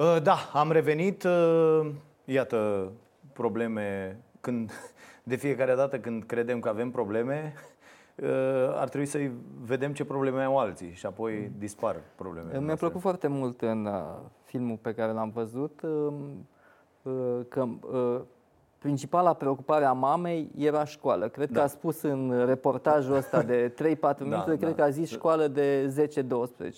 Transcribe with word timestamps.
Uh, 0.00 0.22
da, 0.22 0.36
am 0.52 0.70
revenit. 0.70 1.22
Uh, 1.22 1.90
iată, 2.24 2.90
probleme 3.32 4.18
când 4.40 4.72
de 5.30 5.36
fiecare 5.36 5.74
dată 5.74 5.98
când 5.98 6.24
credem 6.24 6.60
că 6.60 6.68
avem 6.68 6.90
probleme, 6.90 7.54
uh, 8.16 8.28
ar 8.74 8.88
trebui 8.88 9.06
să 9.06 9.30
vedem 9.60 9.92
ce 9.92 10.04
probleme 10.04 10.42
au 10.42 10.58
alții 10.58 10.92
și 10.92 11.06
apoi 11.06 11.38
mm. 11.38 11.54
dispar 11.58 11.96
problemele. 12.14 12.60
Mi-a 12.60 12.74
plăcut 12.74 13.00
foarte 13.00 13.26
mult 13.26 13.60
în 13.62 13.88
filmul 14.44 14.76
pe 14.76 14.94
care 14.94 15.12
l-am 15.12 15.30
văzut 15.30 15.80
um, 15.82 16.48
că 17.48 17.68
principala 18.80 19.32
preocupare 19.32 19.84
a 19.84 19.92
mamei 19.92 20.50
era 20.56 20.84
școală. 20.84 21.28
Cred 21.28 21.50
da. 21.50 21.58
că 21.58 21.64
a 21.64 21.68
spus 21.68 22.02
în 22.02 22.44
reportajul 22.46 23.14
ăsta 23.14 23.42
de 23.42 23.72
3-4 23.96 24.00
da, 24.00 24.14
minute, 24.18 24.50
da, 24.50 24.56
cred 24.56 24.74
că 24.74 24.82
a 24.82 24.90
zis 24.90 25.10
școală 25.10 25.46
de 25.46 25.94
10-12 26.12 26.26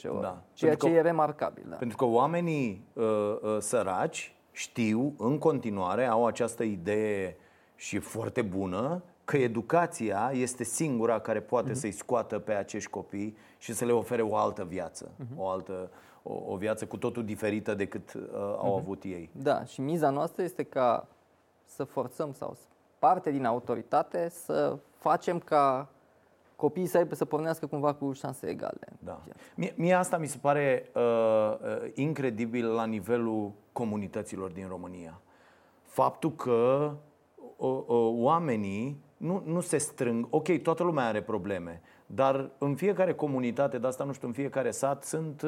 ori. 0.08 0.20
Da. 0.20 0.42
Ceea 0.52 0.70
pentru 0.70 0.86
ce 0.86 0.92
că, 0.92 0.98
e 0.98 1.00
remarcabil. 1.00 1.64
Da. 1.68 1.76
Pentru 1.76 1.96
că 1.96 2.04
oamenii 2.04 2.86
uh, 2.92 3.04
uh, 3.04 3.56
săraci 3.58 4.34
știu 4.50 5.14
în 5.18 5.38
continuare, 5.38 6.06
au 6.06 6.26
această 6.26 6.62
idee 6.62 7.36
și 7.74 7.98
foarte 7.98 8.42
bună, 8.42 9.02
că 9.24 9.36
educația 9.36 10.30
este 10.34 10.64
singura 10.64 11.18
care 11.18 11.40
poate 11.40 11.70
uh-huh. 11.70 11.74
să-i 11.74 11.92
scoată 11.92 12.38
pe 12.38 12.52
acești 12.52 12.90
copii 12.90 13.36
și 13.58 13.74
să 13.74 13.84
le 13.84 13.92
ofere 13.92 14.22
o 14.22 14.36
altă 14.36 14.64
viață, 14.64 15.10
uh-huh. 15.10 15.36
o 15.36 15.48
altă 15.48 15.90
o, 16.22 16.42
o 16.46 16.56
viață 16.56 16.86
cu 16.86 16.96
totul 16.96 17.24
diferită 17.24 17.74
decât 17.74 18.14
uh, 18.14 18.22
au 18.58 18.76
uh-huh. 18.76 18.82
avut 18.82 19.02
ei. 19.02 19.30
Da, 19.32 19.64
și 19.64 19.80
miza 19.80 20.10
noastră 20.10 20.42
este 20.42 20.62
ca 20.62 21.08
să 21.74 21.84
forțăm 21.84 22.32
sau 22.32 22.56
parte 22.98 23.30
din 23.30 23.44
autoritate 23.44 24.28
să 24.28 24.78
facem 24.98 25.38
ca 25.38 25.88
copiii 26.56 26.86
să 26.86 26.96
aibă 26.96 27.14
să 27.14 27.24
pornească 27.24 27.66
cumva 27.66 27.94
cu 27.94 28.12
șanse 28.12 28.46
egale. 28.46 28.86
Da. 28.98 29.20
Mie, 29.54 29.74
mie 29.76 29.94
asta 29.94 30.18
mi 30.18 30.26
se 30.26 30.38
pare 30.40 30.90
uh, 30.94 31.02
uh, 31.02 31.90
incredibil 31.94 32.66
la 32.66 32.84
nivelul 32.84 33.52
comunităților 33.72 34.50
din 34.50 34.68
România. 34.68 35.20
Faptul 35.82 36.32
că 36.32 36.92
uh, 37.56 37.82
uh, 37.86 38.12
oamenii 38.12 39.02
nu, 39.16 39.42
nu 39.44 39.60
se 39.60 39.78
strâng. 39.78 40.26
Ok, 40.30 40.58
toată 40.62 40.82
lumea 40.82 41.06
are 41.06 41.22
probleme, 41.22 41.80
dar 42.06 42.50
în 42.58 42.74
fiecare 42.74 43.14
comunitate, 43.14 43.78
de 43.78 43.86
asta 43.86 44.04
nu 44.04 44.12
știu, 44.12 44.26
în 44.26 44.34
fiecare 44.34 44.70
sat 44.70 45.04
sunt 45.04 45.42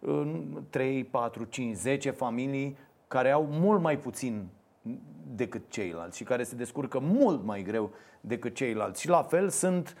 uh, 0.00 0.40
3, 0.70 1.04
4, 1.04 1.44
5, 1.44 1.76
10 1.76 2.10
familii 2.10 2.76
care 3.08 3.30
au 3.30 3.46
mult 3.50 3.80
mai 3.80 3.98
puțin 3.98 4.48
decât 5.34 5.62
ceilalți 5.68 6.16
și 6.16 6.24
care 6.24 6.42
se 6.42 6.54
descurcă 6.54 6.98
mult 6.98 7.44
mai 7.44 7.62
greu 7.62 7.90
decât 8.20 8.54
ceilalți. 8.54 9.00
Și 9.00 9.08
la 9.08 9.22
fel 9.22 9.48
sunt 9.48 9.96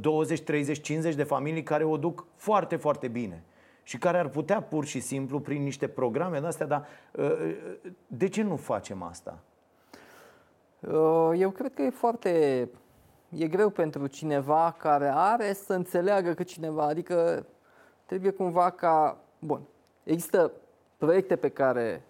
20, 0.00 0.40
30, 0.40 0.80
50 0.80 1.14
de 1.14 1.22
familii 1.22 1.62
care 1.62 1.84
o 1.84 1.96
duc 1.96 2.26
foarte, 2.36 2.76
foarte 2.76 3.08
bine 3.08 3.44
și 3.82 3.98
care 3.98 4.18
ar 4.18 4.28
putea 4.28 4.62
pur 4.62 4.84
și 4.84 5.00
simplu 5.00 5.40
prin 5.40 5.62
niște 5.62 5.88
programe 5.88 6.40
de 6.40 6.46
astea, 6.46 6.66
dar 6.66 6.86
ă, 7.18 7.24
ă, 7.24 7.36
de 8.06 8.28
ce 8.28 8.42
nu 8.42 8.56
facem 8.56 9.02
asta? 9.02 9.38
Ă, 10.92 11.34
eu 11.36 11.50
cred 11.50 11.74
că 11.74 11.82
e 11.82 11.90
foarte 11.90 12.68
e 13.28 13.46
greu 13.46 13.70
pentru 13.70 14.06
cineva 14.06 14.74
care 14.78 15.10
are 15.14 15.52
să 15.52 15.72
înțeleagă 15.72 16.32
că 16.32 16.42
cineva, 16.42 16.82
adică 16.82 17.46
trebuie 18.06 18.30
cumva 18.30 18.70
ca, 18.70 19.18
bun, 19.38 19.60
există 20.04 20.52
proiecte 20.96 21.36
pe 21.36 21.48
care 21.48 22.02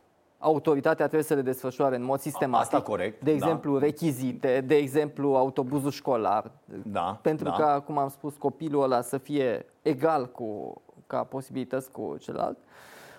autoritatea 0.43 1.05
trebuie 1.05 1.23
să 1.23 1.35
le 1.35 1.43
desfășoare 1.43 1.97
în 1.97 2.05
mod 2.05 2.21
sistematic. 2.21 2.65
Asta 2.65 2.83
corect. 2.83 3.23
De 3.23 3.31
da. 3.31 3.37
exemplu, 3.37 3.79
da. 3.79 3.85
rechizite, 3.85 4.61
de 4.67 4.77
exemplu, 4.77 5.35
autobuzul 5.35 5.91
școlar. 5.91 6.51
Da. 6.83 7.19
Pentru 7.23 7.45
da. 7.45 7.51
ca, 7.51 7.81
cum 7.81 7.99
am 7.99 8.09
spus, 8.09 8.37
copilul 8.37 8.83
ăla 8.83 9.01
să 9.01 9.19
fie 9.19 9.67
egal 9.83 10.31
cu, 10.31 10.81
ca 11.07 11.25
posibilități 11.25 11.91
cu 11.91 12.17
celălalt. 12.19 12.59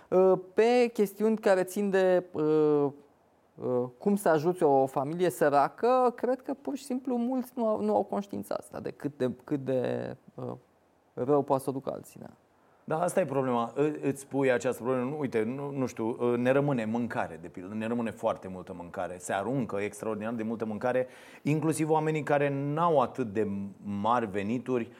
Uh, 0.09 0.33
pe 0.53 0.89
chestiuni 0.93 1.37
care 1.37 1.63
țin 1.63 1.89
de 1.89 2.25
uh, 2.31 2.85
uh, 3.55 3.83
cum 3.97 4.15
să 4.15 4.29
ajuți 4.29 4.63
o 4.63 4.85
familie 4.85 5.29
săracă, 5.29 6.13
cred 6.15 6.41
că 6.41 6.53
pur 6.61 6.75
și 6.75 6.83
simplu 6.83 7.15
mulți 7.15 7.51
nu 7.55 7.67
au, 7.67 7.81
nu 7.81 7.95
au 7.95 8.03
conștiința 8.03 8.55
asta 8.59 8.79
de 8.79 8.91
cât 8.91 9.17
de, 9.17 9.31
cât 9.43 9.59
de 9.59 10.15
rău 11.13 11.41
poate 11.41 11.63
să 11.63 11.69
o 11.69 11.73
ducă 11.73 11.91
alții. 11.93 12.19
Da. 12.19 12.29
Da, 12.83 13.01
asta 13.01 13.19
e 13.19 13.25
problema. 13.25 13.73
Îți 14.01 14.27
pui 14.27 14.51
această 14.51 14.83
problemă. 14.83 15.15
Uite, 15.19 15.43
nu, 15.43 15.71
nu 15.71 15.85
știu, 15.85 16.35
ne 16.35 16.51
rămâne 16.51 16.85
mâncare, 16.85 17.39
de 17.41 17.47
pildă. 17.47 17.73
Ne 17.73 17.87
rămâne 17.87 18.11
foarte 18.11 18.47
multă 18.47 18.73
mâncare. 18.77 19.17
Se 19.19 19.33
aruncă 19.33 19.77
extraordinar 19.79 20.33
de 20.33 20.43
multă 20.43 20.65
mâncare. 20.65 21.07
Inclusiv 21.41 21.89
oamenii 21.89 22.23
care 22.23 22.49
n-au 22.49 22.99
atât 22.99 23.33
de 23.33 23.47
mari 23.83 24.25
venituri 24.25 24.91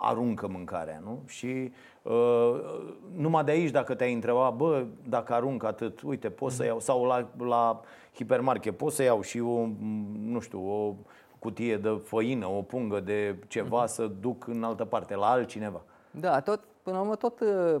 aruncă 0.00 0.48
mâncarea, 0.48 1.02
nu? 1.04 1.22
Și 1.26 1.72
numai 3.16 3.44
de 3.44 3.50
aici, 3.50 3.70
dacă 3.70 3.94
te-ai 3.94 4.12
întrebat, 4.12 4.54
bă, 4.54 4.84
dacă 5.08 5.34
arunc 5.34 5.64
atât, 5.64 6.00
uite, 6.02 6.30
pot 6.30 6.52
să 6.52 6.64
iau, 6.64 6.80
sau 6.80 7.04
la, 7.04 7.28
la 7.38 7.80
hipermarket, 8.14 8.76
pot 8.76 8.92
să 8.92 9.02
iau 9.02 9.20
și 9.20 9.40
o, 9.40 9.66
nu 10.18 10.40
știu, 10.40 10.70
o 10.70 10.94
cutie 11.38 11.76
de 11.76 12.00
făină, 12.04 12.46
o 12.46 12.62
pungă 12.62 13.00
de 13.00 13.36
ceva 13.48 13.82
mhm. 13.82 13.86
să 13.86 14.10
duc 14.20 14.46
în 14.46 14.62
altă 14.62 14.84
parte, 14.84 15.14
la 15.14 15.26
altcineva. 15.26 15.82
Da, 16.10 16.40
tot 16.40 16.60
Până 16.82 16.96
la 16.96 17.02
urmă, 17.02 17.16
tot 17.16 17.40
uh, 17.40 17.80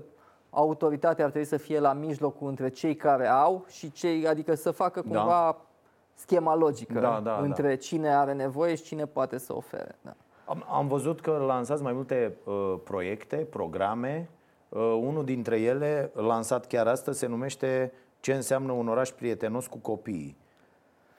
autoritatea 0.50 1.24
ar 1.24 1.30
trebui 1.30 1.48
să 1.48 1.56
fie 1.56 1.80
la 1.80 1.92
mijlocul 1.92 2.48
între 2.48 2.68
cei 2.68 2.96
care 2.96 3.28
au 3.28 3.64
și 3.68 3.92
cei, 3.92 4.26
adică 4.26 4.54
să 4.54 4.70
facă 4.70 5.00
da. 5.00 5.08
cumva 5.08 5.50
da. 5.50 5.66
schema 6.14 6.54
logică 6.54 7.00
da, 7.00 7.20
da, 7.22 7.38
între 7.38 7.68
da. 7.68 7.76
cine 7.76 8.14
are 8.14 8.32
nevoie 8.32 8.74
și 8.74 8.82
cine 8.82 9.06
poate 9.06 9.38
să 9.38 9.56
ofere. 9.56 9.98
Da. 10.02 10.14
Am, 10.44 10.64
am 10.70 10.88
văzut 10.88 11.20
că 11.20 11.30
lansați 11.30 11.82
mai 11.82 11.92
multe 11.92 12.36
uh, 12.44 12.74
proiecte, 12.84 13.36
programe. 13.36 14.28
Uh, 14.68 14.80
unul 14.80 15.24
dintre 15.24 15.60
ele, 15.60 16.10
lansat 16.14 16.66
chiar 16.66 16.86
astăzi, 16.86 17.18
se 17.18 17.26
numește 17.26 17.92
Ce 18.20 18.34
înseamnă 18.34 18.72
un 18.72 18.88
oraș 18.88 19.10
prietenos 19.10 19.66
cu 19.66 19.78
copiii. 19.78 20.36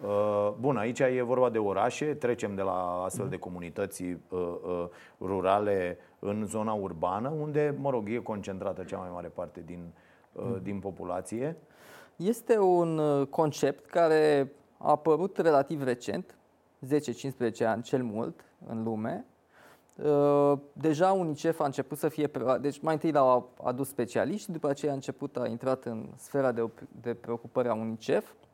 Uh, 0.02 0.54
bun, 0.60 0.78
aici 0.78 1.00
e 1.00 1.22
vorba 1.22 1.50
de 1.50 1.58
orașe, 1.58 2.14
trecem 2.14 2.56
de 2.56 2.62
la 2.62 3.04
astfel 3.04 3.28
de 3.30 3.38
comunități 3.38 4.04
uh, 4.04 4.18
uh, 4.30 4.86
rurale 5.20 5.98
în 6.20 6.46
zona 6.46 6.74
urbană, 6.74 7.30
unde, 7.30 7.76
mă 7.80 7.90
rog, 7.90 8.10
e 8.10 8.18
concentrată 8.18 8.84
cea 8.84 8.98
mai 8.98 9.10
mare 9.14 9.28
parte 9.28 9.64
din, 9.66 9.94
din 10.62 10.80
populație. 10.80 11.58
Este 12.16 12.60
un 12.60 13.26
concept 13.30 13.86
care 13.86 14.52
a 14.78 14.90
apărut 14.90 15.38
relativ 15.38 15.84
recent, 15.84 16.38
10-15 16.86 17.66
ani 17.66 17.82
cel 17.82 18.04
mult 18.04 18.46
în 18.68 18.84
lume. 18.84 19.26
Deja 20.74 21.12
UNICEF 21.12 21.60
a 21.60 21.66
început 21.66 21.98
să 21.98 22.10
fie, 22.10 22.32
deci 22.62 22.80
mai 22.80 22.94
întâi 22.94 23.12
l-au 23.12 23.50
adus 23.64 23.88
specialiști, 23.88 24.52
după 24.52 24.70
aceea 24.70 24.92
a 24.92 24.96
început, 24.96 25.38
a 25.38 25.48
intrat 25.48 25.86
în 25.86 26.10
sfera 26.16 26.52
de, 26.52 26.70
de 27.02 27.14
preocupare 27.14 27.70
a 27.70 27.74
UNICEF 27.74 28.26
Uh, 28.26 28.50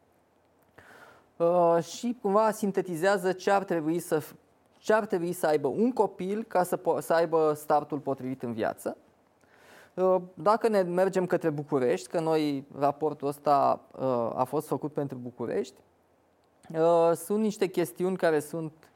și 1.81 2.17
cumva 2.21 2.51
sintetizează 2.51 3.31
ce 3.31 3.51
ar 3.51 3.63
trebui 3.63 3.99
să, 3.99 4.23
ce 4.77 4.93
ar 4.93 5.05
trebui 5.05 5.33
să 5.33 5.47
aibă 5.47 5.67
un 5.67 5.91
copil 5.91 6.43
ca 6.43 6.63
să, 6.63 6.79
să 6.99 7.13
aibă 7.13 7.53
startul 7.55 7.99
potrivit 7.99 8.43
în 8.43 8.53
viață. 8.53 8.97
Uh, 9.93 10.21
dacă 10.33 10.67
ne 10.67 10.81
mergem 10.81 11.25
către 11.25 11.49
București, 11.49 12.07
că 12.07 12.19
noi 12.19 12.67
raportul 12.77 13.27
ăsta 13.27 13.81
uh, 13.91 14.31
a 14.35 14.43
fost 14.43 14.67
făcut 14.67 14.93
pentru 14.93 15.17
București, 15.17 15.81
sunt 17.15 17.39
niște 17.39 17.67
chestiuni 17.67 18.17
care 18.17 18.39
sunt 18.39 18.91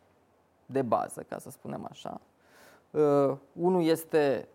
de 0.65 0.81
bază, 0.81 1.25
ca 1.29 1.37
să 1.37 1.49
spunem 1.49 1.87
așa. 1.89 2.21
Unul 3.53 3.83
este 3.83 4.47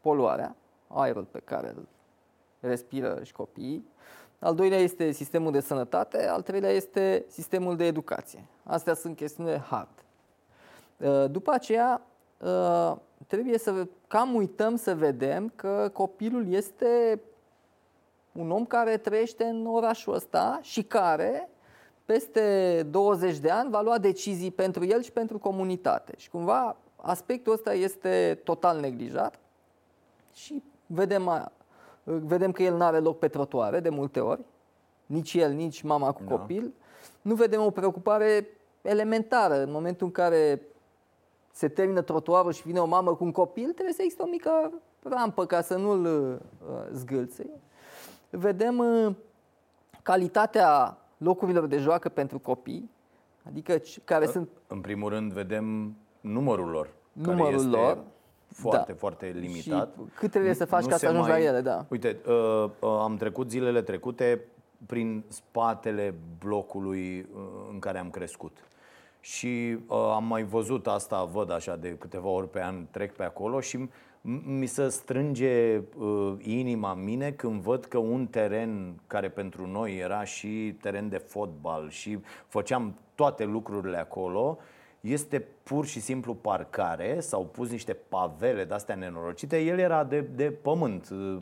poluarea, 0.00 0.56
aerul 0.86 1.24
pe 1.24 1.38
care 1.38 1.68
îl 1.68 1.88
respiră 2.60 3.20
și 3.22 3.32
copiii 3.32 3.88
al 4.38 4.54
doilea 4.54 4.78
este 4.78 5.10
sistemul 5.10 5.52
de 5.52 5.60
sănătate, 5.60 6.28
al 6.28 6.42
treilea 6.42 6.70
este 6.70 7.24
sistemul 7.28 7.76
de 7.76 7.84
educație. 7.84 8.44
Astea 8.62 8.94
sunt 8.94 9.16
chestiuni 9.16 9.56
hard. 9.56 10.04
Uh, 10.96 11.30
după 11.30 11.50
aceea, 11.50 12.02
uh, 12.40 12.96
trebuie 13.26 13.58
să 13.58 13.86
cam 14.06 14.34
uităm 14.34 14.76
să 14.76 14.94
vedem 14.94 15.52
că 15.56 15.90
copilul 15.92 16.52
este 16.52 17.20
un 18.32 18.50
om 18.50 18.64
care 18.64 18.96
trăiește 18.96 19.44
în 19.44 19.66
orașul 19.66 20.14
ăsta 20.14 20.58
și 20.62 20.82
care 20.82 21.48
peste 22.04 22.82
20 22.90 23.38
de 23.38 23.50
ani 23.50 23.70
va 23.70 23.80
lua 23.80 23.98
decizii 23.98 24.50
pentru 24.50 24.84
el 24.84 25.02
și 25.02 25.12
pentru 25.12 25.38
comunitate. 25.38 26.14
Și 26.16 26.30
cumva 26.30 26.76
aspectul 26.96 27.52
ăsta 27.52 27.74
este 27.74 28.40
total 28.44 28.80
neglijat 28.80 29.38
și 30.32 30.62
vedem 30.86 31.52
vedem 32.06 32.52
că 32.52 32.62
el 32.62 32.76
nu 32.76 32.84
are 32.84 32.98
loc 32.98 33.18
pe 33.18 33.28
trotuare 33.28 33.80
de 33.80 33.88
multe 33.88 34.20
ori, 34.20 34.44
nici 35.06 35.34
el, 35.34 35.52
nici 35.52 35.82
mama 35.82 36.12
cu 36.12 36.22
da. 36.26 36.36
copil. 36.36 36.72
Nu 37.22 37.34
vedem 37.34 37.60
o 37.60 37.70
preocupare 37.70 38.48
elementară 38.82 39.62
în 39.62 39.70
momentul 39.70 40.06
în 40.06 40.12
care 40.12 40.60
se 41.52 41.68
termină 41.68 42.00
trotuarul 42.00 42.52
și 42.52 42.62
vine 42.62 42.78
o 42.78 42.86
mamă 42.86 43.14
cu 43.14 43.24
un 43.24 43.32
copil, 43.32 43.70
trebuie 43.70 43.94
să 43.94 44.02
existe 44.02 44.22
o 44.22 44.28
mică 44.28 44.72
rampă 45.02 45.46
ca 45.46 45.60
să 45.60 45.76
nu-l 45.76 46.04
uh, 46.04 46.86
zgâlțe. 46.92 47.46
Vedem 48.30 48.78
uh, 48.78 49.14
calitatea 50.02 50.98
locurilor 51.16 51.66
de 51.66 51.78
joacă 51.78 52.08
pentru 52.08 52.38
copii, 52.38 52.90
adică 53.48 53.80
care 54.04 54.24
în, 54.24 54.32
sunt... 54.32 54.48
În 54.66 54.80
primul 54.80 55.08
rând 55.08 55.32
vedem 55.32 55.96
numărul 56.20 56.68
lor. 56.68 56.94
Numărul 57.12 57.68
lor, 57.68 57.98
foarte, 58.52 58.92
da. 58.92 58.98
foarte 58.98 59.34
limitat. 59.38 59.94
Și 59.94 60.10
cât 60.14 60.30
trebuie 60.30 60.54
să 60.54 60.64
faci 60.64 60.82
nu 60.82 60.88
ca 60.88 60.96
să 60.96 61.06
ajungi 61.06 61.28
mai... 61.28 61.40
la 61.40 61.46
ele, 61.46 61.60
da. 61.60 61.86
Uite, 61.88 62.16
uh, 62.26 62.64
uh, 62.80 62.98
am 63.00 63.16
trecut 63.16 63.50
zilele 63.50 63.82
trecute 63.82 64.44
prin 64.86 65.24
spatele 65.28 66.14
blocului 66.38 67.18
uh, 67.18 67.40
în 67.72 67.78
care 67.78 67.98
am 67.98 68.10
crescut. 68.10 68.56
Și 69.20 69.78
uh, 69.86 69.96
am 70.14 70.24
mai 70.24 70.42
văzut 70.42 70.86
asta, 70.86 71.24
văd 71.24 71.50
așa 71.50 71.76
de 71.76 71.96
câteva 71.98 72.28
ori 72.28 72.50
pe 72.50 72.62
an, 72.62 72.86
trec 72.90 73.16
pe 73.16 73.24
acolo 73.24 73.60
și 73.60 73.88
mi 74.44 74.66
se 74.66 74.88
strânge 74.88 75.76
uh, 75.98 76.34
inima 76.38 76.94
mine 76.94 77.30
când 77.30 77.60
văd 77.60 77.84
că 77.84 77.98
un 77.98 78.26
teren 78.26 79.00
care 79.06 79.28
pentru 79.28 79.66
noi 79.66 79.98
era 79.98 80.24
și 80.24 80.76
teren 80.80 81.08
de 81.08 81.16
fotbal 81.16 81.90
și 81.90 82.18
făceam 82.46 82.94
toate 83.14 83.44
lucrurile 83.44 83.96
acolo, 83.96 84.58
este 85.00 85.48
pur 85.68 85.86
și 85.86 86.00
simplu 86.00 86.34
parcare, 86.34 87.20
s-au 87.20 87.44
pus 87.44 87.70
niște 87.70 87.92
pavele 87.92 88.64
de-astea 88.64 88.94
nenorocite, 88.94 89.58
el 89.58 89.78
era 89.78 90.04
de, 90.04 90.20
de 90.20 90.44
pământ 90.44 91.08
uh, 91.10 91.36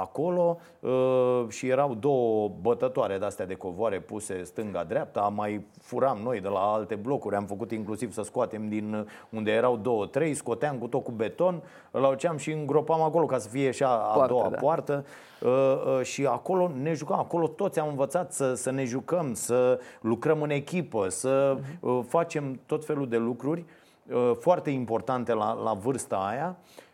acolo 0.00 0.58
uh, 0.80 1.44
și 1.48 1.68
erau 1.68 1.94
două 1.94 2.50
bătătoare 2.60 3.18
de-astea 3.18 3.46
de 3.46 3.54
covoare 3.54 4.00
puse 4.00 4.42
stânga-dreapta, 4.42 5.20
mai 5.20 5.66
furam 5.80 6.18
noi 6.22 6.40
de 6.40 6.48
la 6.48 6.60
alte 6.60 6.94
blocuri, 6.94 7.36
am 7.36 7.44
făcut 7.44 7.70
inclusiv 7.70 8.12
să 8.12 8.22
scoatem 8.22 8.68
din 8.68 9.06
unde 9.30 9.50
erau 9.50 9.76
două, 9.76 10.06
trei, 10.06 10.34
scoteam 10.34 10.78
cu 10.78 10.86
tot 10.86 11.04
cu 11.04 11.10
beton, 11.10 11.62
îl 11.90 12.04
auceam 12.04 12.36
și 12.36 12.52
îngropam 12.52 13.02
acolo 13.02 13.26
ca 13.26 13.38
să 13.38 13.48
fie 13.48 13.70
și 13.70 13.82
a, 13.82 13.88
a 13.88 14.12
Poartă, 14.12 14.32
doua 14.32 14.48
da. 14.48 14.56
poartă. 14.56 15.04
Uh, 15.40 15.50
uh, 15.50 16.04
și 16.04 16.26
acolo 16.26 16.70
ne 16.82 16.92
jucam, 16.92 17.18
acolo 17.18 17.46
toți 17.46 17.78
am 17.78 17.88
învățat 17.88 18.32
să, 18.32 18.54
să 18.54 18.70
ne 18.70 18.84
jucăm, 18.84 19.34
să 19.34 19.80
lucrăm 20.00 20.42
în 20.42 20.50
echipă, 20.50 21.08
să 21.08 21.56
uh, 21.80 22.00
facem 22.08 22.60
tot 22.66 22.84
felul 22.84 23.08
de 23.08 23.16
lucruri 23.16 23.36
lucruri 23.38 23.64
uh, 24.06 24.32
foarte 24.40 24.70
importante 24.70 25.32
la, 25.32 25.52
la 25.52 25.72
vârsta 25.72 26.16
aia. 26.16 26.56
uh, 26.56 26.87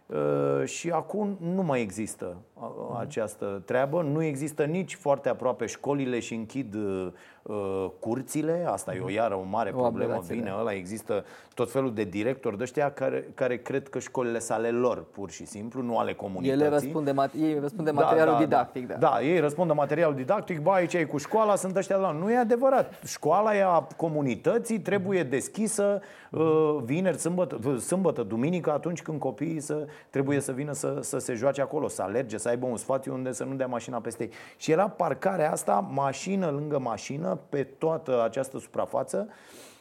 și 0.64 0.90
acum 0.90 1.36
nu 1.54 1.62
mai 1.62 1.80
există 1.80 2.36
uh, 2.54 2.98
această 2.98 3.62
treabă. 3.64 4.02
Nu 4.02 4.22
există 4.22 4.64
nici 4.64 4.94
foarte 4.94 5.28
aproape 5.28 5.66
școlile 5.66 6.18
și 6.18 6.34
închid 6.34 6.74
uh, 6.74 7.86
curțile, 7.98 8.64
asta 8.68 8.94
e 8.94 9.00
o 9.00 9.10
iară 9.10 9.34
o 9.34 9.42
mare 9.50 9.72
o 9.74 9.80
problemă, 9.80 10.22
vine 10.26 10.54
ăla, 10.58 10.72
există 10.72 11.24
tot 11.54 11.70
felul 11.70 11.94
de 11.94 12.04
directori 12.04 12.56
de 12.56 12.62
ăștia 12.62 12.90
care, 12.90 13.28
care 13.34 13.56
cred 13.56 13.88
că 13.88 13.98
școlile 13.98 14.38
sunt 14.38 14.58
ale 14.58 14.70
lor, 14.70 15.04
pur 15.10 15.30
și 15.30 15.46
simplu, 15.46 15.82
nu 15.82 15.98
ale 15.98 16.14
comunității. 16.14 16.60
Ele 16.60 16.68
răspund 16.68 17.04
de, 17.04 17.30
ei 17.38 17.58
răspund 17.60 17.84
de 17.84 17.90
da, 17.92 18.00
materialul 18.00 18.32
da, 18.32 18.38
didactic. 18.38 18.86
Da. 18.86 18.94
da, 18.94 19.22
ei 19.22 19.40
răspund 19.40 19.68
de 19.68 19.74
materialul 19.74 20.14
didactic, 20.14 20.60
ba 20.60 20.72
aici 20.72 20.94
e 20.94 21.04
cu 21.04 21.18
școala, 21.18 21.56
sunt 21.56 21.76
ăștia 21.76 21.96
la... 21.96 22.10
Nu 22.10 22.30
e 22.30 22.36
adevărat. 22.36 23.00
Școala 23.06 23.56
e 23.56 23.62
a 23.64 23.86
comunității, 23.96 24.80
trebuie 24.80 25.22
deschisă 25.22 26.00
uh, 26.30 26.76
vineri, 26.84 27.18
sâmbătă, 27.18 27.78
sâmbătă, 27.78 28.22
duminică, 28.22 28.72
atunci 28.72 29.02
când 29.02 29.18
copiii 29.18 29.60
să, 29.60 29.86
trebuie 30.10 30.40
să 30.40 30.52
vină 30.52 30.72
să, 30.72 30.98
să 31.00 31.18
se 31.18 31.34
joace 31.34 31.60
acolo, 31.60 31.88
să 31.88 32.02
alerge, 32.02 32.36
să 32.36 32.48
aibă 32.48 32.66
un 32.66 32.76
spațiu 32.76 33.12
unde 33.12 33.32
să 33.32 33.44
nu 33.44 33.54
dea 33.54 33.66
mașina 33.66 34.00
peste 34.00 34.22
ei. 34.22 34.30
Și 34.56 34.70
era 34.70 34.88
parcarea 34.88 35.52
asta, 35.52 35.88
mașină 35.90 36.50
lângă 36.50 36.78
mașină, 36.78 37.38
pe 37.48 37.62
toată 37.62 38.22
această 38.22 38.58
suprafață 38.58 39.28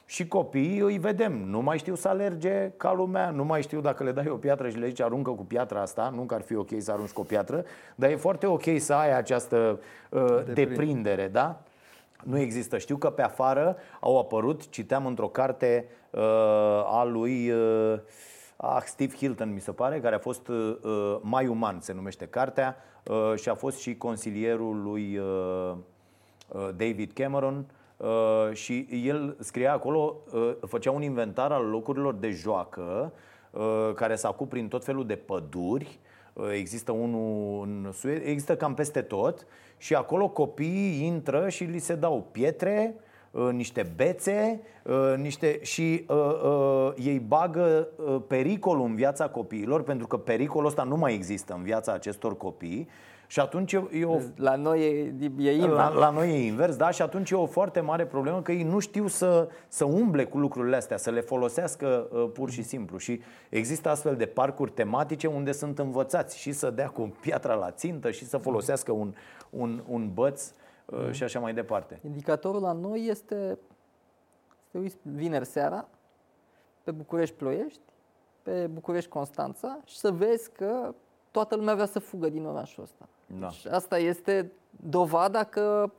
și 0.06 0.27
copiii 0.27 0.80
îi 0.80 0.98
vedem. 0.98 1.33
Nu 1.33 1.62
mai 1.62 1.77
știu 1.77 1.95
să 1.95 2.07
alerge 2.07 2.71
ca 2.77 2.94
lumea, 2.94 3.30
nu 3.30 3.44
mai 3.44 3.62
știu 3.62 3.81
dacă 3.81 4.04
le 4.04 4.12
dai 4.12 4.27
o 4.30 4.36
piatră 4.36 4.69
și 4.69 4.77
le 4.77 4.88
zici 4.88 5.01
aruncă 5.01 5.31
cu 5.31 5.44
piatra 5.44 5.81
asta, 5.81 6.12
nu 6.16 6.21
că 6.21 6.33
ar 6.33 6.42
fi 6.42 6.56
ok 6.56 6.69
să 6.77 6.92
arunci 6.92 7.12
cu 7.12 7.21
o 7.21 7.24
piatră, 7.24 7.66
dar 7.95 8.09
e 8.09 8.16
foarte 8.16 8.45
ok 8.45 8.63
să 8.77 8.94
ai 8.94 9.18
această 9.18 9.80
uh, 10.09 10.44
deprindere, 10.54 11.27
da? 11.27 11.62
Nu 12.24 12.39
există. 12.39 12.77
Știu 12.77 12.98
că 12.98 13.09
pe 13.09 13.21
afară 13.21 13.77
au 14.00 14.19
apărut, 14.19 14.69
citeam 14.69 15.06
într-o 15.06 15.27
carte 15.27 15.86
uh, 16.09 16.21
a 16.86 17.04
lui 17.04 17.50
uh, 17.50 18.00
ah, 18.65 18.81
Steve 18.86 19.15
Hilton, 19.15 19.54
mi 19.54 19.60
se 19.60 19.71
pare, 19.71 20.00
care 20.00 20.15
a 20.15 20.19
fost 20.19 20.48
uh, 20.48 20.75
Mai 21.21 21.48
Uman, 21.48 21.80
se 21.80 21.94
numește 21.94 22.25
cartea, 22.25 22.75
uh, 23.04 23.33
și 23.36 23.50
a 23.50 23.56
fost 23.56 23.80
și 23.80 23.95
consilierul 23.95 24.81
lui 24.81 25.18
uh, 25.18 25.75
Uh, 26.54 26.69
David 26.75 27.12
Cameron 27.13 27.65
uh, 27.98 28.54
și 28.54 28.88
el 29.06 29.36
scria 29.39 29.74
acolo, 29.74 30.15
uh, 30.33 30.56
făcea 30.68 30.92
un 30.92 31.01
inventar 31.01 31.51
al 31.51 31.65
locurilor 31.65 32.13
de 32.13 32.30
joacă 32.30 33.13
care 33.95 34.15
s-a 34.15 34.30
cu 34.30 34.45
prin 34.45 34.68
tot 34.68 34.83
felul 34.83 35.06
de 35.06 35.16
păduri. 35.16 36.00
Există 36.51 36.92
unul 36.92 37.62
în 37.63 37.92
Suedia, 37.92 38.30
există 38.30 38.56
cam 38.56 38.74
peste 38.74 39.01
tot 39.01 39.48
și 39.77 39.95
acolo 39.95 40.30
copiii 40.30 41.06
intră 41.06 41.50
și 41.50 41.63
li 41.63 41.80
se 41.80 41.95
dau 41.95 42.27
pietre, 42.31 42.95
niște 43.51 43.91
bețe 43.95 44.62
niște, 45.18 45.59
și 45.62 46.06
uh, 46.07 46.18
uh, 46.44 46.94
ei 46.97 47.19
bagă 47.19 47.88
uh, 47.95 48.21
pericolul 48.27 48.85
în 48.85 48.95
viața 48.95 49.30
copiilor, 49.30 49.83
pentru 49.83 50.07
că 50.07 50.18
pericolul 50.18 50.68
ăsta 50.68 50.83
nu 50.83 50.95
mai 50.95 51.13
există 51.13 51.53
în 51.53 51.63
viața 51.63 51.94
acestor 51.94 52.38
copii 52.38 52.88
și 53.27 53.39
atunci 53.39 53.74
e 53.74 54.06
o... 54.06 54.18
La 54.35 54.56
noi 54.56 54.81
e, 54.81 55.13
e 55.38 55.51
invers. 55.51 55.74
La, 55.74 55.89
la 55.89 56.09
noi 56.09 56.30
e 56.30 56.45
invers, 56.45 56.75
da, 56.75 56.89
și 56.89 57.01
atunci 57.01 57.30
e 57.30 57.35
o 57.35 57.45
foarte 57.45 57.80
mare 57.80 58.06
problemă 58.06 58.41
că 58.41 58.51
ei 58.51 58.63
nu 58.63 58.80
știu 58.80 59.07
să, 59.07 59.47
să 59.68 59.85
umble 59.85 60.25
cu 60.25 60.38
lucrurile 60.38 60.75
astea, 60.75 60.97
să 60.97 61.09
le 61.09 61.21
folosească 61.21 62.07
uh, 62.12 62.30
pur 62.33 62.50
și 62.50 62.63
simplu. 62.63 62.97
Și 62.97 63.21
există 63.50 63.89
astfel 63.89 64.15
de 64.15 64.25
parcuri 64.25 64.71
tematice 64.71 65.27
unde 65.27 65.51
sunt 65.51 65.80
învățați 65.80 66.39
și 66.39 66.51
să 66.51 66.69
dea 66.69 66.88
cu 66.88 67.13
piatra 67.21 67.53
la 67.53 67.71
țintă 67.71 68.12
și 68.12 68.25
să 68.25 68.38
folosească 68.38 68.91
un, 68.91 69.13
un, 69.50 69.83
un 69.88 70.09
băț 70.13 70.45
uh, 70.45 70.62
mm. 70.95 71.12
și 71.12 71.24
așa 71.24 71.40
mai 71.40 71.54
departe. 71.54 72.00
Indicatorul 72.06 72.62
la 72.62 72.72
noi 72.72 73.06
este, 73.06 73.57
să 74.72 74.78
uiți 74.78 74.98
vineri 75.01 75.45
seara, 75.45 75.88
pe 76.84 76.92
București 76.92 77.36
Ploiești, 77.36 77.81
pe 78.44 78.68
București 78.68 79.10
Constanța 79.10 79.80
și 79.86 79.98
să 79.98 80.12
vezi 80.12 80.51
că 80.51 80.94
toată 81.31 81.56
lumea 81.56 81.74
vrea 81.74 81.86
să 81.86 82.00
fugă 82.00 82.30
din 82.30 82.45
orașul 82.45 82.84
ăsta. 82.84 83.07
Da. 83.40 83.50
Și 83.50 83.68
asta 83.68 83.98
este 83.98 84.51
dovada 84.69 85.44
că 85.44 85.92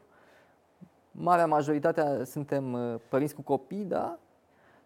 marea 1.10 1.46
majoritate 1.46 2.24
suntem 2.24 2.72
uh, 2.72 3.00
părinți 3.08 3.34
cu 3.34 3.42
copii, 3.42 3.84
da? 3.84 4.18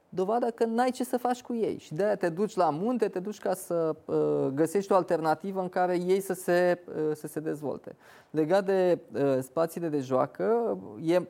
Dovada 0.09 0.51
că 0.51 0.65
n-ai 0.65 0.91
ce 0.91 1.05
să 1.05 1.17
faci 1.17 1.43
cu 1.43 1.55
ei 1.55 1.79
și 1.79 1.95
de-aia 1.95 2.17
te 2.17 2.29
duci 2.29 2.57
la 2.57 2.71
munte, 2.71 3.09
te 3.09 3.19
duci 3.19 3.39
ca 3.39 3.55
să 3.55 3.97
uh, 4.05 4.47
găsești 4.55 4.93
o 4.93 4.95
alternativă 4.95 5.61
în 5.61 5.69
care 5.69 5.97
ei 5.97 6.21
să 6.21 6.33
se, 6.33 6.79
uh, 6.89 7.11
să 7.15 7.27
se 7.27 7.41
dezvolte. 7.41 7.97
Legat 8.31 8.65
de 8.65 8.99
uh, 9.13 9.39
spațiile 9.41 9.89
de 9.89 10.01
joacă, 10.01 10.79
e 11.05 11.23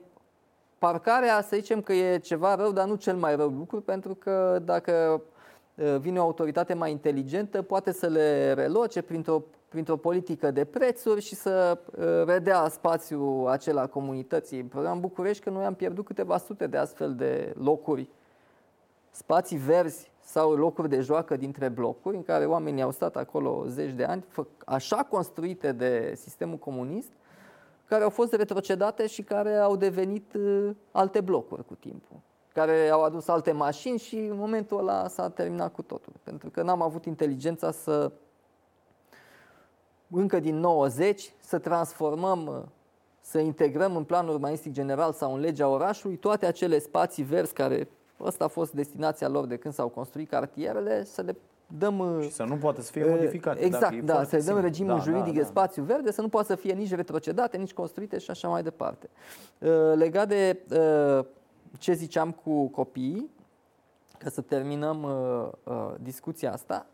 parcarea, 0.79 1.43
să 1.43 1.57
zicem 1.57 1.81
că 1.81 1.93
e 1.93 2.19
ceva 2.19 2.55
rău, 2.55 2.73
dar 2.73 2.87
nu 2.87 2.95
cel 2.95 3.17
mai 3.17 3.37
rău 3.37 3.49
lucru, 3.49 3.81
pentru 3.81 4.15
că 4.15 4.61
dacă 4.65 5.23
uh, 5.75 5.97
vine 6.01 6.19
o 6.19 6.23
autoritate 6.23 6.75
mai 6.75 6.91
inteligentă, 6.91 7.63
poate 7.63 7.93
să 7.93 8.07
le 8.07 8.53
reloce 8.53 9.03
printr-o 9.03 9.43
printr-o 9.69 9.97
politică 9.97 10.51
de 10.51 10.65
prețuri 10.65 11.21
și 11.21 11.35
să 11.35 11.79
uh, 11.91 12.05
redea 12.27 12.69
spațiul 12.69 13.49
acela 13.49 13.87
comunității. 13.87 14.61
În 14.61 14.67
programul 14.67 15.01
București 15.01 15.43
că 15.43 15.51
noi 15.51 15.65
am 15.65 15.75
pierdut 15.75 16.05
câteva 16.05 16.39
sute 16.39 16.67
de 16.67 16.77
astfel 16.77 17.15
de 17.15 17.55
locuri, 17.59 18.09
spații 19.19 19.57
verzi 19.57 20.11
sau 20.21 20.55
locuri 20.55 20.89
de 20.89 21.01
joacă 21.01 21.37
dintre 21.37 21.69
blocuri 21.69 22.17
în 22.17 22.23
care 22.23 22.47
oamenii 22.47 22.83
au 22.83 22.91
stat 22.91 23.17
acolo 23.17 23.65
zeci 23.67 23.93
de 23.93 24.05
ani, 24.05 24.25
așa 24.67 24.97
construite 24.97 25.73
de 25.73 26.13
sistemul 26.17 26.57
comunist, 26.57 27.13
care 27.85 28.03
au 28.03 28.11
fost 28.11 28.33
retrocedate 28.33 29.07
și 29.07 29.23
care 29.23 29.57
au 29.57 29.77
devenit 29.77 30.35
uh, 30.35 30.71
alte 30.91 31.21
blocuri 31.21 31.65
cu 31.65 31.75
timpul 31.75 32.17
care 32.53 32.89
au 32.89 33.03
adus 33.03 33.29
alte 33.29 33.53
mașini 33.53 33.99
și 33.99 34.17
în 34.17 34.37
momentul 34.37 34.79
ăla 34.79 35.09
s-a 35.09 35.31
terminat 35.31 35.73
cu 35.73 35.83
totul. 35.83 36.13
Pentru 36.23 36.51
că 36.51 36.63
n-am 36.63 36.83
avut 36.83 37.05
inteligența 37.05 37.71
să 37.71 38.13
încă 40.11 40.41
din 40.41 40.57
90 40.57 41.35
să 41.39 41.59
transformăm, 41.59 42.73
să 43.21 43.39
integrăm 43.39 43.97
în 43.97 44.05
planul 44.05 44.35
urbanistic 44.35 44.73
general 44.73 45.13
sau 45.13 45.35
în 45.35 45.41
legea 45.41 45.69
orașului 45.69 46.17
toate 46.17 46.47
acele 46.47 46.79
spații 46.79 47.23
verzi 47.23 47.53
care 47.53 47.89
ăsta 48.21 48.45
a 48.45 48.49
fost 48.49 48.73
destinația 48.73 49.29
lor 49.29 49.47
de 49.47 49.57
când 49.57 49.75
s-au 49.75 49.89
construit 49.89 50.29
cartierele, 50.29 51.05
să 51.05 51.23
le 51.23 51.37
dăm... 51.79 52.21
Și 52.23 52.33
să 52.33 52.43
nu 52.43 52.57
poată 52.57 52.81
să 52.81 52.91
fie 52.91 53.11
modificate. 53.11 53.65
Exact, 53.65 54.01
da, 54.01 54.25
să 54.25 54.37
le 54.37 54.43
dăm 54.43 54.61
regimul 54.61 54.97
da, 54.97 55.03
juridic 55.03 55.33
da, 55.33 55.39
de 55.41 55.45
spațiu 55.45 55.83
verde, 55.83 56.11
să 56.11 56.21
nu 56.21 56.29
poată 56.29 56.47
să 56.47 56.55
fie 56.55 56.73
nici 56.73 56.95
retrocedate, 56.95 57.57
nici 57.57 57.73
construite 57.73 58.19
și 58.19 58.31
așa 58.31 58.49
mai 58.49 58.63
departe. 58.63 59.09
Legat 59.95 60.29
de 60.29 60.59
ce 61.79 61.93
ziceam 61.93 62.31
cu 62.31 62.67
copiii, 62.67 63.31
ca 64.19 64.31
să 64.31 64.41
terminăm 64.41 65.07
discuția 66.01 66.53
asta, 66.53 66.87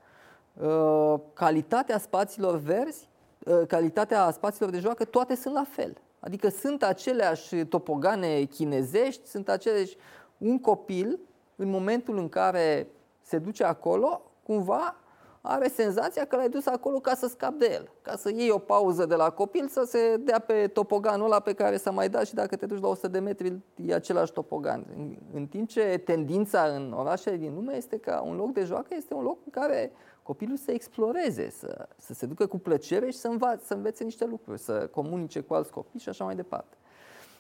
Uh, 0.62 1.20
calitatea 1.32 1.98
spațiilor 1.98 2.56
verzi, 2.56 3.08
uh, 3.38 3.66
calitatea 3.66 4.30
spațiilor 4.30 4.70
de 4.70 4.78
joacă, 4.78 5.04
toate 5.04 5.34
sunt 5.34 5.54
la 5.54 5.64
fel. 5.68 5.96
Adică 6.20 6.48
sunt 6.48 6.82
aceleași 6.82 7.64
topogane 7.64 8.44
chinezești, 8.44 9.26
sunt 9.26 9.48
aceleași... 9.48 9.96
Un 10.44 10.58
copil, 10.58 11.18
în 11.56 11.70
momentul 11.70 12.18
în 12.18 12.28
care 12.28 12.88
se 13.20 13.38
duce 13.38 13.64
acolo, 13.64 14.22
cumva 14.42 14.96
are 15.40 15.68
senzația 15.68 16.24
că 16.24 16.36
l-ai 16.36 16.48
dus 16.48 16.66
acolo 16.66 17.00
ca 17.00 17.14
să 17.14 17.26
scapi 17.26 17.58
de 17.58 17.70
el, 17.72 17.90
ca 18.02 18.16
să 18.16 18.30
iei 18.30 18.50
o 18.50 18.58
pauză 18.58 19.06
de 19.06 19.14
la 19.14 19.30
copil, 19.30 19.68
să 19.68 19.84
se 19.86 20.16
dea 20.16 20.38
pe 20.38 20.66
topoganul 20.66 21.24
ăla 21.24 21.40
pe 21.40 21.52
care 21.52 21.76
s-a 21.76 21.90
mai 21.90 22.08
dat 22.08 22.26
și 22.26 22.34
dacă 22.34 22.56
te 22.56 22.66
duci 22.66 22.80
la 22.80 22.88
100 22.88 23.08
de 23.08 23.18
metri 23.18 23.58
e 23.76 23.94
același 23.94 24.32
topogan. 24.32 24.86
În, 24.96 25.16
în 25.32 25.46
timp 25.46 25.68
ce 25.68 26.02
tendința 26.04 26.62
în 26.62 26.92
orașele 26.92 27.36
din 27.36 27.54
lume 27.54 27.76
este 27.76 27.98
ca 27.98 28.20
un 28.20 28.36
loc 28.36 28.52
de 28.52 28.64
joacă 28.64 28.94
este 28.94 29.14
un 29.14 29.22
loc 29.22 29.38
în 29.44 29.50
care 29.50 29.92
copilul 30.22 30.56
să 30.56 30.70
exploreze, 30.70 31.50
să, 31.50 31.88
să 31.96 32.12
se 32.12 32.26
ducă 32.26 32.46
cu 32.46 32.58
plăcere 32.58 33.10
și 33.10 33.18
să, 33.18 33.28
înva- 33.28 33.60
să 33.64 33.74
învețe 33.74 34.04
niște 34.04 34.24
lucruri, 34.24 34.60
să 34.60 34.88
comunice 34.90 35.40
cu 35.40 35.54
alți 35.54 35.70
copii 35.70 36.00
și 36.00 36.08
așa 36.08 36.24
mai 36.24 36.34
departe. 36.34 36.76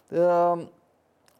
Uh, 0.08 0.66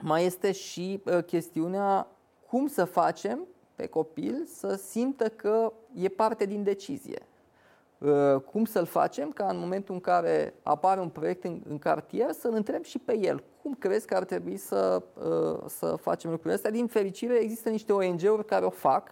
mai 0.00 0.24
este 0.24 0.52
și 0.52 1.02
uh, 1.04 1.24
chestiunea 1.24 2.06
cum 2.46 2.66
să 2.66 2.84
facem 2.84 3.46
pe 3.74 3.86
copil 3.86 4.46
să 4.46 4.74
simtă 4.74 5.28
că 5.28 5.72
e 5.94 6.08
parte 6.08 6.44
din 6.44 6.62
decizie. 6.62 7.26
Uh, 7.98 8.40
cum 8.40 8.64
să-l 8.64 8.84
facem 8.84 9.30
ca 9.30 9.46
în 9.46 9.58
momentul 9.58 9.94
în 9.94 10.00
care 10.00 10.54
apare 10.62 11.00
un 11.00 11.08
proiect 11.08 11.44
în, 11.44 11.62
în 11.68 11.78
cartier 11.78 12.32
să-l 12.32 12.54
întreb 12.54 12.84
și 12.84 12.98
pe 12.98 13.18
el 13.18 13.42
cum 13.62 13.74
crezi 13.74 14.06
că 14.06 14.14
ar 14.14 14.24
trebui 14.24 14.56
să, 14.56 15.02
uh, 15.14 15.64
să 15.66 15.96
facem 16.00 16.30
lucrurile 16.30 16.54
astea. 16.54 16.70
Din 16.70 16.86
fericire 16.86 17.34
există 17.34 17.68
niște 17.68 17.92
ONG-uri 17.92 18.44
care 18.44 18.64
o 18.64 18.70
fac, 18.70 19.10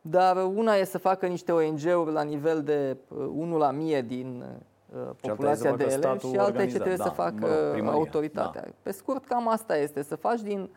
dar 0.00 0.36
una 0.44 0.74
e 0.74 0.84
să 0.84 0.98
facă 0.98 1.26
niște 1.26 1.52
ONG-uri 1.52 2.12
la 2.12 2.22
nivel 2.22 2.62
de 2.62 2.96
1 3.08 3.52
uh, 3.52 3.60
la 3.60 3.68
1000 3.68 4.02
din 4.02 4.44
populația 5.20 5.76
de 5.76 5.84
elevi 5.84 6.28
și 6.28 6.36
alta 6.36 6.62
e 6.62 6.66
ce 6.66 6.74
trebuie 6.74 6.96
da, 6.96 7.04
să 7.04 7.10
facă 7.10 7.76
mă, 7.82 7.90
autoritatea. 7.90 8.62
Da. 8.64 8.70
Pe 8.82 8.90
scurt, 8.90 9.24
cam 9.24 9.48
asta 9.48 9.76
este, 9.76 10.02
să 10.02 10.16
faci 10.16 10.40
din, 10.40 10.70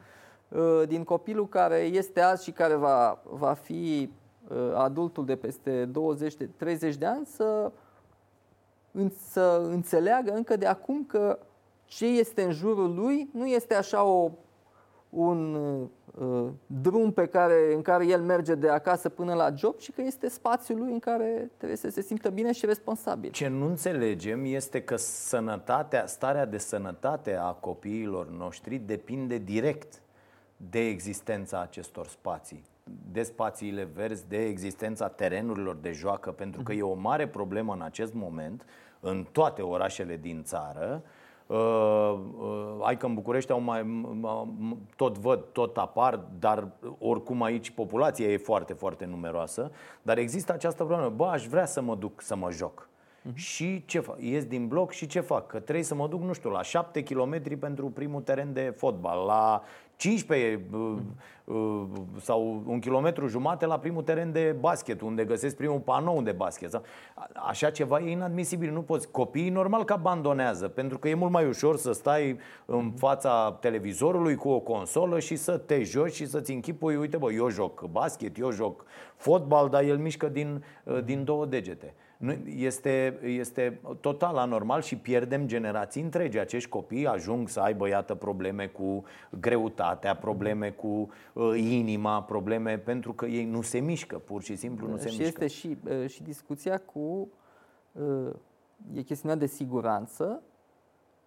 din 0.87 1.03
copilul 1.03 1.47
care 1.47 1.77
este 1.77 2.21
azi 2.21 2.43
și 2.43 2.51
care 2.51 2.75
va, 2.75 3.21
va 3.23 3.53
fi 3.53 4.09
Uh, 4.49 4.73
adultul 4.73 5.25
de 5.25 5.35
peste 5.35 5.85
20 5.85 6.35
de 6.35 6.49
30 6.57 6.95
de 6.95 7.05
ani 7.05 7.25
să, 7.25 7.71
să 9.31 9.61
înțeleagă 9.63 10.31
încă 10.31 10.55
de 10.55 10.65
acum 10.65 11.05
că 11.05 11.39
ce 11.85 12.05
este 12.05 12.41
în 12.41 12.51
jurul 12.51 12.95
lui 12.95 13.29
nu 13.33 13.45
este 13.45 13.75
așa 13.75 14.03
o, 14.03 14.31
un 15.09 15.53
uh, 16.19 16.47
drum 16.65 17.11
pe 17.11 17.25
care, 17.25 17.73
în 17.73 17.81
care 17.81 18.05
el 18.05 18.21
merge 18.21 18.55
de 18.55 18.69
acasă 18.69 19.09
până 19.09 19.33
la 19.33 19.49
job, 19.55 19.77
ci 19.77 19.91
că 19.91 20.01
este 20.01 20.29
spațiul 20.29 20.79
lui 20.79 20.91
în 20.91 20.99
care 20.99 21.51
trebuie 21.57 21.77
să 21.77 21.89
se 21.89 22.01
simtă 22.01 22.29
bine 22.29 22.51
și 22.51 22.65
responsabil. 22.65 23.31
Ce 23.31 23.47
nu 23.47 23.65
înțelegem 23.65 24.45
este 24.45 24.81
că 24.81 24.95
sănătatea, 24.95 26.05
starea 26.05 26.45
de 26.45 26.57
sănătate 26.57 27.35
a 27.35 27.51
copiilor 27.51 28.29
noștri 28.29 28.77
depinde 28.77 29.37
direct 29.37 30.01
de 30.57 30.79
existența 30.79 31.61
acestor 31.61 32.07
spații 32.07 32.63
de 33.11 33.23
spațiile 33.23 33.83
verzi, 33.93 34.27
de 34.27 34.45
existența 34.45 35.07
terenurilor 35.07 35.75
de 35.75 35.91
joacă, 35.91 36.31
pentru 36.31 36.63
că 36.63 36.73
e 36.73 36.81
o 36.81 36.93
mare 36.93 37.27
problemă 37.27 37.73
în 37.73 37.81
acest 37.81 38.13
moment 38.13 38.65
în 38.99 39.27
toate 39.31 39.61
orașele 39.61 40.17
din 40.17 40.43
țară. 40.43 41.03
Uh, 41.49 42.19
uh, 42.39 42.77
ai 42.81 42.97
că 42.97 43.05
în 43.05 43.13
București 43.13 43.51
au 43.51 43.59
mai, 43.59 43.85
tot 44.95 45.17
văd, 45.17 45.45
tot 45.51 45.77
apar, 45.77 46.19
dar 46.39 46.67
oricum 46.99 47.41
aici 47.41 47.69
populația 47.69 48.27
e 48.27 48.37
foarte, 48.37 48.73
foarte 48.73 49.05
numeroasă. 49.05 49.71
Dar 50.01 50.17
există 50.17 50.53
această 50.53 50.83
problemă. 50.83 51.09
Bă, 51.15 51.25
aș 51.25 51.45
vrea 51.45 51.65
să 51.65 51.81
mă 51.81 51.95
duc 51.95 52.21
să 52.21 52.35
mă 52.35 52.51
joc. 52.51 52.89
Uh-huh. 52.89 53.33
Și 53.33 53.85
ce 53.85 53.99
fac? 53.99 54.21
Ies 54.21 54.45
din 54.45 54.67
bloc 54.67 54.91
și 54.91 55.07
ce 55.07 55.19
fac? 55.19 55.47
Că 55.47 55.59
trebuie 55.59 55.83
să 55.83 55.95
mă 55.95 56.07
duc, 56.07 56.21
nu 56.21 56.33
știu, 56.33 56.49
la 56.49 56.61
7 56.61 57.03
km 57.03 57.59
pentru 57.59 57.89
primul 57.89 58.21
teren 58.21 58.53
de 58.53 58.73
fotbal, 58.77 59.25
la 59.25 59.61
15 59.99 60.59
uh, 60.71 60.97
sau 62.21 62.63
un 62.65 62.79
kilometru 62.79 63.27
jumate 63.27 63.65
la 63.65 63.79
primul 63.79 64.03
teren 64.03 64.31
de 64.31 64.55
basket, 64.59 65.01
unde 65.01 65.25
găsesc 65.25 65.55
primul 65.55 65.79
panou 65.79 66.21
de 66.21 66.31
basket. 66.31 66.81
Așa 67.47 67.69
ceva 67.69 67.99
e 67.99 68.11
inadmisibil. 68.11 68.71
Nu 68.71 68.81
poți. 68.81 69.11
Copiii 69.11 69.49
normal 69.49 69.83
că 69.83 69.93
abandonează, 69.93 70.67
pentru 70.67 70.97
că 70.97 71.09
e 71.09 71.13
mult 71.13 71.31
mai 71.31 71.47
ușor 71.47 71.77
să 71.77 71.91
stai 71.91 72.39
în 72.65 72.91
fața 72.91 73.57
televizorului 73.59 74.35
cu 74.35 74.49
o 74.49 74.59
consolă 74.59 75.19
și 75.19 75.35
să 75.35 75.57
te 75.57 75.83
joci 75.83 76.13
și 76.13 76.27
să-ți 76.27 76.51
închipui, 76.51 76.95
uite 76.95 77.17
bă, 77.17 77.31
eu 77.31 77.49
joc 77.49 77.87
basket, 77.91 78.37
eu 78.37 78.51
joc 78.51 78.85
fotbal, 79.15 79.69
dar 79.69 79.83
el 79.83 79.97
mișcă 79.97 80.27
din, 80.27 80.63
uh, 80.83 81.03
din 81.03 81.23
două 81.23 81.45
degete. 81.45 81.93
Este, 82.45 83.19
este 83.23 83.81
total 84.01 84.37
anormal 84.37 84.81
și 84.81 84.97
pierdem 84.97 85.47
generații 85.47 86.01
întregi. 86.01 86.39
Acești 86.39 86.69
copii 86.69 87.07
ajung 87.07 87.49
să 87.49 87.59
aibă, 87.59 87.87
iată, 87.87 88.15
probleme 88.15 88.67
cu 88.67 89.03
greutatea, 89.39 90.15
probleme 90.15 90.69
cu 90.69 91.09
uh, 91.33 91.57
inima, 91.57 92.23
probleme 92.23 92.77
pentru 92.77 93.13
că 93.13 93.25
ei 93.25 93.45
nu 93.45 93.61
se 93.61 93.79
mișcă, 93.79 94.17
pur 94.17 94.41
și 94.41 94.55
simplu 94.55 94.87
nu 94.87 94.97
se 94.97 95.09
și 95.09 95.19
mișcă. 95.19 95.43
Este 95.43 95.47
și, 95.47 95.77
uh, 95.89 96.09
și 96.09 96.23
discuția 96.23 96.77
cu. 96.77 97.29
Uh, 97.91 98.33
e 98.93 99.01
chestiunea 99.01 99.37
de 99.37 99.45
siguranță. 99.45 100.41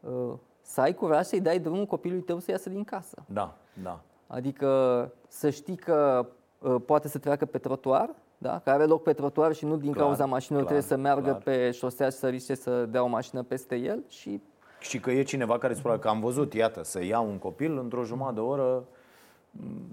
Uh, 0.00 0.32
să 0.62 0.80
ai 0.80 0.94
curaj 0.94 1.24
să-i 1.24 1.40
dai 1.40 1.58
drumul 1.58 1.86
copilului 1.86 2.24
tău 2.24 2.38
să 2.38 2.50
iasă 2.50 2.68
din 2.68 2.84
casă. 2.84 3.24
Da, 3.26 3.56
da. 3.82 4.02
Adică 4.26 5.12
să 5.28 5.50
știi 5.50 5.76
că 5.76 6.28
uh, 6.58 6.76
poate 6.86 7.08
să 7.08 7.18
treacă 7.18 7.44
pe 7.44 7.58
trotuar, 7.58 8.14
da? 8.42 8.60
care 8.64 8.76
are 8.76 8.84
loc 8.84 9.02
pe 9.02 9.12
trotuar 9.12 9.52
și 9.54 9.64
nu 9.64 9.76
din 9.76 9.92
clar, 9.92 10.04
cauza 10.04 10.24
mașinilor 10.26 10.66
clar, 10.66 10.80
trebuie 10.80 10.98
să 10.98 11.02
meargă 11.02 11.40
clar. 11.40 11.56
pe 11.56 11.70
șosea 11.70 12.08
și 12.08 12.16
să 12.16 12.28
riște 12.28 12.54
să 12.54 12.84
dea 12.84 13.02
o 13.02 13.06
mașină 13.06 13.42
peste 13.42 13.76
el 13.76 14.04
și 14.08 14.40
și 14.80 15.00
că 15.00 15.10
e 15.10 15.22
cineva 15.22 15.58
care 15.58 15.74
spune 15.74 15.96
că 15.96 16.08
am 16.08 16.20
văzut, 16.20 16.54
iată, 16.54 16.84
să 16.84 17.04
ia 17.04 17.20
un 17.20 17.38
copil 17.38 17.78
într-o 17.78 18.04
jumătate 18.04 18.34
de 18.34 18.40
oră 18.40 18.84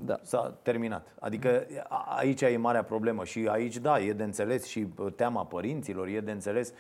da. 0.06 0.20
s-a 0.22 0.54
terminat. 0.62 1.16
Adică 1.20 1.66
aici 2.18 2.42
e 2.42 2.58
marea 2.58 2.84
problemă 2.84 3.24
și 3.24 3.48
aici, 3.52 3.78
da, 3.78 4.00
e 4.00 4.14
de 4.14 4.24
înțeles 4.24 4.66
și 4.66 4.88
teama 5.16 5.46
părinților, 5.46 6.08
e 6.08 6.20
de 6.20 6.32
înțeles. 6.32 6.74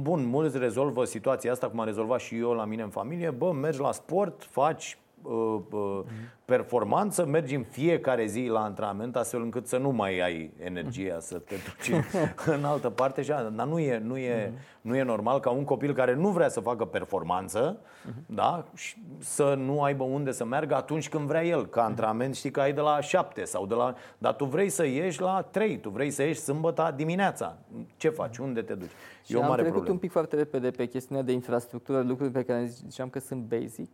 Bun, 0.00 0.26
mulți 0.26 0.58
rezolvă 0.58 1.04
situația 1.04 1.52
asta, 1.52 1.68
cum 1.68 1.80
am 1.80 1.86
rezolvat 1.86 2.20
și 2.20 2.36
eu 2.36 2.52
la 2.52 2.64
mine 2.64 2.82
în 2.82 2.88
familie. 2.88 3.30
Bă, 3.30 3.52
mergi 3.52 3.80
la 3.80 3.92
sport, 3.92 4.42
faci 4.50 4.98
Uh, 5.22 5.60
uh, 5.70 6.00
performanță, 6.44 7.26
mergi 7.26 7.54
în 7.54 7.62
fiecare 7.62 8.26
zi 8.26 8.46
la 8.50 8.62
antrenament 8.62 9.16
astfel 9.16 9.42
încât 9.42 9.66
să 9.66 9.76
nu 9.76 9.90
mai 9.90 10.18
ai 10.18 10.52
energia 10.56 11.20
să 11.20 11.38
te 11.38 11.54
duci 11.54 12.04
în 12.46 12.64
altă 12.72 12.90
parte. 12.90 13.22
Dar 13.52 13.66
nu 13.66 13.78
e, 13.78 13.98
nu, 13.98 14.16
e, 14.16 14.52
nu 14.80 14.96
e 14.96 15.02
normal 15.02 15.40
ca 15.40 15.50
un 15.50 15.64
copil 15.64 15.94
care 15.94 16.14
nu 16.14 16.28
vrea 16.28 16.48
să 16.48 16.60
facă 16.60 16.84
performanță 16.84 17.78
da? 18.26 18.64
să 19.18 19.54
nu 19.54 19.82
aibă 19.82 20.04
unde 20.04 20.32
să 20.32 20.44
meargă 20.44 20.74
atunci 20.74 21.08
când 21.08 21.26
vrea 21.26 21.44
el. 21.44 21.66
Ca 21.66 21.84
antrenament 21.84 22.34
știi 22.34 22.50
că 22.50 22.60
ai 22.60 22.72
de 22.72 22.80
la 22.80 23.00
7 23.00 23.44
sau 23.44 23.66
de 23.66 23.74
la... 23.74 23.94
Dar 24.18 24.34
tu 24.34 24.44
vrei 24.44 24.68
să 24.68 24.86
ieși 24.86 25.20
la 25.20 25.42
3, 25.50 25.78
tu 25.78 25.88
vrei 25.88 26.10
să 26.10 26.22
ieși 26.22 26.40
sâmbătă 26.40 26.92
dimineața. 26.96 27.58
Ce 27.96 28.08
faci? 28.08 28.38
Unde 28.38 28.62
te 28.62 28.74
duci? 28.74 28.90
Și 29.24 29.34
e 29.34 29.36
o 29.36 29.40
mare 29.40 29.52
am 29.52 29.56
trecut 29.56 29.72
problemă. 29.72 29.94
un 29.94 30.00
pic 30.00 30.10
foarte 30.10 30.36
repede 30.36 30.70
pe 30.70 30.86
chestiunea 30.86 31.24
de 31.24 31.32
infrastructură, 31.32 32.00
lucruri 32.00 32.30
pe 32.30 32.42
care 32.42 32.64
ziceam 32.64 33.08
că 33.08 33.18
sunt 33.18 33.42
basic. 33.42 33.90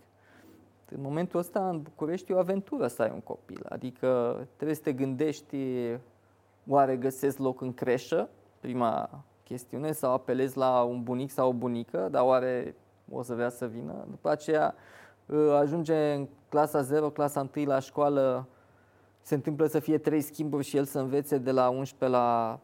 În 0.90 1.00
momentul 1.00 1.38
ăsta, 1.38 1.68
în 1.68 1.82
București, 1.82 2.32
e 2.32 2.34
o 2.34 2.38
aventură 2.38 2.86
să 2.86 3.02
ai 3.02 3.10
un 3.12 3.20
copil. 3.20 3.66
Adică 3.68 4.38
trebuie 4.54 4.76
să 4.76 4.82
te 4.82 4.92
gândești, 4.92 5.56
oare 6.66 6.96
găsesc 6.96 7.38
loc 7.38 7.60
în 7.60 7.74
creșă, 7.74 8.28
prima 8.60 9.10
chestiune, 9.44 9.92
sau 9.92 10.12
apelezi 10.12 10.56
la 10.56 10.82
un 10.82 11.02
bunic 11.02 11.30
sau 11.30 11.48
o 11.48 11.52
bunică, 11.52 12.08
dar 12.10 12.22
oare 12.22 12.74
o 13.12 13.22
să 13.22 13.34
vrea 13.34 13.48
să 13.48 13.66
vină? 13.66 14.06
După 14.10 14.30
aceea 14.30 14.74
ă, 15.30 15.56
ajunge 15.56 16.12
în 16.12 16.28
clasa 16.48 16.82
0, 16.82 17.10
clasa 17.10 17.48
1 17.56 17.66
la 17.66 17.78
școală, 17.78 18.46
se 19.20 19.34
întâmplă 19.34 19.66
să 19.66 19.78
fie 19.78 19.98
trei 19.98 20.20
schimburi 20.20 20.64
și 20.64 20.76
el 20.76 20.84
să 20.84 20.98
învețe 20.98 21.38
de 21.38 21.50
la 21.50 21.68
11 21.68 22.18
la 22.18 22.58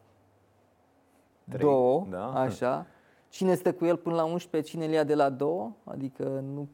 3, 1.49 1.59
2, 1.59 2.07
da. 2.09 2.33
așa. 2.33 2.87
Cine 3.29 3.55
stă 3.55 3.73
cu 3.73 3.85
el 3.85 3.97
până 3.97 4.15
la 4.15 4.23
11, 4.23 4.71
cine 4.71 4.85
îl 4.85 4.91
ia 4.91 5.03
de 5.03 5.15
la 5.15 5.29
2? 5.29 5.71
Adică 5.83 6.43
nu 6.53 6.67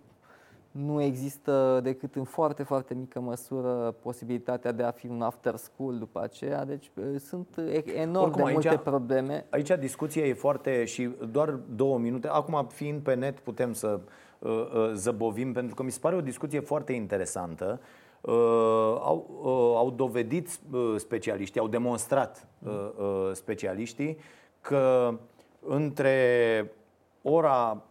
nu 0.71 1.01
există 1.01 1.79
decât 1.83 2.15
în 2.15 2.23
foarte, 2.23 2.63
foarte 2.63 2.93
mică 2.93 3.19
măsură 3.19 3.95
posibilitatea 4.01 4.71
de 4.71 4.83
a 4.83 4.91
fi 4.91 5.07
un 5.07 5.21
after 5.21 5.55
school 5.55 5.97
după 5.97 6.21
aceea, 6.21 6.65
deci 6.65 6.91
sunt 7.17 7.47
enorm 7.95 8.23
Oricum, 8.23 8.43
de 8.43 8.49
aici, 8.49 8.63
multe 8.63 8.77
probleme. 8.77 9.45
Aici 9.49 9.71
discuția 9.79 10.25
e 10.25 10.33
foarte 10.33 10.85
și 10.85 11.09
doar 11.31 11.49
două 11.75 11.97
minute. 11.97 12.27
Acum, 12.27 12.67
fiind 12.71 13.01
pe 13.01 13.13
net, 13.13 13.39
putem 13.39 13.73
să 13.73 13.99
uh, 14.39 14.49
uh, 14.49 14.91
zăbovim, 14.93 15.53
pentru 15.53 15.75
că 15.75 15.83
mi 15.83 15.91
se 15.91 15.99
pare 16.01 16.15
o 16.15 16.21
discuție 16.21 16.59
foarte 16.59 16.93
interesantă. 16.93 17.79
Uh, 18.21 18.33
au, 19.01 19.39
uh, 19.41 19.77
au 19.77 19.93
dovedit 19.95 20.59
uh, 20.71 20.93
specialiștii, 20.97 21.59
au 21.59 21.67
demonstrat 21.67 22.47
uh, 22.63 22.71
uh, 22.71 23.29
specialiștii 23.33 24.17
că 24.61 25.13
între 25.59 26.71
ora 27.21 27.83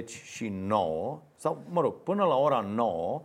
7.30 0.00 0.04
și 0.06 0.48
9 0.48 1.20
sau, 1.40 1.62
mă 1.68 1.80
rog, 1.80 1.94
până 1.94 2.24
la 2.24 2.34
ora 2.34 2.60
9, 2.60 3.22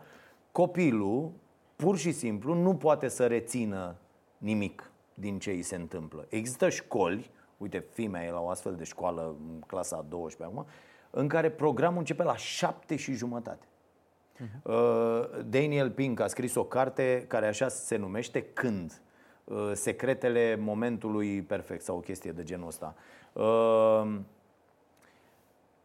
copilul 0.51 1.31
pur 1.75 1.97
și 1.97 2.11
simplu 2.11 2.53
nu 2.53 2.75
poate 2.75 3.07
să 3.07 3.27
rețină 3.27 3.95
nimic 4.37 4.91
din 5.13 5.39
ce 5.39 5.49
îi 5.49 5.61
se 5.61 5.75
întâmplă. 5.75 6.25
Există 6.29 6.69
școli, 6.69 7.31
uite, 7.57 7.85
fimea 7.91 8.23
e 8.23 8.31
la 8.31 8.39
o 8.39 8.49
astfel 8.49 8.75
de 8.75 8.83
școală, 8.83 9.35
clasa 9.67 10.05
12 10.09 10.57
acum, 10.57 10.69
în 11.09 11.27
care 11.27 11.49
programul 11.49 11.97
începe 11.97 12.23
la 12.23 12.35
7 12.35 12.95
și 12.95 13.13
jumătate. 13.13 13.65
Uh-huh. 14.35 15.45
Daniel 15.45 15.91
Pink 15.91 16.19
a 16.19 16.27
scris 16.27 16.55
o 16.55 16.63
carte 16.63 17.25
care 17.27 17.47
așa 17.47 17.67
se 17.67 17.95
numește 17.95 18.41
Când? 18.41 19.01
Uh, 19.43 19.71
secretele 19.73 20.55
momentului 20.55 21.41
perfect 21.41 21.81
sau 21.83 21.97
o 21.97 21.99
chestie 21.99 22.31
de 22.31 22.43
genul 22.43 22.67
ăsta. 22.67 22.95
Uh, 23.33 24.19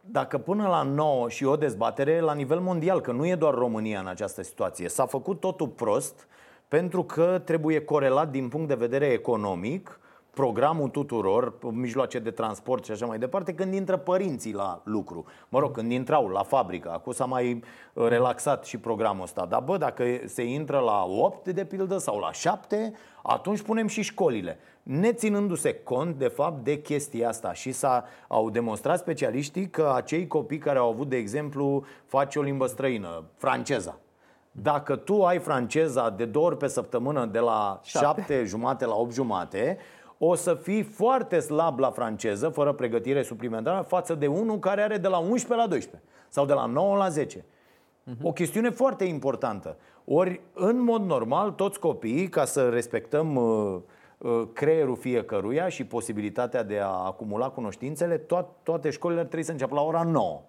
dacă 0.01 0.39
până 0.39 0.69
la 0.69 0.83
9 0.83 1.29
și 1.29 1.45
o 1.45 1.57
dezbatere 1.57 2.21
la 2.21 2.35
nivel 2.35 2.61
mondial, 2.61 3.01
că 3.01 3.13
nu 3.13 3.27
e 3.27 3.35
doar 3.35 3.55
România 3.55 4.01
în 4.01 4.07
această 4.07 4.43
situație, 4.43 4.89
s-a 4.89 5.07
făcut 5.07 5.41
totul 5.41 5.69
prost 5.69 6.29
pentru 6.69 7.05
că 7.05 7.43
trebuie 7.45 7.85
corelat 7.85 8.31
din 8.31 8.49
punct 8.49 8.69
de 8.69 8.75
vedere 8.75 9.07
economic 9.07 10.01
programul 10.31 10.89
tuturor, 10.89 11.55
mijloace 11.73 12.19
de 12.19 12.31
transport 12.31 12.85
și 12.85 12.91
așa 12.91 13.07
mai 13.07 13.19
departe, 13.19 13.55
când 13.55 13.75
intră 13.75 13.97
părinții 13.97 14.53
la 14.53 14.81
lucru. 14.85 15.25
Mă 15.49 15.59
rog, 15.59 15.71
când 15.71 15.91
intrau 15.91 16.29
la 16.29 16.43
fabrică. 16.43 16.91
Acum 16.91 17.13
s-a 17.13 17.25
mai 17.25 17.63
uh, 17.93 18.09
relaxat 18.09 18.65
și 18.65 18.79
programul 18.79 19.23
ăsta. 19.23 19.47
Dar 19.47 19.61
bă, 19.61 19.77
dacă 19.77 20.05
se 20.27 20.43
intră 20.43 20.79
la 20.79 21.05
8 21.05 21.49
de 21.49 21.65
pildă 21.65 21.99
sau 21.99 22.19
la 22.19 22.33
7, 22.33 22.93
atunci 23.23 23.63
punem 23.63 23.87
și 23.87 24.03
școlile. 24.03 24.59
Neținându-se 24.83 25.75
cont, 25.75 26.17
de 26.17 26.29
fapt, 26.29 26.65
de 26.65 26.81
chestia 26.81 27.29
asta. 27.29 27.53
Și 27.53 27.73
s-a, 27.73 28.05
au 28.29 28.51
demonstrat 28.51 28.99
specialiștii 28.99 29.69
că 29.69 29.93
acei 29.95 30.27
copii 30.27 30.59
care 30.59 30.79
au 30.79 30.89
avut, 30.89 31.09
de 31.09 31.17
exemplu, 31.17 31.85
face 32.05 32.39
o 32.39 32.43
limbă 32.43 32.67
străină, 32.67 33.25
franceza, 33.37 33.99
dacă 34.53 34.97
tu 34.97 35.25
ai 35.25 35.39
franceza 35.39 36.11
de 36.11 36.25
două 36.25 36.47
ori 36.47 36.57
pe 36.57 36.67
săptămână 36.67 37.27
de 37.27 37.39
la 37.39 37.81
Șapte. 37.83 38.21
7 38.21 38.45
jumate 38.45 38.87
la 38.87 38.95
8 38.95 39.13
jumate, 39.13 39.79
o 40.19 40.35
să 40.35 40.55
fii 40.55 40.83
foarte 40.83 41.39
slab 41.39 41.79
la 41.79 41.91
franceză, 41.91 42.49
fără 42.49 42.73
pregătire 42.73 43.23
suplimentară, 43.23 43.85
față 43.89 44.15
de 44.15 44.27
unul 44.27 44.59
care 44.59 44.83
are 44.83 44.97
de 44.97 45.09
la 45.09 45.19
11 45.19 45.55
la 45.55 45.67
12 45.67 46.09
sau 46.29 46.47
de 46.47 46.53
la 46.53 46.67
9 46.67 46.97
la 46.97 47.09
10. 47.09 47.45
O 48.23 48.33
chestiune 48.33 48.71
foarte 48.71 49.05
importantă. 49.05 49.77
Ori, 50.05 50.41
în 50.55 50.83
mod 50.83 51.03
normal, 51.03 51.51
toți 51.51 51.79
copiii, 51.79 52.29
ca 52.29 52.45
să 52.45 52.69
respectăm 52.69 53.37
uh, 53.37 53.45
uh, 53.75 53.81
creierul 54.53 54.97
fiecăruia 54.97 55.69
și 55.69 55.85
posibilitatea 55.85 56.63
de 56.63 56.79
a 56.79 56.87
acumula 56.87 57.51
cunoștințele, 57.51 58.19
to- 58.19 58.63
toate 58.63 58.91
școlile 58.91 59.21
ar 59.21 59.27
trebui 59.27 59.45
să 59.45 59.53
înceapă 59.53 59.75
la 59.75 59.83
ora 59.83 60.03
9 60.03 60.41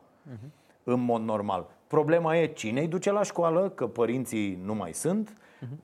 în 0.83 0.99
mod 0.99 1.21
normal. 1.21 1.65
Problema 1.87 2.37
e 2.37 2.45
cine 2.45 2.81
îi 2.81 2.87
duce 2.87 3.11
la 3.11 3.23
școală, 3.23 3.69
că 3.69 3.87
părinții 3.87 4.59
nu 4.63 4.73
mai 4.75 4.93
sunt, 4.93 5.37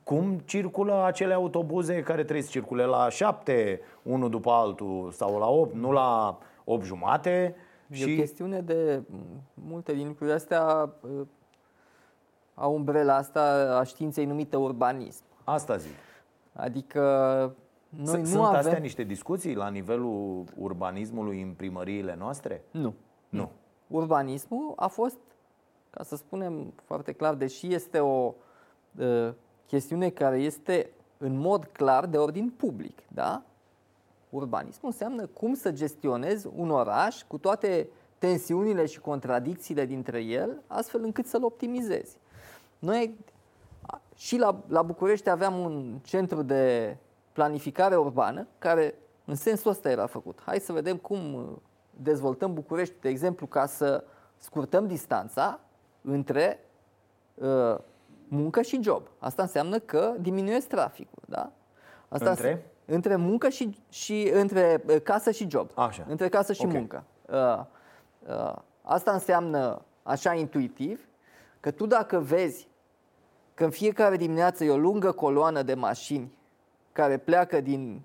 cum 0.03 0.41
circulă 0.45 1.03
acele 1.05 1.33
autobuze 1.33 2.01
care 2.01 2.21
trebuie 2.23 2.43
să 2.43 2.49
circule 2.51 2.85
la 2.85 3.09
7, 3.09 3.81
unul 4.03 4.29
după 4.29 4.51
altul, 4.51 5.11
sau 5.11 5.39
la 5.39 5.47
8, 5.47 5.73
nu 5.73 5.91
la 5.91 6.37
8 6.63 6.83
jumate. 6.83 7.55
E 7.89 8.03
o 8.03 8.15
chestiune 8.15 8.59
de 8.61 9.01
m, 9.09 9.15
multe 9.53 9.93
din 9.93 10.07
lucrurile 10.07 10.35
astea 10.35 10.93
uh, 11.01 11.25
au 12.55 12.73
umbrela 12.73 13.15
asta 13.15 13.41
a 13.79 13.83
științei 13.83 14.25
numită 14.25 14.57
urbanism. 14.57 15.23
asta 15.43 15.77
zic. 15.77 15.95
Adică 16.53 17.01
noi 17.89 18.05
Noi 18.05 18.21
nu 18.21 18.27
Sunt 18.27 18.43
avem... 18.43 18.55
astea 18.57 18.77
niște 18.77 19.03
discuții 19.03 19.55
la 19.55 19.69
nivelul 19.69 20.43
urbanismului 20.57 21.41
în 21.41 21.53
primăriile 21.53 22.15
noastre? 22.19 22.63
Nu. 22.71 22.93
Nu. 23.29 23.49
Urbanismul 23.87 24.73
a 24.75 24.87
fost, 24.87 25.17
ca 25.89 26.03
să 26.03 26.15
spunem 26.15 26.73
foarte 26.83 27.11
clar, 27.11 27.33
deși 27.33 27.73
este 27.73 27.99
o 27.99 28.33
uh, 28.99 29.29
chestiune 29.67 30.09
care 30.09 30.39
este 30.39 30.89
în 31.17 31.37
mod 31.37 31.65
clar 31.71 32.05
de 32.05 32.17
ordin 32.17 32.53
public, 32.57 32.97
da? 33.07 33.43
Urbanismul 34.29 34.91
înseamnă 34.91 35.25
cum 35.25 35.53
să 35.53 35.71
gestionezi 35.71 36.47
un 36.55 36.69
oraș 36.69 37.23
cu 37.27 37.37
toate 37.37 37.89
tensiunile 38.17 38.85
și 38.85 38.99
contradicțiile 38.99 39.85
dintre 39.85 40.19
el, 40.21 40.61
astfel 40.67 41.03
încât 41.03 41.25
să-l 41.25 41.43
optimizezi. 41.43 42.17
Noi 42.79 43.17
a- 43.81 44.01
și 44.15 44.37
la, 44.37 44.59
la 44.67 44.81
București 44.81 45.29
aveam 45.29 45.59
un 45.59 45.99
centru 46.03 46.41
de 46.41 46.95
planificare 47.37 47.95
urbană 47.95 48.47
care 48.57 48.95
în 49.25 49.35
sensul 49.35 49.71
ăsta 49.71 49.89
era 49.89 50.05
făcut. 50.05 50.39
Hai 50.45 50.59
să 50.59 50.71
vedem 50.73 50.97
cum 50.97 51.33
uh, 51.33 51.43
dezvoltăm 51.89 52.53
București, 52.53 52.93
de 53.01 53.09
exemplu, 53.09 53.45
ca 53.45 53.65
să 53.65 54.03
scurtăm 54.37 54.87
distanța 54.87 55.59
între 56.01 56.65
uh, 57.33 57.77
muncă 58.27 58.61
și 58.61 58.79
job. 58.83 59.07
Asta 59.19 59.41
înseamnă 59.41 59.79
că 59.79 60.13
diminuezi 60.19 60.67
traficul, 60.67 61.23
da? 61.27 61.51
Asta 62.09 62.29
Între? 62.29 62.49
înse- 62.51 62.65
între 62.85 63.15
muncă 63.15 63.49
și, 63.49 63.83
și 63.89 64.29
între 64.33 64.83
uh, 64.87 65.01
casă 65.01 65.31
și 65.31 65.49
job. 65.49 65.69
Așa. 65.75 66.05
Între 66.07 66.29
casă 66.29 66.53
și 66.53 66.65
Ok. 66.65 66.71
muncă. 66.71 67.03
Uh, 67.29 67.63
uh, 68.27 68.55
asta 68.81 69.11
înseamnă, 69.11 69.81
așa 70.03 70.33
intuitiv, 70.33 71.07
că 71.59 71.71
tu 71.71 71.85
dacă 71.85 72.19
vezi 72.19 72.67
că 73.53 73.63
în 73.63 73.69
fiecare 73.69 74.15
dimineață 74.17 74.63
e 74.63 74.69
o 74.71 74.77
lungă 74.77 75.11
coloană 75.11 75.61
de 75.61 75.73
mașini 75.73 76.35
care 76.97 77.17
pleacă 77.17 77.61
din 77.61 78.01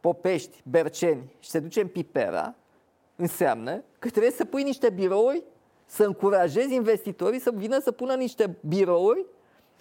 Popești, 0.00 0.62
Berceni 0.70 1.34
și 1.38 1.50
se 1.50 1.58
duce 1.58 1.80
în 1.80 1.86
Pipera, 1.86 2.54
înseamnă 3.16 3.82
că 3.98 4.08
trebuie 4.08 4.30
să 4.32 4.44
pui 4.44 4.62
niște 4.62 4.90
birouri, 4.90 5.42
să 5.86 6.04
încurajezi 6.04 6.74
investitorii 6.74 7.38
să 7.40 7.50
vină 7.54 7.78
să 7.80 7.92
pună 7.92 8.14
niște 8.14 8.56
birouri 8.68 9.24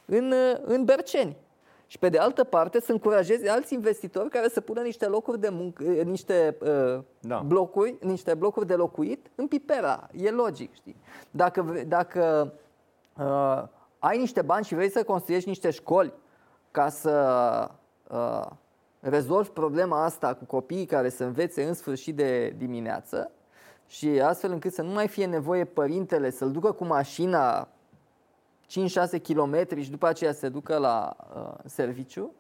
în, 0.06 0.32
uh, 0.32 0.60
în 0.62 0.86
Berceni. 0.86 1.38
Și 1.88 2.00
pe 2.00 2.10
de 2.10 2.18
altă 2.18 2.44
parte 2.44 2.80
să 2.80 2.92
încurajezi 2.92 3.48
alți 3.48 3.74
investitori 3.74 4.30
care 4.30 4.48
să 4.50 4.62
pună 4.62 4.82
niște 4.82 5.06
locuri 5.06 5.40
de 5.40 5.50
muncă, 5.50 5.84
uh, 5.88 6.02
niște 6.04 6.58
uh, 6.62 7.04
Da. 7.20 7.40
blocuri, 7.46 7.98
niște 8.02 8.34
blocuri 8.34 8.68
de 8.68 8.76
locuit 8.76 9.28
în 9.36 9.48
Pipera. 9.48 10.10
E 10.14 10.30
logic, 10.30 10.74
știi? 10.74 10.96
Dacă, 11.32 11.62
vre- 11.62 11.84
dacă 11.84 12.54
uh, 13.18 13.64
ai 14.00 14.18
niște 14.18 14.42
bani 14.42 14.66
și 14.66 14.76
vrei 14.76 14.90
să 14.90 15.04
construiești 15.04 15.50
niște 15.50 15.70
școli 15.70 16.14
ca 16.72 16.90
să 16.90 17.12
uh, 18.10 18.46
rezolvi 19.00 19.50
problema 19.50 20.04
asta 20.04 20.34
cu 20.34 20.46
copiii 20.46 20.86
care 20.86 21.10
să 21.10 21.24
învețe 21.24 21.64
în 21.64 21.74
sfârșit 21.74 22.16
de 22.16 22.56
dimineață 22.58 23.32
și 23.88 24.08
astfel 24.08 24.52
încât 24.52 24.74
să 24.74 24.82
nu 24.82 24.92
mai 24.92 25.08
fie 25.08 25.26
nevoie 25.26 25.66
părintele 25.66 26.30
să-l 26.30 26.52
ducă 26.52 26.72
cu 26.72 26.86
mașina 26.86 27.68
5-6 28.68 29.22
km 29.24 29.80
și 29.82 29.90
după 29.90 30.08
aceea 30.08 30.34
se 30.34 30.50
ducă 30.50 30.78
la 30.78 31.16
uh, 31.36 31.54
serviciu, 31.66 32.34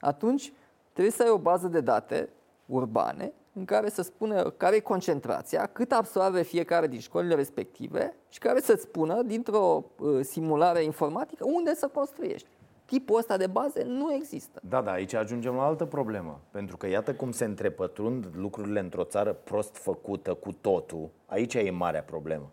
atunci 0.00 0.52
trebuie 0.92 1.12
să 1.14 1.22
ai 1.22 1.30
o 1.30 1.38
bază 1.38 1.66
de 1.66 1.80
date 1.80 2.28
urbane 2.66 3.32
în 3.52 3.64
care 3.64 3.88
să 3.88 4.02
spună 4.02 4.50
care 4.50 4.76
e 4.76 4.80
concentrația, 4.80 5.66
cât 5.66 5.92
absorbe 5.92 6.42
fiecare 6.42 6.86
din 6.86 7.00
școlile 7.00 7.34
respective 7.34 8.16
și 8.28 8.38
care 8.38 8.60
să-ți 8.60 8.82
spună 8.82 9.22
dintr-o 9.22 9.84
uh, 9.98 10.24
simulare 10.24 10.82
informatică 10.82 11.44
unde 11.46 11.74
să 11.74 11.88
construiești. 11.88 12.48
Tipul 12.84 13.18
ăsta 13.18 13.36
de 13.36 13.46
baze 13.46 13.84
nu 13.86 14.14
există. 14.14 14.60
Da, 14.68 14.80
da, 14.82 14.90
aici 14.90 15.14
ajungem 15.14 15.54
la 15.54 15.64
altă 15.64 15.84
problemă. 15.84 16.40
Pentru 16.50 16.76
că 16.76 16.88
iată 16.88 17.14
cum 17.14 17.30
se 17.30 17.44
întrepătrund 17.44 18.30
lucrurile 18.36 18.80
într-o 18.80 19.04
țară 19.04 19.32
prost 19.32 19.76
făcută 19.76 20.34
cu 20.34 20.52
totul. 20.52 21.10
Aici 21.26 21.54
e 21.54 21.70
marea 21.70 22.02
problemă. 22.02 22.50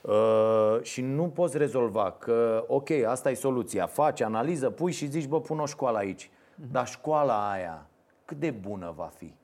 Uh, 0.00 0.78
și 0.82 1.02
nu 1.02 1.28
poți 1.28 1.58
rezolva 1.58 2.10
că, 2.10 2.64
ok, 2.68 2.90
asta 2.90 3.30
e 3.30 3.34
soluția, 3.34 3.86
faci 3.86 4.20
analiză, 4.20 4.70
pui 4.70 4.92
și 4.92 5.06
zici, 5.06 5.26
bă, 5.26 5.40
pun 5.40 5.58
o 5.58 5.66
școală 5.66 5.98
aici. 5.98 6.30
Dar 6.70 6.86
școala 6.86 7.50
aia, 7.50 7.86
cât 8.24 8.36
de 8.36 8.50
bună 8.50 8.92
va 8.96 9.10
fi? 9.16 9.34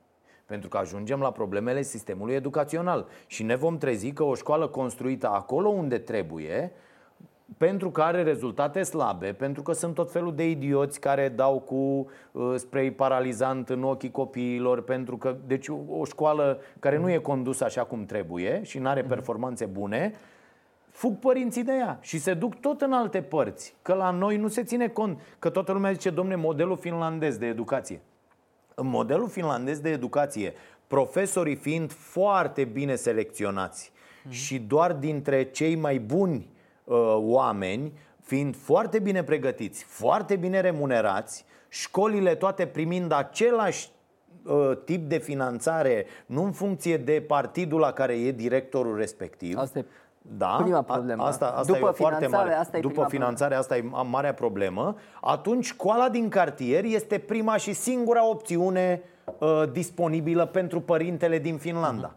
Pentru 0.45 0.69
că 0.69 0.77
ajungem 0.77 1.19
la 1.19 1.31
problemele 1.31 1.81
sistemului 1.81 2.33
educațional 2.33 3.07
și 3.27 3.43
ne 3.43 3.55
vom 3.55 3.77
trezi 3.77 4.11
că 4.11 4.23
o 4.23 4.35
școală 4.35 4.67
construită 4.67 5.29
acolo 5.29 5.69
unde 5.69 5.97
trebuie, 5.97 6.71
pentru 7.57 7.91
că 7.91 8.01
are 8.01 8.23
rezultate 8.23 8.83
slabe, 8.83 9.33
pentru 9.33 9.61
că 9.61 9.71
sunt 9.71 9.93
tot 9.93 10.11
felul 10.11 10.35
de 10.35 10.49
idioți 10.49 10.99
care 10.99 11.29
dau 11.29 11.59
cu 11.59 12.09
uh, 12.31 12.53
spray 12.55 12.91
paralizant 12.91 13.69
în 13.69 13.83
ochii 13.83 14.11
copiilor, 14.11 14.81
pentru 14.83 15.17
că, 15.17 15.35
deci 15.45 15.67
o, 15.67 15.77
o 15.89 16.05
școală 16.05 16.59
care 16.79 16.97
nu 16.97 17.11
e 17.11 17.17
condusă 17.17 17.63
așa 17.63 17.83
cum 17.83 18.05
trebuie 18.05 18.63
și 18.63 18.79
nu 18.79 18.87
are 18.87 19.01
performanțe 19.01 19.65
bune, 19.65 20.13
fug 20.91 21.19
părinții 21.19 21.63
de 21.63 21.71
ea 21.71 21.97
și 22.01 22.19
se 22.19 22.33
duc 22.33 22.55
tot 22.55 22.81
în 22.81 22.93
alte 22.93 23.21
părți. 23.21 23.75
Că 23.81 23.93
la 23.93 24.11
noi 24.11 24.37
nu 24.37 24.47
se 24.47 24.63
ține 24.63 24.87
cont, 24.87 25.19
că 25.39 25.49
toată 25.49 25.71
lumea 25.71 25.91
zice, 25.91 26.09
domne, 26.09 26.35
modelul 26.35 26.77
finlandez 26.77 27.37
de 27.37 27.45
educație. 27.45 28.01
În 28.75 28.87
modelul 28.87 29.29
finlandez 29.29 29.79
de 29.79 29.89
educație, 29.89 30.53
profesorii 30.87 31.55
fiind 31.55 31.91
foarte 31.91 32.63
bine 32.63 32.95
selecționați 32.95 33.91
și 34.29 34.59
doar 34.59 34.93
dintre 34.93 35.43
cei 35.43 35.75
mai 35.75 35.99
buni 35.99 36.35
uh, 36.35 36.59
oameni, 37.15 37.93
fiind 38.21 38.55
foarte 38.55 38.99
bine 38.99 39.23
pregătiți, 39.23 39.83
foarte 39.83 40.35
bine 40.35 40.59
remunerați, 40.59 41.45
școlile 41.69 42.35
toate 42.35 42.65
primind 42.65 43.11
același 43.11 43.89
uh, 44.45 44.71
tip 44.85 45.09
de 45.09 45.17
finanțare, 45.17 46.05
nu 46.25 46.43
în 46.43 46.51
funcție 46.51 46.97
de 46.97 47.23
partidul 47.27 47.79
la 47.79 47.91
care 47.91 48.13
e 48.13 48.31
directorul 48.31 48.97
respectiv. 48.97 49.57
Asta 49.57 49.79
e 49.79 49.85
da, 50.21 50.59
prima 50.61 50.77
a- 50.77 50.81
problemă. 50.81 51.23
Asta, 51.23 51.45
asta 51.45 51.73
După 51.73 51.87
e 51.89 51.91
foarte 51.91 52.15
finanțare, 52.25 52.49
mare. 52.49 52.53
asta 52.59 52.77
e 52.77 52.79
După 52.79 52.93
prima 52.93 53.07
finanțare, 53.07 53.55
asta 53.55 53.77
e 53.77 53.81
ma- 53.81 54.09
marea 54.09 54.33
problemă. 54.33 54.95
Atunci, 55.21 55.65
școala 55.65 56.09
din 56.09 56.29
cartier 56.29 56.83
este 56.83 57.17
prima 57.17 57.57
și 57.57 57.73
singura 57.73 58.27
opțiune 58.29 59.01
uh, 59.39 59.63
disponibilă 59.71 60.45
pentru 60.45 60.79
părintele 60.81 61.39
din 61.39 61.57
Finlanda. 61.57 62.15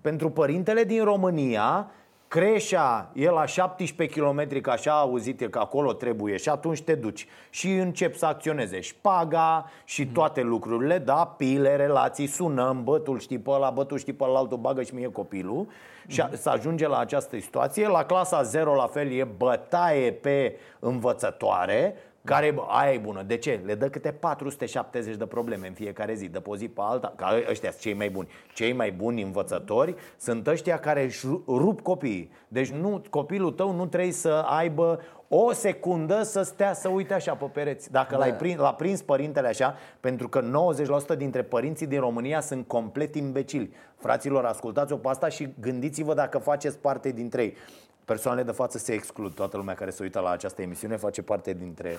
Pentru 0.00 0.30
părintele 0.30 0.84
din 0.84 1.04
România, 1.04 1.90
creșa 2.36 3.10
e 3.12 3.30
la 3.30 3.46
17 3.46 4.20
km, 4.20 4.60
că 4.60 4.70
așa 4.70 4.92
a 4.92 5.00
auzit 5.00 5.40
el 5.40 5.48
că 5.48 5.58
acolo 5.58 5.92
trebuie 5.92 6.36
și 6.36 6.48
atunci 6.48 6.82
te 6.82 6.94
duci 6.94 7.26
și 7.50 7.72
începi 7.72 8.18
să 8.18 8.26
acționeze. 8.26 8.80
Șpaga 8.80 9.70
și 9.84 10.06
toate 10.06 10.40
lucrurile, 10.40 10.98
da, 10.98 11.34
pile, 11.36 11.76
relații, 11.76 12.26
sunăm, 12.26 12.84
bă, 12.84 12.98
tu 12.98 13.18
știi 13.18 13.38
pe 13.38 13.50
ăla, 13.50 13.70
bă, 13.70 13.84
tu 13.84 13.96
știi 13.96 14.12
pe 14.12 14.24
ăla, 14.24 14.38
altul 14.38 14.58
bagă 14.58 14.82
și 14.82 14.94
mie 14.94 15.10
copilul. 15.10 15.66
Și 16.06 16.20
a, 16.20 16.30
să 16.32 16.48
ajunge 16.48 16.88
la 16.88 16.98
această 16.98 17.38
situație. 17.38 17.88
La 17.88 18.04
clasa 18.04 18.42
0 18.42 18.74
la 18.74 18.86
fel 18.86 19.12
e 19.12 19.24
bătaie 19.24 20.12
pe 20.12 20.56
învățătoare, 20.78 21.96
Care, 22.26 22.50
bă, 22.50 22.62
aia 22.68 22.92
e 22.92 22.98
bună. 22.98 23.22
De 23.22 23.36
ce? 23.36 23.60
Le 23.64 23.74
dă 23.74 23.88
câte 23.88 24.12
470 24.12 25.16
de 25.16 25.26
probleme 25.26 25.66
în 25.66 25.72
fiecare 25.72 26.14
zi, 26.14 26.28
de 26.28 26.40
pe 26.40 26.50
o 26.50 26.56
zi 26.56 26.68
pe 26.68 26.80
alta. 26.84 27.12
Ca 27.16 27.42
ăștia 27.50 27.70
sunt 27.70 27.82
cei 27.82 27.94
mai 27.94 28.10
buni. 28.10 28.28
Cei 28.54 28.72
mai 28.72 28.92
buni 28.92 29.22
învățători 29.22 29.94
sunt 30.18 30.46
ăștia 30.46 30.78
care 30.78 31.04
își 31.04 31.26
rup 31.46 31.80
copiii. 31.80 32.30
Deci 32.48 32.70
nu, 32.70 33.02
copilul 33.10 33.52
tău 33.52 33.72
nu 33.72 33.86
trebuie 33.86 34.12
să 34.12 34.44
aibă 34.46 35.00
o 35.28 35.52
secundă 35.52 36.22
să 36.22 36.42
stea 36.42 36.72
să 36.72 36.88
uite 36.88 37.14
așa 37.14 37.34
pe 37.34 37.44
pereți. 37.44 37.90
Dacă 37.90 38.12
da. 38.14 38.18
l-ai 38.18 38.34
prins, 38.34 38.58
l-a 38.58 38.74
prins 38.74 39.02
părintele 39.02 39.48
așa, 39.48 39.74
pentru 40.00 40.28
că 40.28 40.42
90% 41.14 41.16
dintre 41.16 41.42
părinții 41.42 41.86
din 41.86 42.00
România 42.00 42.40
sunt 42.40 42.66
complet 42.66 43.14
imbecili. 43.14 43.72
Fraților, 43.96 44.44
ascultați-o 44.44 44.96
pe 44.96 45.08
asta 45.08 45.28
și 45.28 45.54
gândiți-vă 45.60 46.14
dacă 46.14 46.38
faceți 46.38 46.78
parte 46.78 47.10
dintre 47.10 47.42
ei. 47.42 47.56
Persoanele 48.06 48.46
de 48.46 48.52
față 48.52 48.78
se 48.78 48.92
exclud. 48.92 49.34
Toată 49.34 49.56
lumea 49.56 49.74
care 49.74 49.90
se 49.90 50.02
uită 50.02 50.20
la 50.20 50.30
această 50.30 50.62
emisiune 50.62 50.96
face 50.96 51.22
parte 51.22 51.52
dintre 51.52 51.98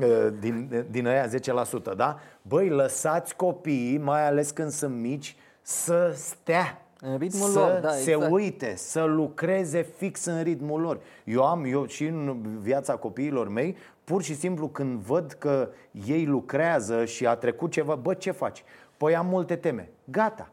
uh, 0.00 0.28
din, 0.40 0.86
din 0.90 1.06
aia 1.06 1.28
10%, 1.28 1.96
da? 1.96 2.18
Băi, 2.42 2.68
lăsați 2.68 3.36
copiii, 3.36 3.98
mai 3.98 4.26
ales 4.26 4.50
când 4.50 4.70
sunt 4.70 4.94
mici, 4.94 5.36
să 5.62 6.12
stea 6.14 6.82
în 7.00 7.18
ritmul 7.18 7.48
să 7.48 7.58
lor, 7.58 7.80
da, 7.80 7.90
se 7.90 8.10
exact. 8.10 8.32
uite, 8.32 8.74
să 8.76 9.02
lucreze 9.02 9.82
fix 9.96 10.24
în 10.24 10.42
ritmul 10.42 10.80
lor. 10.80 11.00
Eu 11.24 11.46
am, 11.46 11.64
eu 11.64 11.86
și 11.86 12.04
în 12.04 12.40
viața 12.60 12.96
copiilor 12.96 13.48
mei, 13.48 13.76
pur 14.04 14.22
și 14.22 14.34
simplu 14.34 14.68
când 14.68 15.00
văd 15.00 15.32
că 15.32 15.68
ei 16.06 16.26
lucrează 16.26 17.04
și 17.04 17.26
a 17.26 17.34
trecut 17.34 17.70
ceva, 17.70 17.94
bă, 17.94 18.14
ce 18.14 18.30
faci? 18.30 18.64
Păi 18.96 19.16
am 19.16 19.26
multe 19.26 19.56
teme. 19.56 19.90
Gata. 20.04 20.50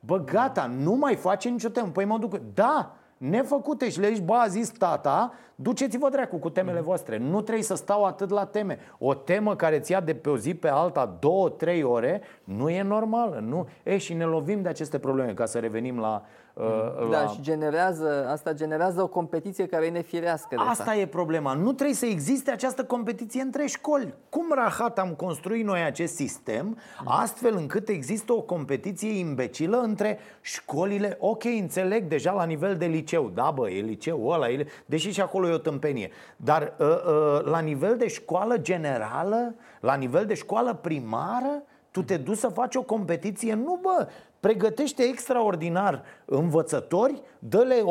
Bă, 0.00 0.18
gata, 0.18 0.66
nu 0.66 0.92
mai 0.92 1.14
face 1.14 1.48
nicio 1.48 1.68
temă. 1.68 1.88
Păi 1.88 2.04
mă 2.04 2.18
duc. 2.18 2.40
Da, 2.54 2.95
nefăcute 3.16 3.90
și 3.90 4.00
le 4.00 4.12
zici, 4.12 4.24
bă, 4.24 4.34
a 4.34 4.46
zis 4.46 4.68
tata, 4.68 5.32
duceți-vă 5.54 6.08
dracu 6.08 6.36
cu 6.36 6.50
temele 6.50 6.80
voastre. 6.80 7.18
Nu 7.18 7.40
trebuie 7.40 7.64
să 7.64 7.74
stau 7.74 8.04
atât 8.04 8.30
la 8.30 8.44
teme. 8.44 8.78
O 8.98 9.14
temă 9.14 9.56
care 9.56 9.78
ți 9.78 9.92
ia 9.92 10.00
de 10.00 10.14
pe 10.14 10.28
o 10.28 10.36
zi 10.36 10.54
pe 10.54 10.68
alta 10.68 11.16
două, 11.20 11.48
trei 11.48 11.82
ore, 11.82 12.22
nu 12.44 12.70
e 12.70 12.82
normală. 12.82 13.38
Nu. 13.38 13.68
E, 13.82 13.96
și 13.96 14.14
ne 14.14 14.24
lovim 14.24 14.62
de 14.62 14.68
aceste 14.68 14.98
probleme, 14.98 15.34
ca 15.34 15.46
să 15.46 15.58
revenim 15.58 15.98
la... 15.98 16.24
Uh, 16.60 17.08
Da, 17.10 17.22
la... 17.22 17.26
și 17.26 17.40
generează, 17.40 18.28
asta 18.30 18.52
generează 18.52 19.02
o 19.02 19.06
competiție 19.06 19.66
care 19.66 19.86
e 19.86 19.90
nefirească. 19.90 20.48
De 20.50 20.56
Asta 20.68 20.96
e 20.96 21.06
problema. 21.06 21.52
Nu 21.52 21.72
trebuie 21.72 21.94
să 21.94 22.06
existe 22.06 22.50
această 22.50 22.84
competiție 22.84 23.42
între 23.42 23.66
școli. 23.66 24.14
Cum 24.28 24.52
rahat 24.54 24.98
am 24.98 25.14
construit 25.14 25.64
noi 25.64 25.82
acest 25.82 26.14
sistem 26.14 26.78
astfel 27.04 27.56
încât 27.56 27.88
există 27.88 28.32
o 28.32 28.40
competiție 28.40 29.18
imbecilă 29.18 29.78
între 29.78 30.18
școlile, 30.40 31.16
ok, 31.20 31.44
înțeleg 31.44 32.04
deja 32.04 32.32
la 32.32 32.44
nivel 32.44 32.76
de 32.76 32.86
liceu, 32.86 33.30
da 33.34 33.50
bă, 33.54 33.70
e 33.70 33.80
liceu 33.80 34.28
ăla, 34.28 34.48
e... 34.48 34.66
deși 34.86 35.10
și 35.10 35.20
acolo 35.20 35.48
e 35.48 35.52
o 35.52 35.58
tâmpenie, 35.58 36.10
dar 36.36 36.72
uh, 36.78 36.86
uh, 36.86 37.44
la 37.44 37.58
nivel 37.58 37.96
de 37.96 38.08
școală 38.08 38.58
generală, 38.58 39.54
la 39.80 39.94
nivel 39.94 40.26
de 40.26 40.34
școală 40.34 40.74
primară, 40.74 41.62
tu 41.90 42.02
te 42.02 42.16
duci 42.16 42.36
să 42.36 42.48
faci 42.48 42.74
o 42.74 42.82
competiție, 42.82 43.54
nu 43.54 43.78
bă, 43.82 44.08
pregătește 44.46 45.02
extraordinar 45.02 46.02
învățători, 46.24 47.22
dă-le 47.38 47.82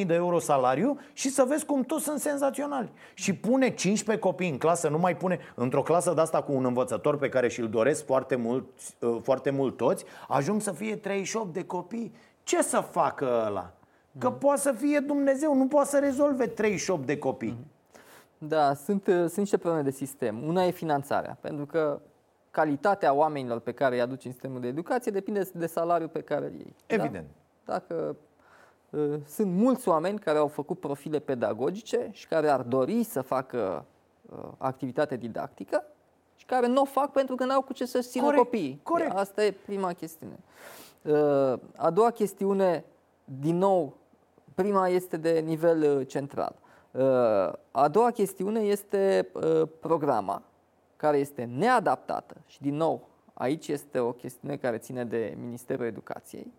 1500-2000 0.00 0.06
de 0.06 0.14
euro 0.14 0.38
salariu 0.38 0.98
și 1.12 1.28
să 1.28 1.44
vezi 1.48 1.64
cum 1.64 1.82
toți 1.82 2.04
sunt 2.04 2.20
senzaționali. 2.20 2.92
Și 3.14 3.34
pune 3.34 3.74
15 3.74 4.24
copii 4.24 4.50
în 4.50 4.58
clasă, 4.58 4.88
nu 4.88 4.98
mai 4.98 5.16
pune 5.16 5.38
într-o 5.54 5.82
clasă 5.82 6.12
de 6.14 6.20
asta 6.20 6.42
cu 6.42 6.52
un 6.52 6.64
învățător 6.64 7.18
pe 7.18 7.28
care 7.28 7.48
și-l 7.48 7.68
doresc 7.68 8.04
foarte 8.04 8.36
mult, 8.36 8.64
uh, 9.00 9.16
foarte 9.22 9.50
mult 9.50 9.76
toți, 9.76 10.04
ajung 10.28 10.60
să 10.60 10.72
fie 10.72 10.96
38 10.96 11.52
de 11.52 11.64
copii. 11.64 12.14
Ce 12.42 12.62
să 12.62 12.80
facă 12.90 13.44
ăla? 13.46 13.72
Că 14.18 14.30
poate 14.30 14.60
să 14.60 14.72
fie 14.72 14.98
Dumnezeu, 14.98 15.54
nu 15.54 15.66
poate 15.66 15.88
să 15.88 15.98
rezolve 15.98 16.46
38 16.46 17.06
de 17.06 17.18
copii. 17.18 17.56
Da, 18.38 18.74
sunt, 18.74 19.06
uh, 19.06 19.14
sunt 19.14 19.36
niște 19.36 19.58
probleme 19.58 19.84
de 19.84 19.90
sistem. 19.90 20.42
Una 20.46 20.64
e 20.64 20.70
finanțarea, 20.70 21.38
pentru 21.40 21.66
că 21.66 22.00
calitatea 22.54 23.12
oamenilor 23.12 23.58
pe 23.58 23.72
care 23.72 23.94
îi 23.94 24.00
aduci 24.00 24.24
în 24.24 24.30
sistemul 24.30 24.60
de 24.60 24.66
educație 24.66 25.12
depinde 25.12 25.50
de 25.54 25.66
salariul 25.66 26.08
pe 26.08 26.20
care 26.20 26.46
îl 26.46 26.52
iei. 26.52 26.74
Evident. 26.86 27.26
Da? 27.64 27.72
Dacă 27.72 28.16
uh, 28.90 29.14
sunt 29.26 29.52
mulți 29.52 29.88
oameni 29.88 30.18
care 30.18 30.38
au 30.38 30.48
făcut 30.48 30.80
profile 30.80 31.18
pedagogice 31.18 32.08
și 32.12 32.28
care 32.28 32.48
ar 32.48 32.60
dori 32.62 33.02
să 33.02 33.20
facă 33.20 33.84
uh, 34.30 34.38
activitate 34.58 35.16
didactică 35.16 35.84
și 36.36 36.46
care 36.46 36.66
nu 36.66 36.80
o 36.80 36.84
fac 36.84 37.12
pentru 37.12 37.34
că 37.34 37.44
n-au 37.44 37.62
cu 37.62 37.72
ce 37.72 37.86
să-și 37.86 38.08
țină 38.08 38.24
Corect, 38.24 38.42
copiii. 38.42 38.80
corect. 38.82 39.12
Asta 39.12 39.44
e 39.44 39.54
prima 39.64 39.92
chestiune. 39.92 40.38
Uh, 41.02 41.58
a 41.76 41.90
doua 41.90 42.10
chestiune, 42.10 42.84
din 43.24 43.58
nou, 43.58 43.96
prima 44.54 44.88
este 44.88 45.16
de 45.16 45.38
nivel 45.38 45.98
uh, 45.98 46.06
central. 46.06 46.54
Uh, 46.90 47.02
a 47.70 47.88
doua 47.88 48.10
chestiune 48.10 48.60
este 48.60 49.28
uh, 49.32 49.62
programa, 49.80 50.42
care 50.96 51.18
este 51.18 51.44
neadaptată 51.44 52.36
și, 52.46 52.60
din 52.60 52.74
nou, 52.76 53.08
aici 53.34 53.68
este 53.68 53.98
o 53.98 54.12
chestiune 54.12 54.56
care 54.56 54.78
ține 54.78 55.04
de 55.04 55.36
Ministerul 55.40 55.86
Educației. 55.86 56.52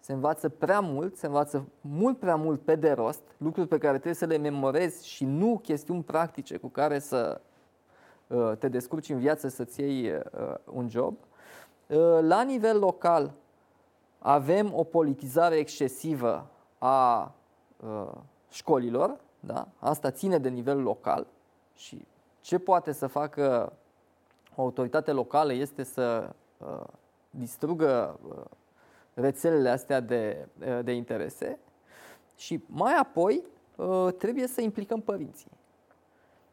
Se 0.00 0.12
învață 0.12 0.48
prea 0.48 0.80
mult, 0.80 1.16
se 1.16 1.26
învață 1.26 1.68
mult 1.80 2.18
prea 2.18 2.36
mult 2.36 2.60
pe 2.60 2.74
de 2.74 2.92
rost, 2.92 3.22
lucruri 3.36 3.68
pe 3.68 3.78
care 3.78 3.92
trebuie 3.92 4.14
să 4.14 4.26
le 4.26 4.36
memorezi 4.36 5.08
și 5.08 5.24
nu 5.24 5.58
chestiuni 5.62 6.02
practice 6.02 6.56
cu 6.56 6.68
care 6.68 6.98
să 6.98 7.40
uh, 8.26 8.52
te 8.58 8.68
descurci 8.68 9.08
în 9.08 9.18
viață 9.18 9.48
să-ți 9.48 9.80
iei 9.80 10.10
uh, 10.10 10.20
un 10.72 10.88
job. 10.88 11.16
Uh, 11.86 12.18
La 12.20 12.42
nivel 12.42 12.78
local 12.78 13.34
avem 14.18 14.74
o 14.74 14.84
politizare 14.84 15.54
excesivă 15.54 16.46
a 16.78 17.34
uh, 17.76 18.12
școlilor, 18.50 19.20
da? 19.40 19.68
asta 19.78 20.10
ține 20.10 20.38
de 20.38 20.48
nivel 20.48 20.82
local 20.82 21.26
și 21.74 22.06
ce 22.42 22.58
poate 22.58 22.92
să 22.92 23.06
facă 23.06 23.72
o 24.54 24.62
autoritate 24.62 25.12
locală 25.12 25.52
este 25.52 25.82
să 25.82 26.34
uh, 26.58 26.84
distrugă 27.30 28.18
uh, 28.28 28.44
rețelele 29.14 29.68
astea 29.68 30.00
de, 30.00 30.48
uh, 30.60 30.80
de 30.84 30.92
interese 30.92 31.58
și 32.36 32.64
mai 32.66 32.94
apoi 32.94 33.42
uh, 33.76 34.12
trebuie 34.18 34.46
să 34.46 34.60
implicăm 34.60 35.00
părinții. 35.00 35.50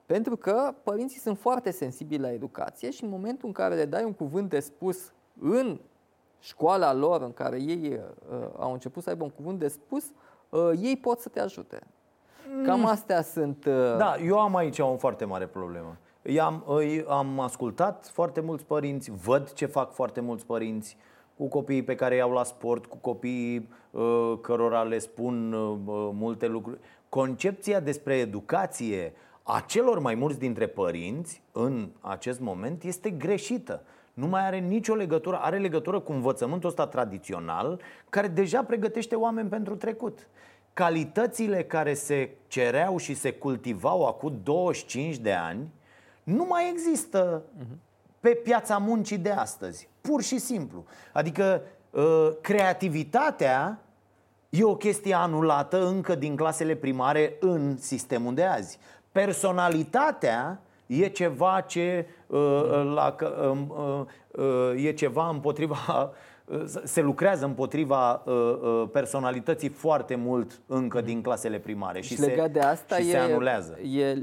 Pentru 0.06 0.38
că 0.38 0.74
părinții 0.84 1.20
sunt 1.20 1.38
foarte 1.38 1.72
sensibili 1.72 2.22
la 2.22 2.32
educație 2.32 2.90
și 2.90 3.04
în 3.04 3.10
momentul 3.10 3.48
în 3.48 3.54
care 3.54 3.76
le 3.76 3.86
dai 3.86 4.04
un 4.04 4.14
cuvânt 4.14 4.50
de 4.50 4.60
spus 4.60 5.12
în 5.40 5.80
școala 6.40 6.94
lor, 6.94 7.22
în 7.22 7.34
care 7.34 7.62
ei 7.62 7.94
uh, 7.94 8.48
au 8.58 8.74
început 8.74 9.04
să 9.04 9.10
aibă 9.10 9.24
un 9.24 9.30
cuvânt 9.30 9.60
de 9.60 9.68
spus, 9.68 10.06
uh, 10.50 10.72
ei 10.82 10.98
pot 10.98 11.20
să 11.20 11.30
te 11.30 11.40
ajute. 11.40 11.80
Cam 12.66 12.86
astea 12.86 13.22
sunt. 13.22 13.66
Uh, 13.66 13.74
Da, 13.98 14.16
eu 14.26 14.40
am 14.40 14.56
aici 14.56 14.80
o 14.80 14.96
foarte 14.98 15.26
mare 15.26 15.46
problemă. 15.46 15.98
I-am, 16.22 16.64
îi- 16.68 17.06
am 17.08 17.40
ascultat 17.40 18.10
foarte 18.14 18.42
mulți 18.42 18.66
părinți, 18.66 19.12
văd 19.24 19.54
ce 19.54 19.66
fac 19.66 19.94
foarte 19.94 20.22
mulți 20.22 20.46
părinți 20.46 20.98
cu 21.38 21.48
copiii 21.48 21.84
pe 21.84 21.96
care 21.96 22.16
i-au 22.16 22.32
la 22.32 22.44
sport, 22.44 22.86
cu 22.86 22.98
copiii 22.98 23.70
uh, 23.92 24.34
cărora 24.42 24.82
le 24.84 24.98
spun 25.00 25.54
uh, 25.54 25.78
uh, 25.86 26.10
multe 26.14 26.48
lucruri. 26.48 26.80
Concepția 27.10 27.80
despre 27.80 28.16
educație 28.16 29.14
a 29.44 29.64
celor 29.68 30.00
mai 30.00 30.16
mulți 30.16 30.40
dintre 30.40 30.68
părinți 30.68 31.42
în 31.52 31.90
acest 32.02 32.40
moment 32.40 32.84
este 32.84 33.10
greșită. 33.10 33.82
Nu 34.14 34.28
mai 34.28 34.46
are 34.46 34.58
nicio 34.60 34.94
legătură, 34.94 35.38
are 35.42 35.58
legătură 35.58 36.00
cu 36.00 36.12
învățământul 36.12 36.70
ăsta 36.70 36.88
tradițional 36.88 37.80
care 38.10 38.28
deja 38.28 38.64
pregătește 38.64 39.16
oameni 39.16 39.50
pentru 39.50 39.76
trecut 39.76 40.28
calitățile 40.80 41.64
care 41.64 41.94
se 41.94 42.30
cereau 42.48 42.98
și 42.98 43.14
se 43.14 43.32
cultivau 43.32 44.08
acum 44.08 44.40
25 44.44 45.18
de 45.18 45.34
ani 45.34 45.72
nu 46.24 46.46
mai 46.50 46.70
există 46.70 47.44
pe 48.20 48.30
piața 48.30 48.78
muncii 48.78 49.18
de 49.18 49.32
astăzi. 49.32 49.90
Pur 50.02 50.22
și 50.22 50.38
simplu. 50.38 50.86
Adică 51.14 51.62
uh, 51.90 52.30
creativitatea 52.42 53.80
e 54.50 54.64
o 54.64 54.76
chestie 54.76 55.14
anulată 55.14 55.88
încă 55.88 56.16
din 56.16 56.36
clasele 56.36 56.76
primare 56.76 57.36
în 57.40 57.78
sistemul 57.78 58.34
de 58.34 58.44
azi. 58.44 58.80
Personalitatea 59.12 60.62
e 60.86 61.08
ceva 61.08 61.64
ce 61.68 62.08
uh, 62.28 62.92
la, 62.94 63.16
uh, 63.22 63.58
uh, 63.68 64.06
uh, 64.46 64.84
e 64.84 64.92
ceva 64.94 65.30
împotriva 65.30 65.78
uh, 65.88 66.10
se 66.84 67.02
lucrează 67.02 67.46
împotriva 67.46 68.24
uh, 68.26 68.34
uh, 68.34 68.90
personalității 68.92 69.70
foarte 69.70 70.16
mult 70.16 70.62
încă 70.66 71.02
din 71.02 71.22
clasele 71.22 71.58
primare 71.58 72.02
și, 72.02 72.14
și 72.14 72.22
legat 72.22 72.46
se, 72.46 72.52
de 72.52 72.60
asta 72.60 72.96
și 72.96 73.08
e, 73.08 73.12
se 73.12 73.18
anulează. 73.18 73.80
e 73.80 74.18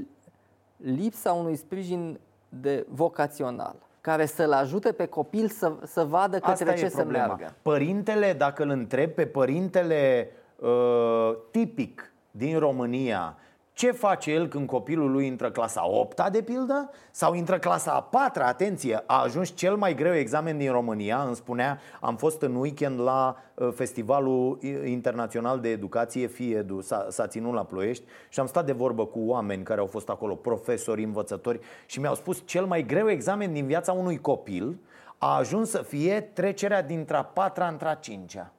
lipsa 0.76 1.32
unui 1.32 1.56
sprijin 1.56 2.18
de 2.48 2.86
vocațional 2.88 3.74
care 4.00 4.26
să-l 4.26 4.52
ajute 4.52 4.92
pe 4.92 5.06
copil 5.06 5.48
să, 5.48 5.72
să 5.84 6.04
vadă 6.04 6.38
către 6.38 6.50
Asta 6.50 6.72
ce 6.72 6.84
e 6.84 6.88
să 6.88 6.96
problema. 6.96 7.26
meargă. 7.26 7.54
Părintele, 7.62 8.32
dacă 8.32 8.62
îl 8.62 8.68
întreb 8.70 9.10
pe 9.10 9.26
părintele 9.26 10.30
uh, 10.56 11.36
tipic 11.50 12.12
din 12.30 12.58
România 12.58 13.36
ce 13.76 13.90
face 13.90 14.30
el 14.30 14.48
când 14.48 14.66
copilul 14.66 15.10
lui 15.10 15.26
intră 15.26 15.50
clasa 15.50 15.88
8 15.88 16.28
de 16.30 16.42
pildă 16.42 16.90
sau 17.10 17.34
intră 17.34 17.58
clasa 17.58 17.92
a 17.92 18.02
4 18.02 18.42
atenție, 18.42 19.02
a 19.06 19.22
ajuns 19.22 19.54
cel 19.54 19.76
mai 19.76 19.94
greu 19.94 20.14
examen 20.14 20.58
din 20.58 20.70
România, 20.70 21.22
îmi 21.22 21.36
spunea, 21.36 21.80
am 22.00 22.16
fost 22.16 22.42
în 22.42 22.54
weekend 22.54 23.00
la 23.00 23.36
uh, 23.54 23.68
Festivalul 23.74 24.58
Internațional 24.84 25.60
de 25.60 25.68
Educație 25.68 26.26
FIEDU, 26.26 26.80
s-a, 26.80 27.06
s-a 27.10 27.26
ținut 27.26 27.54
la 27.54 27.64
Ploiești 27.64 28.04
și 28.28 28.40
am 28.40 28.46
stat 28.46 28.66
de 28.66 28.72
vorbă 28.72 29.06
cu 29.06 29.18
oameni 29.18 29.62
care 29.62 29.80
au 29.80 29.86
fost 29.86 30.08
acolo, 30.08 30.34
profesori, 30.34 31.02
învățători 31.02 31.60
și 31.86 32.00
mi-au 32.00 32.14
spus 32.14 32.42
cel 32.44 32.64
mai 32.64 32.86
greu 32.86 33.10
examen 33.10 33.52
din 33.52 33.66
viața 33.66 33.92
unui 33.92 34.18
copil 34.18 34.78
a 35.18 35.36
ajuns 35.36 35.70
să 35.70 35.82
fie 35.82 36.20
trecerea 36.20 36.82
dintre 36.82 37.16
a 37.16 37.24
patra 37.24 37.68
între 37.68 37.88
a 37.88 37.94
cincea. 37.94 38.52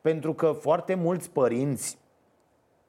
Pentru 0.00 0.34
că 0.34 0.52
foarte 0.60 0.94
mulți 0.94 1.30
părinți, 1.30 1.98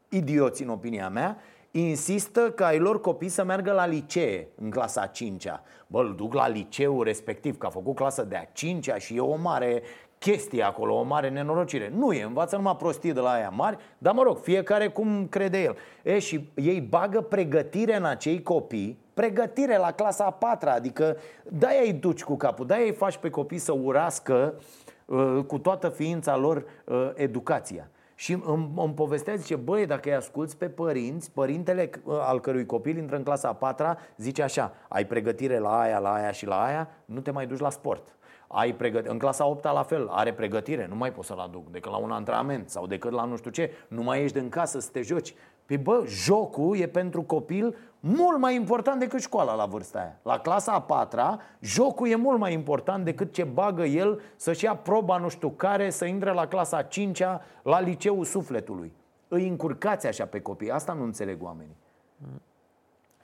idioți 0.10 0.64
în 0.64 0.70
opinia 0.70 1.10
mea, 1.10 1.38
insistă 1.72 2.52
ca 2.52 2.66
ai 2.66 2.80
lor 2.80 3.02
copii 3.02 3.30
să 3.30 3.44
meargă 3.44 3.72
la 3.72 3.86
licee 3.86 4.48
în 4.56 4.70
clasa 4.70 5.02
a 5.02 5.06
5 5.06 5.48
-a. 5.48 5.62
Bă, 5.88 6.00
îl 6.00 6.16
duc 6.16 6.34
la 6.34 6.48
liceu 6.48 7.04
respectiv, 7.04 7.58
că 7.58 7.66
a 7.66 7.70
făcut 7.70 7.96
clasa 7.96 8.24
de 8.24 8.36
a 8.36 8.44
5 8.44 8.90
și 8.98 9.16
e 9.16 9.20
o 9.20 9.36
mare 9.36 9.82
chestie 10.20 10.64
acolo, 10.64 11.00
o 11.00 11.04
mare 11.04 11.30
nenorocire. 11.30 11.92
Nu 11.96 12.14
e, 12.14 12.24
învață 12.24 12.56
numai 12.56 12.76
prostii 12.76 13.14
de 13.14 13.20
la 13.20 13.32
aia 13.32 13.50
mari, 13.50 13.78
dar 13.98 14.14
mă 14.14 14.24
rog, 14.24 14.38
fiecare 14.38 14.88
cum 14.88 15.28
crede 15.28 15.62
el. 15.62 15.76
E, 16.04 16.20
și 16.20 16.50
ei 16.56 16.82
bagă 16.82 17.22
pregătire 17.22 17.96
în 17.96 18.06
acei 18.06 18.42
copii, 18.42 19.00
pregătire 19.14 19.78
la 19.78 19.92
clasa 19.92 20.24
a 20.24 20.32
patra, 20.32 20.74
adică 20.74 21.18
de-aia 21.44 21.82
îi 21.82 21.94
duci 21.94 22.24
cu 22.24 22.36
capul, 22.36 22.66
de-aia 22.66 22.86
îi 22.86 22.94
faci 22.94 23.18
pe 23.18 23.30
copii 23.30 23.58
să 23.58 23.72
urască 23.72 24.54
uh, 25.06 25.40
cu 25.48 25.58
toată 25.58 25.90
ființa 25.90 26.38
lor 26.38 26.66
uh, 26.86 27.12
educația. 27.16 27.90
Și 28.20 28.32
îmi, 28.44 28.72
îmi 28.76 28.94
povestea, 28.94 29.36
zice, 29.36 29.56
băi, 29.56 29.86
dacă 29.86 30.10
îi 30.10 30.16
asculți 30.16 30.58
pe 30.58 30.70
părinți, 30.70 31.32
părintele 31.32 31.90
al 32.08 32.40
cărui 32.40 32.66
copil 32.66 32.98
intră 32.98 33.16
în 33.16 33.24
clasa 33.24 33.48
a 33.48 33.54
patra, 33.54 33.98
zice 34.18 34.42
așa, 34.42 34.74
ai 34.88 35.06
pregătire 35.06 35.58
la 35.58 35.80
aia, 35.80 36.00
la 36.00 36.14
aia 36.14 36.32
și 36.32 36.46
la 36.46 36.64
aia, 36.64 36.90
nu 37.06 37.20
te 37.20 37.32
mai 37.32 37.48
duci 37.48 37.60
la 37.60 37.70
sport. 37.70 38.16
Ai 38.48 38.74
pregătire. 38.74 39.12
În 39.12 39.20
clasa 39.20 39.46
8 39.46 39.64
la 39.64 39.84
fel, 39.84 40.08
are 40.08 40.34
pregătire, 40.34 40.88
nu 40.90 40.96
mai 40.96 41.12
poți 41.12 41.28
să-l 41.28 41.40
aduc 41.40 41.72
decât 41.72 41.92
la 41.92 41.98
un 41.98 42.12
antrenament 42.12 42.70
sau 42.70 42.88
decât 42.88 43.12
la 43.12 43.24
nu 43.24 43.36
știu 43.36 43.52
ce, 43.52 43.72
nu 43.88 44.04
mai 44.04 44.24
ești 44.24 44.38
în 44.38 44.50
casă 44.50 44.80
să 44.80 44.90
te 44.92 45.02
joci. 45.02 45.34
Păi 45.66 45.78
bă, 45.78 46.04
jocul 46.08 46.78
e 46.78 46.88
pentru 46.88 47.22
copil 47.22 47.76
mult 48.00 48.40
mai 48.40 48.56
important 48.56 49.00
decât 49.00 49.22
școala 49.22 49.56
la 49.56 49.66
vârsta 49.66 50.00
aia. 50.00 50.20
La 50.24 50.40
clasa 50.40 50.72
a 50.72 50.82
patra, 50.82 51.40
jocul 51.60 52.08
e 52.08 52.16
mult 52.16 52.40
mai 52.40 52.54
important 52.54 53.06
decât 53.06 53.34
ce 53.34 53.44
bagă 53.44 53.84
el 53.84 54.22
să-și 54.36 54.64
ia 54.64 54.76
proba 54.76 55.18
nu 55.18 55.30
știu 55.30 55.50
care, 55.50 55.90
să 55.90 56.06
intre 56.06 56.34
la 56.34 56.48
clasa 56.48 56.78
a 56.78 56.82
cincea, 56.82 57.42
la 57.64 57.80
liceul 57.80 58.26
sufletului. 58.26 58.94
Îi 59.28 59.48
încurcați 59.48 60.08
așa 60.08 60.26
pe 60.26 60.42
copii. 60.42 60.72
Asta 60.72 60.94
nu 60.94 61.04
înțeleg 61.04 61.44
oamenii. 61.44 61.76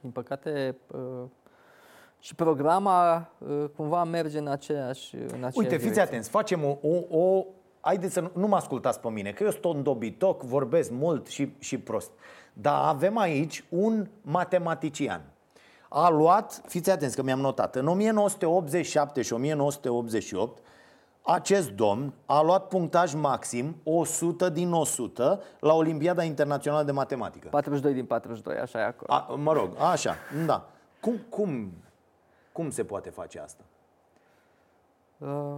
Din 0.02 0.12
păcate, 0.12 0.76
uh, 0.88 1.00
și 2.20 2.36
programa 2.36 3.30
uh, 3.38 3.66
cumva 3.76 4.04
merge 4.04 4.38
în 4.38 4.48
aceeași, 4.48 5.16
în 5.16 5.22
aceeași 5.22 5.58
Uite, 5.58 5.78
fiți 5.78 6.00
atenți, 6.00 6.30
facem 6.30 6.64
o, 6.64 6.78
o, 6.82 7.20
o 7.20 7.46
haideți 7.80 8.14
să 8.14 8.20
nu, 8.20 8.32
nu 8.34 8.48
mă 8.48 8.56
ascultați 8.56 9.00
pe 9.00 9.10
mine, 9.10 9.32
că 9.32 9.44
eu 9.44 9.50
sunt 9.50 9.64
un 9.64 9.84
dobitoc, 9.84 10.44
vorbesc 10.44 10.92
mult 10.92 11.28
și, 11.28 11.54
și 11.60 11.80
prost. 11.80 12.12
Dar 12.58 12.88
avem 12.88 13.18
aici 13.18 13.66
un 13.70 14.08
matematician. 14.22 15.22
A 15.90 16.10
luat, 16.10 16.62
fiți 16.68 16.92
atenți 16.92 17.16
că 17.16 17.22
mi-am 17.22 17.40
notat, 17.40 17.76
în 17.76 17.88
1987 17.88 19.22
și 19.22 19.34
1988, 19.34 20.62
acest 21.22 21.70
domn 21.70 22.14
a 22.26 22.42
luat 22.42 22.68
punctaj 22.68 23.14
maxim 23.14 23.76
100 23.84 24.50
din 24.50 24.72
100 24.72 25.42
la 25.60 25.74
Olimpiada 25.74 26.24
Internațională 26.24 26.84
de 26.84 26.92
Matematică. 26.92 27.48
42 27.48 27.94
din 27.94 28.06
42, 28.06 28.58
așa 28.58 28.80
e 28.80 28.84
acolo. 28.84 29.14
A, 29.14 29.36
mă 29.36 29.54
rog, 29.54 29.70
așa, 29.80 30.16
da. 30.46 30.70
Cum, 31.00 31.18
cum, 31.30 31.72
cum 32.52 32.70
se 32.70 32.84
poate 32.84 33.10
face 33.10 33.40
asta? 33.40 33.64
Uh, 35.18 35.58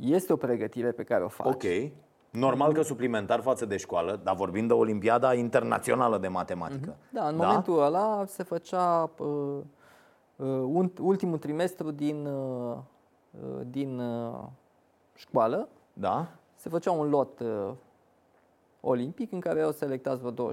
este 0.00 0.32
o 0.32 0.36
pregătire 0.36 0.92
pe 0.92 1.02
care 1.04 1.24
o 1.24 1.28
faci. 1.28 1.46
Ok. 1.46 1.92
Normal 2.34 2.72
că 2.72 2.82
suplimentar 2.82 3.40
față 3.40 3.66
de 3.66 3.76
școală, 3.76 4.20
dar 4.22 4.34
vorbim 4.34 4.66
de 4.66 4.72
Olimpiada 4.72 5.34
Internațională 5.34 6.18
de 6.18 6.28
Matematică. 6.28 6.96
Mhm. 6.98 7.14
Da, 7.14 7.28
în 7.28 7.36
da? 7.36 7.46
momentul 7.46 7.82
ăla 7.82 8.24
se 8.26 8.42
făcea 8.42 9.10
uh, 9.18 9.58
uh, 10.36 10.92
ultimul 11.00 11.38
trimestru 11.38 11.90
din, 11.90 12.26
uh, 12.26 12.76
uh, 13.30 13.60
din 13.66 13.98
uh, 13.98 14.34
școală. 15.14 15.68
Da. 15.92 16.26
Se 16.54 16.68
făcea 16.68 16.90
un 16.90 17.08
lot 17.08 17.40
uh, 17.40 17.70
olimpic 18.80 19.32
în 19.32 19.40
care 19.40 19.62
au 19.62 19.70
selectat 19.72 20.18
vreo 20.18 20.50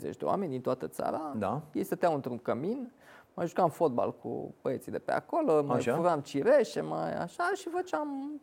de 0.00 0.16
oameni 0.22 0.50
din 0.50 0.60
toată 0.60 0.88
țara. 0.88 1.32
Da. 1.36 1.62
Ei 1.72 1.84
stăteau 1.84 2.14
într-un 2.14 2.38
cămin, 2.38 2.92
mai 3.34 3.46
jucam 3.46 3.70
fotbal 3.70 4.14
cu 4.14 4.54
băieții 4.62 4.92
de 4.92 4.98
pe 4.98 5.12
acolo, 5.12 5.62
mai 5.62 5.76
așa. 5.76 5.94
furam 5.94 6.20
cireșe, 6.20 6.80
mai 6.80 7.16
așa 7.16 7.50
și 7.54 7.68
făceam 7.68 8.40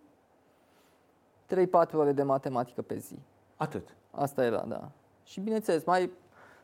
3-4 1.56 1.92
ore 1.94 2.12
de 2.12 2.24
matematică 2.24 2.82
pe 2.82 2.98
zi. 2.98 3.20
Atât. 3.56 3.96
Asta 4.12 4.44
era, 4.44 4.66
da. 4.68 4.90
Și 5.24 5.40
bineînțeles, 5.40 5.84
mai 5.84 6.12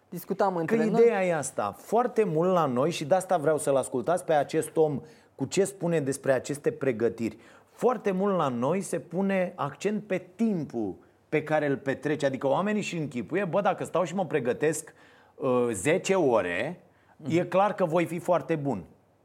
discutam 0.10 0.56
între 0.56 0.78
că 0.78 0.84
noi. 0.84 1.02
ideea 1.02 1.26
e 1.26 1.36
asta. 1.36 1.76
Foarte 1.78 2.24
mult 2.24 2.52
la 2.52 2.66
noi 2.66 2.92
și 2.92 3.06
de 3.06 3.16
asta 3.16 3.38
vreau 3.38 3.58
să-l 3.58 3.76
ascultați 3.76 4.26
pe 4.26 4.34
acest 4.34 4.78
om 4.78 5.02
cu 5.36 5.46
ce 5.46 5.64
spune 5.64 6.00
despre 6.00 6.32
aceste 6.32 6.72
pregătiri. 6.72 7.38
Foarte 7.72 8.12
mult 8.12 8.38
la 8.38 8.48
noi 8.48 8.82
se 8.82 9.00
pune 9.00 9.54
accent 9.56 10.04
pe 10.04 10.28
timpul 10.36 10.96
pe 11.30 11.44
care 11.44 11.68
îl 11.68 11.78
petrece. 11.78 12.26
Adică 12.26 12.48
oamenii 12.48 12.82
și 12.82 12.98
închipuie, 12.98 13.46
bă, 13.46 13.62
dacă 13.62 13.84
stau 13.84 14.04
și 14.04 14.16
mă 14.16 14.26
pregătesc 14.26 14.94
uh, 15.36 15.70
10 15.72 16.16
ore, 16.16 16.80
mm-hmm. 16.80 17.40
e 17.40 17.46
clar 17.46 17.74
că 17.74 17.86
voi 17.86 18.06
fi 18.06 18.20
foarte 18.20 18.56
bun. 18.56 18.84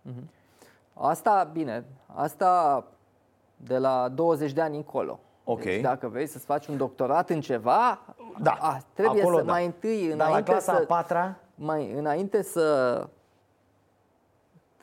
Mm-hmm. 0.09 0.39
Asta, 0.95 1.51
bine, 1.53 1.85
asta 2.07 2.85
de 3.57 3.79
la 3.79 4.09
20 4.09 4.53
de 4.53 4.61
ani 4.61 4.77
încolo. 4.77 5.21
Ok. 5.51 5.63
Deci 5.63 5.81
dacă 5.81 6.09
vrei 6.09 6.27
să-ți 6.27 6.45
faci 6.45 6.67
un 6.67 6.77
doctorat 6.77 7.31
în 7.31 7.41
ceva, 7.41 8.01
da. 8.43 8.51
a, 8.61 8.83
trebuie 8.95 9.21
Acolo, 9.23 9.39
să 9.39 9.45
da. 9.45 9.53
mai 9.53 9.65
întâi, 9.65 10.09
Dar 10.09 10.29
înainte 10.29 10.51
la 10.51 10.57
clasa 10.57 10.75
să, 10.75 10.81
a 10.83 10.85
patra? 10.87 11.37
Mai, 11.55 11.93
înainte 11.93 12.43
să 12.43 13.09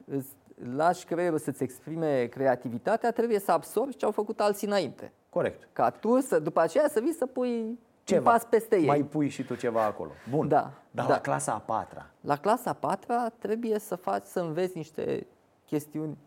îți 0.05 0.29
lași 0.75 1.05
creierul 1.05 1.37
să-ți 1.37 1.63
exprime 1.63 2.25
creativitatea, 2.25 3.11
trebuie 3.11 3.39
să 3.39 3.51
absorbi 3.51 3.95
ce 3.95 4.05
au 4.05 4.11
făcut 4.11 4.39
alții 4.39 4.67
înainte. 4.67 5.11
Corect. 5.29 5.67
Ca 5.73 5.89
tu, 5.89 6.19
să, 6.19 6.39
după 6.39 6.59
aceea, 6.59 6.87
să 6.87 6.99
vii 6.99 7.13
să 7.13 7.25
pui 7.25 7.79
ceva. 8.03 8.19
un 8.19 8.25
pas 8.35 8.45
peste 8.45 8.75
ei. 8.79 8.85
Mai 8.85 9.01
pui 9.01 9.29
și 9.29 9.43
tu 9.43 9.55
ceva 9.55 9.83
acolo. 9.83 10.11
Bun. 10.29 10.47
Da. 10.47 10.71
Dar 10.91 11.05
da. 11.05 11.11
la 11.11 11.19
clasa 11.19 11.53
a 11.53 11.59
patra? 11.59 12.05
La 12.21 12.35
clasa 12.35 12.69
a 12.69 12.73
patra 12.73 13.29
trebuie 13.29 13.79
să 13.79 13.95
faci, 13.95 14.23
să 14.23 14.39
înveți 14.39 14.77
niște 14.77 15.27
chestiuni 15.65 16.17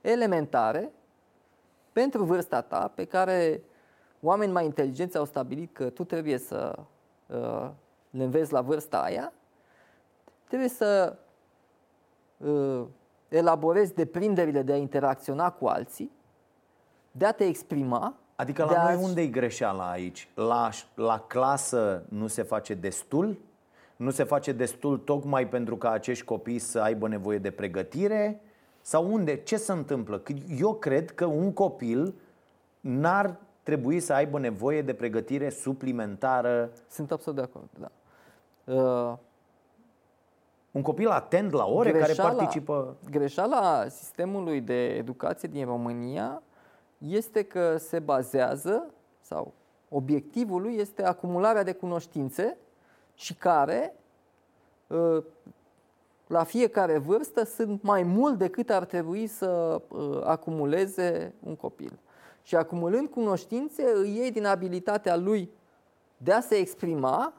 elementare 0.00 0.90
pentru 1.94 2.24
vârsta 2.24 2.60
ta, 2.60 2.92
pe 2.94 3.04
care 3.04 3.62
oameni 4.20 4.52
mai 4.52 4.64
inteligenți 4.64 5.16
au 5.16 5.24
stabilit 5.24 5.72
că 5.72 5.90
tu 5.90 6.04
trebuie 6.04 6.38
să 6.38 6.78
uh, 7.26 7.70
le 8.10 8.22
înveți 8.22 8.52
la 8.52 8.60
vârsta 8.60 9.02
aia, 9.02 9.32
trebuie 10.46 10.68
să 10.68 11.16
uh, 12.36 12.82
elaborezi 13.28 13.94
deprinderile 13.94 14.62
de 14.62 14.72
a 14.72 14.76
interacționa 14.76 15.50
cu 15.50 15.66
alții, 15.66 16.10
de 17.10 17.26
a 17.26 17.32
te 17.32 17.44
exprima. 17.44 18.14
Adică 18.36 18.64
la 18.64 18.84
noi 18.84 19.02
unde 19.02 19.20
e 19.20 19.26
greșeala 19.26 19.90
aici? 19.90 20.28
La, 20.34 20.70
la 20.94 21.20
clasă 21.20 22.04
nu 22.08 22.26
se 22.26 22.42
face 22.42 22.74
destul? 22.74 23.38
Nu 23.96 24.10
se 24.10 24.24
face 24.24 24.52
destul 24.52 24.98
tocmai 24.98 25.48
pentru 25.48 25.76
ca 25.76 25.90
acești 25.90 26.24
copii 26.24 26.58
să 26.58 26.80
aibă 26.80 27.08
nevoie 27.08 27.38
de 27.38 27.50
pregătire? 27.50 28.40
Sau 28.86 29.12
unde? 29.12 29.36
Ce 29.36 29.56
se 29.56 29.72
întâmplă? 29.72 30.22
Eu 30.58 30.74
cred 30.74 31.10
că 31.10 31.24
un 31.24 31.52
copil 31.52 32.14
n-ar 32.80 33.36
trebui 33.62 34.00
să 34.00 34.12
aibă 34.12 34.38
nevoie 34.38 34.82
de 34.82 34.94
pregătire 34.94 35.50
suplimentară. 35.50 36.70
Sunt 36.88 37.12
absolut 37.12 37.38
de 37.38 37.44
acord, 37.44 37.68
da. 37.78 37.90
Uh, 38.74 39.16
un 40.70 40.82
copil 40.82 41.08
atent 41.08 41.52
la 41.52 41.66
ore 41.66 41.90
greșeala, 41.90 42.22
care 42.22 42.36
participă. 42.36 42.96
Greșeala 43.10 43.88
sistemului 43.88 44.60
de 44.60 44.84
educație 44.84 45.48
din 45.48 45.64
România 45.64 46.42
este 46.98 47.42
că 47.42 47.76
se 47.76 47.98
bazează, 47.98 48.86
sau 49.20 49.52
obiectivul 49.88 50.62
lui 50.62 50.76
este 50.76 51.04
acumularea 51.04 51.62
de 51.62 51.72
cunoștințe 51.72 52.56
și 53.14 53.34
care 53.34 53.94
uh, 54.86 55.24
la 56.26 56.44
fiecare 56.44 56.98
vârstă 56.98 57.44
sunt 57.44 57.82
mai 57.82 58.02
mult 58.02 58.38
decât 58.38 58.70
ar 58.70 58.84
trebui 58.84 59.26
să 59.26 59.82
uh, 59.88 60.20
acumuleze 60.24 61.34
un 61.40 61.56
copil. 61.56 61.98
Și 62.42 62.56
acumulând 62.56 63.08
cunoștințe, 63.08 63.92
îi 63.94 64.16
iei 64.16 64.30
din 64.30 64.46
abilitatea 64.46 65.16
lui 65.16 65.50
de 66.16 66.32
a 66.32 66.40
se 66.40 66.54
exprima, 66.54 67.32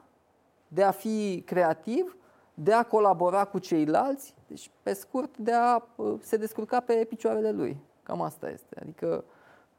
de 0.68 0.82
a 0.82 0.90
fi 0.90 1.42
creativ, 1.46 2.16
de 2.54 2.72
a 2.72 2.82
colabora 2.82 3.44
cu 3.44 3.58
ceilalți, 3.58 4.34
deci 4.46 4.70
pe 4.82 4.92
scurt 4.92 5.36
de 5.36 5.52
a 5.52 5.82
uh, 5.96 6.14
se 6.20 6.36
descurca 6.36 6.80
pe 6.80 7.06
picioarele 7.08 7.50
lui. 7.50 7.76
Cam 8.02 8.22
asta 8.22 8.50
este. 8.50 8.76
Adică 8.80 9.24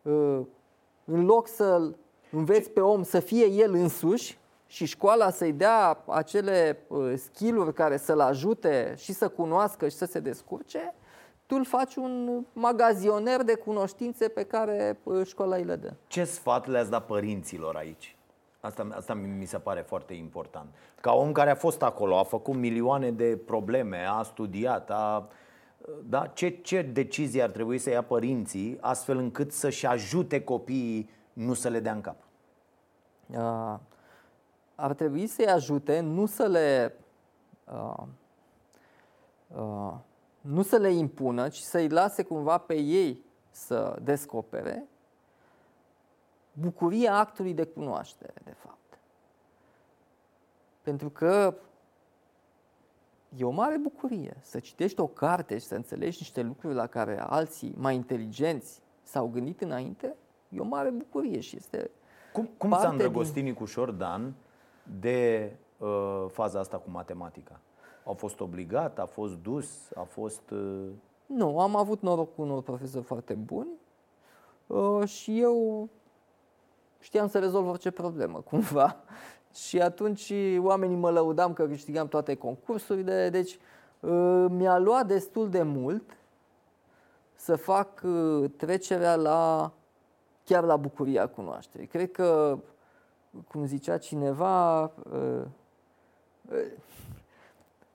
uh, 0.01 0.39
în 1.05 1.25
loc 1.25 1.47
să 1.47 1.91
înveți 2.31 2.69
pe 2.69 2.81
om 2.81 3.03
să 3.03 3.19
fie 3.19 3.45
el 3.45 3.73
însuși, 3.73 4.39
și 4.67 4.85
școala 4.85 5.29
să-i 5.29 5.53
dea 5.53 6.03
acele 6.05 6.79
uh, 6.87 7.13
skill-uri 7.15 7.73
care 7.73 7.97
să-l 7.97 8.19
ajute 8.19 8.93
și 8.97 9.13
să 9.13 9.27
cunoască 9.27 9.87
și 9.87 9.95
să 9.95 10.05
se 10.05 10.19
descurce, 10.19 10.93
tu 11.45 11.55
îl 11.55 11.65
faci 11.65 11.95
un 11.95 12.43
magazioner 12.53 13.43
de 13.43 13.55
cunoștințe 13.55 14.27
pe 14.27 14.43
care 14.43 14.99
uh, 15.03 15.25
școala 15.25 15.55
îi 15.55 15.63
le 15.63 15.75
dă. 15.75 15.93
Ce 16.07 16.23
sfat 16.23 16.67
le-ați 16.67 16.89
dat 16.89 17.05
părinților 17.05 17.75
aici? 17.75 18.17
Asta, 18.59 18.87
asta 18.91 19.13
mi 19.13 19.45
se 19.45 19.57
pare 19.57 19.81
foarte 19.81 20.13
important. 20.13 20.67
Ca 21.01 21.13
om 21.13 21.31
care 21.31 21.49
a 21.49 21.55
fost 21.55 21.81
acolo, 21.81 22.17
a 22.17 22.23
făcut 22.23 22.55
milioane 22.55 23.11
de 23.11 23.39
probleme, 23.45 24.05
a 24.09 24.23
studiat, 24.23 24.89
a, 24.89 25.29
da? 26.03 26.27
ce, 26.27 26.49
ce 26.49 26.81
decizii 26.81 27.41
ar 27.41 27.49
trebui 27.49 27.77
să 27.77 27.89
ia 27.89 28.03
părinții 28.03 28.77
astfel 28.81 29.17
încât 29.17 29.51
să-și 29.51 29.85
ajute 29.85 30.43
copiii 30.43 31.09
nu 31.33 31.53
să 31.53 31.69
le 31.69 31.79
dea 31.79 31.93
în 31.93 32.01
cap? 32.01 32.15
Uh, 33.27 33.79
ar 34.79 34.93
trebui 34.93 35.27
să-i 35.27 35.47
ajute 35.47 35.99
nu 35.99 36.25
să 36.25 36.47
le 36.47 36.97
uh, 37.65 38.03
uh, 39.47 39.93
nu 40.41 40.61
să 40.61 40.77
le 40.77 40.91
impună, 40.91 41.49
ci 41.49 41.59
să-i 41.59 41.89
lase 41.89 42.23
cumva 42.23 42.57
pe 42.57 42.75
ei 42.75 43.25
să 43.49 43.99
descopere 44.01 44.87
bucuria 46.53 47.17
actului 47.17 47.53
de 47.53 47.63
cunoaștere, 47.63 48.33
de 48.43 48.55
fapt. 48.57 48.99
Pentru 50.81 51.09
că 51.09 51.55
e 53.35 53.43
o 53.43 53.49
mare 53.49 53.77
bucurie 53.77 54.37
să 54.41 54.59
citești 54.59 54.99
o 54.99 55.07
carte 55.07 55.57
și 55.57 55.65
să 55.65 55.75
înțelegi 55.75 56.17
niște 56.19 56.41
lucruri 56.41 56.73
la 56.73 56.87
care 56.87 57.19
alții 57.19 57.73
mai 57.77 57.95
inteligenți 57.95 58.81
s-au 59.03 59.27
gândit 59.27 59.61
înainte, 59.61 60.15
e 60.49 60.59
o 60.59 60.63
mare 60.63 60.89
bucurie 60.89 61.39
și 61.39 61.55
este 61.55 61.91
Cum, 62.33 62.49
cum 62.57 62.71
s-a 62.71 62.89
îndrăgostit 62.89 63.33
din... 63.33 63.43
Nicușor 63.43 63.91
Dan 63.91 64.33
de 64.99 65.51
uh, 65.77 66.25
faza 66.31 66.59
asta 66.59 66.77
cu 66.77 66.89
matematica? 66.89 67.59
Au 68.03 68.13
fost 68.13 68.39
obligat, 68.39 68.99
a 68.99 69.05
fost 69.05 69.33
dus, 69.33 69.91
a 69.95 70.01
fost... 70.01 70.49
Uh... 70.51 70.87
Nu, 71.25 71.59
am 71.59 71.75
avut 71.75 72.01
noroc 72.01 72.35
cu 72.35 72.41
unor 72.41 72.61
profesori 72.61 73.03
foarte 73.03 73.33
buni 73.33 73.69
uh, 74.67 75.07
și 75.07 75.39
eu 75.39 75.89
știam 76.99 77.27
să 77.27 77.39
rezolv 77.39 77.67
orice 77.67 77.91
problemă, 77.91 78.39
cumva. 78.49 78.95
Și 79.53 79.81
atunci 79.81 80.33
oamenii 80.57 80.95
mă 80.95 81.09
lăudam 81.09 81.53
că 81.53 81.67
câștigam 81.67 82.07
toate 82.07 82.35
concursurile, 82.35 83.29
deci 83.29 83.59
uh, 83.99 84.45
mi-a 84.49 84.77
luat 84.77 85.07
destul 85.07 85.49
de 85.49 85.61
mult 85.61 86.17
să 87.35 87.55
fac 87.55 88.01
uh, 88.03 88.49
trecerea 88.57 89.15
la 89.15 89.71
chiar 90.43 90.63
la 90.63 90.75
bucuria 90.75 91.27
cunoașterii. 91.27 91.87
Cred 91.87 92.11
că, 92.11 92.57
cum 93.47 93.65
zicea 93.65 93.97
cineva, 93.97 94.83
uh, 94.83 95.43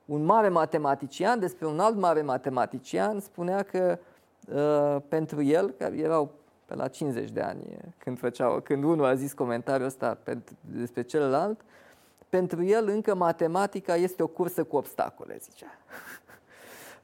un 0.05 0.25
mare 0.25 0.49
matematician 0.49 1.38
despre 1.38 1.66
un 1.66 1.81
alt 1.81 1.97
mare 1.97 2.23
matematician 2.23 3.21
spunea 3.21 3.62
că 3.62 3.99
pentru 5.09 5.42
el, 5.42 5.71
care 5.71 5.99
erau 5.99 6.31
pe 6.64 6.75
la 6.75 6.88
50 6.88 7.31
de 7.31 7.40
ani, 7.40 7.77
când, 7.99 8.18
făceau, 8.18 8.61
când 8.61 8.85
unul 8.85 9.05
a 9.05 9.14
zis 9.14 9.33
comentariul 9.33 9.87
ăsta 9.87 10.18
despre 10.61 11.03
celălalt, 11.03 11.61
pentru 12.29 12.64
el 12.64 12.88
încă 12.88 13.14
matematica 13.14 13.97
este 13.97 14.23
o 14.23 14.27
cursă 14.27 14.64
cu 14.64 14.77
obstacole, 14.77 15.37
zicea. 15.40 15.66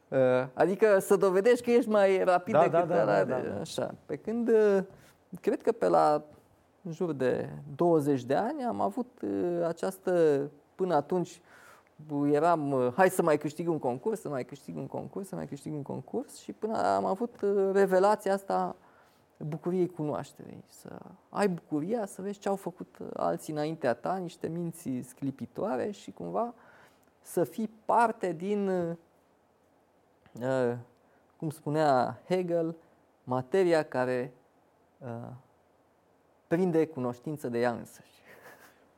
Uh, 0.08 0.46
adică 0.54 0.98
să 0.98 1.16
dovedești 1.16 1.64
că 1.64 1.70
ești 1.70 1.90
mai 1.90 2.24
rapid 2.24 2.54
da, 2.54 2.60
decât 2.60 2.88
da, 2.88 2.96
da, 2.96 3.04
da, 3.04 3.24
da, 3.24 3.38
da. 3.38 3.60
așa. 3.60 3.94
Pe 4.06 4.16
când 4.16 4.48
uh, 4.48 4.78
cred 5.40 5.62
că 5.62 5.72
pe 5.72 5.88
la 5.88 6.24
în 6.88 6.94
jur 6.94 7.12
de 7.12 7.48
20 7.76 8.24
de 8.24 8.34
ani 8.34 8.64
am 8.64 8.80
avut 8.80 9.20
uh, 9.22 9.64
această 9.66 10.42
până 10.74 10.94
atunci 10.94 11.40
eram, 12.30 12.92
hai 12.96 13.10
să 13.10 13.22
mai 13.22 13.38
câștig 13.38 13.68
un 13.68 13.78
concurs, 13.78 14.20
să 14.20 14.28
mai 14.28 14.44
câștig 14.44 14.76
un 14.76 14.86
concurs, 14.86 15.28
să 15.28 15.34
mai 15.34 15.46
câștig 15.46 15.72
un 15.72 15.82
concurs 15.82 16.36
și 16.36 16.52
până 16.52 16.76
am 16.76 17.04
avut 17.04 17.34
revelația 17.72 18.32
asta 18.32 18.76
bucuriei 19.38 19.88
cunoașterii, 19.88 20.64
să 20.68 20.98
ai 21.28 21.48
bucuria 21.48 22.06
să 22.06 22.22
vezi 22.22 22.38
ce 22.38 22.48
au 22.48 22.56
făcut 22.56 22.96
alții 23.14 23.52
înaintea 23.52 23.94
ta, 23.94 24.16
niște 24.16 24.48
minți 24.48 24.90
sclipitoare 25.08 25.90
și 25.90 26.10
cumva 26.10 26.54
să 27.22 27.44
fii 27.44 27.70
parte 27.84 28.32
din, 28.32 28.68
uh, 28.68 30.74
cum 31.36 31.50
spunea 31.50 32.20
Hegel, 32.28 32.76
materia 33.24 33.82
care 33.82 34.32
uh, 34.98 35.08
prinde 36.48 36.86
cunoștință 36.86 37.48
de 37.48 37.58
ea 37.58 37.70
însăși. 37.70 38.22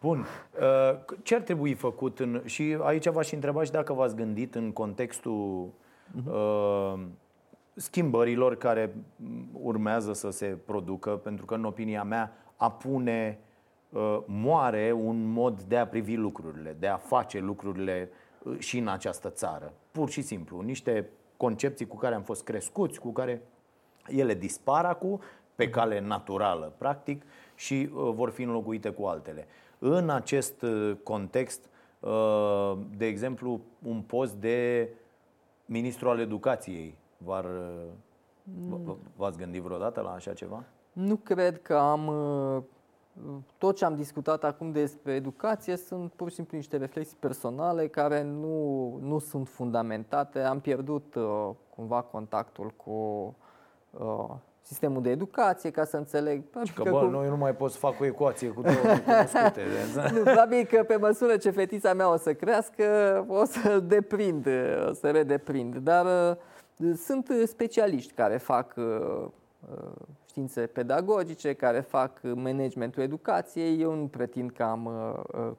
Bun. 0.01 0.25
Uh, 0.61 1.17
ce 1.23 1.35
ar 1.35 1.41
trebui 1.41 1.75
făcut? 1.75 2.19
În, 2.19 2.43
și 2.45 2.77
aici 2.81 3.09
v-aș 3.09 3.33
întreba 3.33 3.63
și 3.63 3.71
dacă 3.71 3.93
v-ați 3.93 4.17
gândit 4.17 4.55
în 4.55 4.73
contextul 4.73 5.69
uh-huh. 5.69 6.33
uh, 6.33 7.01
schimbărilor 7.75 8.57
care 8.57 8.95
urmează 9.53 10.13
să 10.13 10.31
se 10.31 10.47
producă, 10.47 11.11
pentru 11.11 11.45
că, 11.45 11.55
în 11.55 11.65
opinia 11.65 12.03
mea, 12.03 12.33
apune, 12.57 13.39
uh, 13.89 14.19
moare 14.27 14.93
un 14.93 15.25
mod 15.25 15.63
de 15.63 15.77
a 15.77 15.87
privi 15.87 16.15
lucrurile, 16.15 16.77
de 16.79 16.87
a 16.87 16.97
face 16.97 17.39
lucrurile 17.39 18.11
uh, 18.43 18.59
și 18.59 18.79
în 18.79 18.89
această 18.89 19.31
țară. 19.31 19.73
Pur 19.91 20.11
și 20.11 20.23
simplu. 20.23 20.61
Niște 20.61 21.09
concepții 21.37 21.87
cu 21.87 21.97
care 21.97 22.15
am 22.15 22.23
fost 22.23 22.45
crescuți, 22.45 23.01
cu 23.01 23.13
care 23.13 23.43
ele 24.07 24.35
dispar 24.35 24.85
acum, 24.85 25.21
pe 25.55 25.71
cale 25.71 26.01
naturală, 26.01 26.73
practic, 26.79 27.23
și 27.55 27.91
uh, 27.95 28.11
vor 28.15 28.31
fi 28.31 28.43
înlocuite 28.43 28.91
cu 28.91 29.05
altele. 29.05 29.47
În 29.79 30.11
acest 30.11 30.65
context, 31.03 31.69
de 32.97 33.07
exemplu, 33.07 33.61
un 33.83 34.01
post 34.01 34.35
de 34.35 34.89
ministru 35.67 36.09
al 36.09 36.19
educației 36.19 36.99
V-ar, 37.25 37.47
v-ați 39.17 39.39
gândit 39.39 39.63
vreodată 39.63 40.01
la 40.01 40.11
așa 40.11 40.33
ceva? 40.33 40.65
Nu 40.93 41.17
cred 41.17 41.63
că 41.63 41.77
am. 41.77 42.07
Uh, 42.07 42.63
tot 43.59 43.77
ce 43.77 43.85
am 43.85 43.95
discutat 43.95 44.45
acum 44.45 44.73
despre 44.73 45.13
educație 45.13 45.77
sunt 45.77 46.13
pur 46.13 46.29
și 46.29 46.35
simplu 46.35 46.57
niște 46.57 46.77
reflexii 46.77 47.17
personale 47.21 47.89
care 47.89 48.23
nu, 48.23 48.99
nu 49.03 49.19
sunt 49.19 49.49
fundamentate. 49.49 50.41
Am 50.41 50.61
pierdut 50.61 51.15
uh, 51.15 51.51
cumva 51.75 52.03
contactul 52.03 52.71
cu 52.77 52.91
uh, 53.91 54.35
sistemul 54.61 55.03
de 55.03 55.11
educație 55.11 55.71
ca 55.71 55.85
să 55.85 55.97
înțeleg. 55.97 56.43
Și 56.65 56.73
că, 56.73 56.83
că 56.83 56.91
bă, 56.91 56.99
cu... 56.99 57.05
noi 57.05 57.29
nu 57.29 57.37
mai 57.37 57.55
pot 57.55 57.71
să 57.71 57.79
fac 57.79 58.01
o 58.01 58.05
ecuație 58.05 58.49
cu 58.49 58.61
două 58.61 58.75
cunoscute. 59.05 59.63
nu, 60.15 60.23
probabil 60.23 60.65
că 60.65 60.83
pe 60.83 60.97
măsură 60.97 61.37
ce 61.37 61.51
fetița 61.51 61.95
mea 61.95 62.13
o 62.13 62.17
să 62.17 62.33
crească, 62.35 62.85
o 63.29 63.45
să 63.45 63.81
deprind, 63.81 64.47
o 64.89 64.93
să 64.93 65.11
redeprind. 65.11 65.77
Dar 65.77 66.05
uh, 66.31 66.37
sunt 66.97 67.29
uh, 67.29 67.43
specialiști 67.47 68.13
care 68.13 68.37
fac 68.37 68.75
uh, 68.77 68.85
uh, 69.71 69.91
științe 70.29 70.61
pedagogice, 70.61 71.53
care 71.53 71.81
fac 71.81 72.21
managementul 72.23 73.03
educației. 73.03 73.81
Eu 73.81 73.95
nu 73.95 74.07
pretind 74.07 74.51
că 74.51 74.63
am 74.63 74.91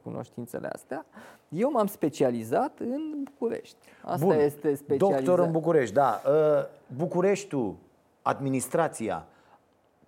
cunoștințele 0.04 0.68
astea. 0.68 1.06
Eu 1.50 1.72
m-am 1.72 1.88
specializat 1.88 2.80
în 2.80 3.24
București. 3.24 3.78
Asta 4.02 4.26
Bun. 4.26 4.40
este 4.40 4.76
specializarea. 4.76 5.26
Doctor 5.26 5.46
în 5.46 5.52
București, 5.52 5.94
da. 5.94 6.22
Bucureștiul, 6.98 7.76
administrația, 8.22 9.28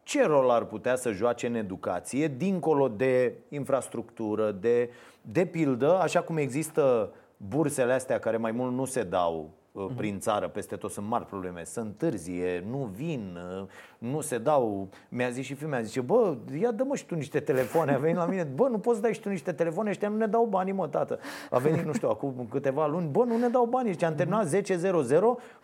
ce 0.04 0.26
rol 0.26 0.50
ar 0.50 0.66
putea 0.66 0.96
să 0.96 1.12
joace 1.12 1.48
în 1.48 1.56
educație, 1.56 2.28
dincolo 2.28 2.88
de 2.88 3.34
infrastructură, 3.50 4.52
de, 4.52 4.90
de 5.22 5.46
pildă, 5.46 6.00
așa 6.00 6.22
cum 6.22 6.38
există 6.38 7.14
bursele 7.38 7.94
astea 7.94 8.20
care 8.20 8.38
mai 8.38 8.52
mult 8.52 8.74
nu 8.74 8.86
se 8.86 9.04
dau 9.04 9.50
uh-huh. 9.50 9.63
Prin 9.96 10.20
țară, 10.20 10.48
peste 10.48 10.76
tot 10.76 10.92
sunt 10.92 11.08
mari 11.08 11.26
probleme, 11.26 11.64
să 11.64 11.80
întârzie, 11.80 12.64
nu 12.70 12.90
vin, 12.96 13.38
uh, 13.60 13.66
nu 13.98 14.22
se 14.22 14.38
dau. 14.38 14.90
Mi-a 15.10 15.30
zis 15.30 15.46
și 15.46 15.54
fiul 15.54 15.70
mi-a 15.70 15.82
zis, 15.82 16.02
bă, 16.02 16.36
ia 16.60 16.72
dă-mă 16.72 16.96
și 16.96 17.06
tu 17.06 17.16
niște 17.16 17.40
telefoane. 17.40 17.94
A 17.94 17.98
venit 17.98 18.16
la 18.16 18.26
mine, 18.26 18.44
bă, 18.44 18.68
nu 18.68 18.78
poți 18.78 18.96
să 18.96 19.02
dai 19.02 19.14
și 19.14 19.20
tu 19.20 19.30
niște 19.30 19.52
telefoane, 19.52 19.90
ăștia 19.90 20.10
nu 20.10 20.18
ne 20.18 20.26
dau 20.26 20.46
bani, 20.46 20.72
mă, 20.72 20.88
tată. 20.88 21.20
A 21.50 21.58
venit, 21.58 21.86
nu 21.86 21.94
știu, 21.94 22.10
acum 22.10 22.48
câteva 22.50 22.88
luni, 22.88 23.08
bă, 23.08 23.24
nu 23.24 23.38
ne 23.38 23.48
dau 23.48 23.66
bani, 23.66 23.90
ăștia 23.90 24.08
am 24.08 24.16
terminat 24.16 24.48
10.00, 24.48 24.62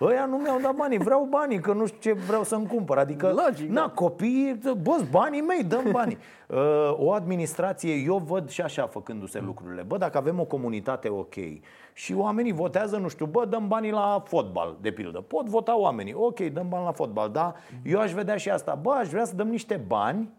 ăia 0.01 0.25
nu 0.25 0.37
mi-au 0.37 0.59
dat 0.59 0.75
banii, 0.75 0.97
vreau 0.97 1.27
banii, 1.29 1.59
că 1.59 1.73
nu 1.73 1.85
știu 1.85 1.99
ce 1.99 2.19
vreau 2.19 2.43
să-mi 2.43 2.67
cumpăr. 2.67 2.97
Adică, 2.97 3.43
Logic, 3.45 3.69
na, 3.69 3.81
da. 3.81 3.89
copii, 3.89 4.59
bă, 4.81 5.01
banii 5.11 5.41
mei, 5.41 5.63
dăm 5.63 5.91
banii. 5.91 6.17
Uh, 6.53 6.95
o 6.97 7.11
administrație, 7.11 7.93
eu 7.93 8.17
văd 8.17 8.49
și 8.49 8.61
așa 8.61 8.87
făcându-se 8.87 9.39
lucrurile. 9.39 9.81
Bă, 9.81 9.97
dacă 9.97 10.17
avem 10.17 10.39
o 10.39 10.43
comunitate 10.43 11.09
ok, 11.09 11.33
și 11.93 12.13
oamenii 12.13 12.51
votează, 12.51 12.97
nu 12.97 13.07
știu, 13.07 13.25
bă, 13.25 13.45
dăm 13.45 13.67
banii 13.67 13.91
la 13.91 14.23
fotbal, 14.27 14.77
de 14.81 14.91
pildă. 14.91 15.19
Pot 15.19 15.45
vota 15.45 15.79
oamenii, 15.79 16.13
ok, 16.13 16.39
dăm 16.39 16.69
bani 16.69 16.85
la 16.85 16.91
fotbal, 16.91 17.29
da? 17.29 17.53
Eu 17.83 17.99
aș 17.99 18.11
vedea 18.11 18.37
și 18.37 18.49
asta, 18.49 18.75
bă, 18.75 18.91
aș 18.91 19.07
vrea 19.07 19.25
să 19.25 19.35
dăm 19.35 19.47
niște 19.47 19.81
bani 19.87 20.29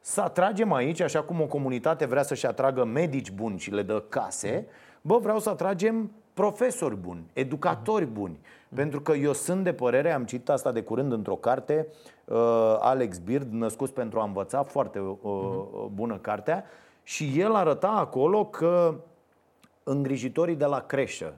să 0.00 0.20
atragem 0.20 0.72
aici, 0.72 1.00
așa 1.00 1.22
cum 1.22 1.40
o 1.40 1.46
comunitate 1.46 2.06
vrea 2.06 2.22
să-și 2.22 2.46
atragă 2.46 2.84
medici 2.84 3.30
buni 3.30 3.58
și 3.58 3.70
le 3.70 3.82
dă 3.82 4.00
case, 4.08 4.66
bă, 5.00 5.18
vreau 5.18 5.38
să 5.38 5.50
atragem 5.50 6.10
profesori 6.34 6.96
buni, 6.96 7.30
educatori 7.32 8.06
buni. 8.06 8.40
Pentru 8.74 9.00
că 9.00 9.12
eu 9.12 9.32
sunt 9.32 9.64
de 9.64 9.72
părere, 9.72 10.12
am 10.12 10.24
citit 10.24 10.48
asta 10.48 10.72
de 10.72 10.82
curând 10.82 11.12
într-o 11.12 11.36
carte, 11.36 11.86
uh, 11.88 12.13
Alex 12.80 13.18
Bird, 13.18 13.52
Născut 13.52 13.90
pentru 13.90 14.20
a 14.20 14.24
învăța, 14.24 14.62
foarte 14.62 14.98
uh, 14.98 15.86
bună 15.92 16.16
cartea, 16.16 16.64
Și 17.02 17.32
el 17.36 17.54
arăta 17.54 17.88
acolo 17.88 18.44
că 18.44 18.94
îngrijitorii 19.82 20.56
de 20.56 20.64
la 20.64 20.80
creșă, 20.80 21.34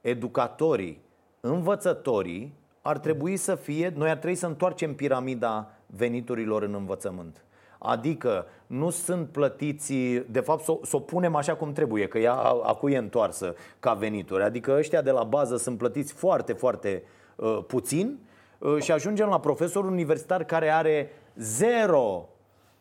educatorii, 0.00 1.00
învățătorii 1.40 2.54
ar 2.82 2.98
trebui 2.98 3.36
să 3.36 3.54
fie, 3.54 3.92
noi 3.96 4.10
ar 4.10 4.16
trebui 4.16 4.36
să 4.36 4.46
întoarcem 4.46 4.94
piramida 4.94 5.70
veniturilor 5.86 6.62
în 6.62 6.74
învățământ. 6.74 7.44
Adică 7.78 8.46
nu 8.66 8.90
sunt 8.90 9.28
plătiți, 9.28 9.92
de 10.30 10.40
fapt 10.40 10.64
să 10.64 10.78
s-o 10.82 10.98
punem 10.98 11.34
așa 11.34 11.54
cum 11.54 11.72
trebuie, 11.72 12.06
că 12.06 12.18
ea 12.18 12.34
acum 12.62 12.88
e 12.88 12.96
întoarsă 12.96 13.54
ca 13.80 13.92
venituri. 13.92 14.42
Adică 14.42 14.74
ăștia 14.78 15.02
de 15.02 15.10
la 15.10 15.22
bază 15.22 15.56
sunt 15.56 15.78
plătiți 15.78 16.12
foarte, 16.12 16.52
foarte 16.52 17.02
uh, 17.36 17.58
puțin 17.66 18.06
uh, 18.06 18.35
și 18.80 18.92
ajungem 18.92 19.28
la 19.28 19.40
profesor 19.40 19.84
universitar 19.84 20.44
care 20.44 20.70
are 20.70 21.10
zero 21.36 22.28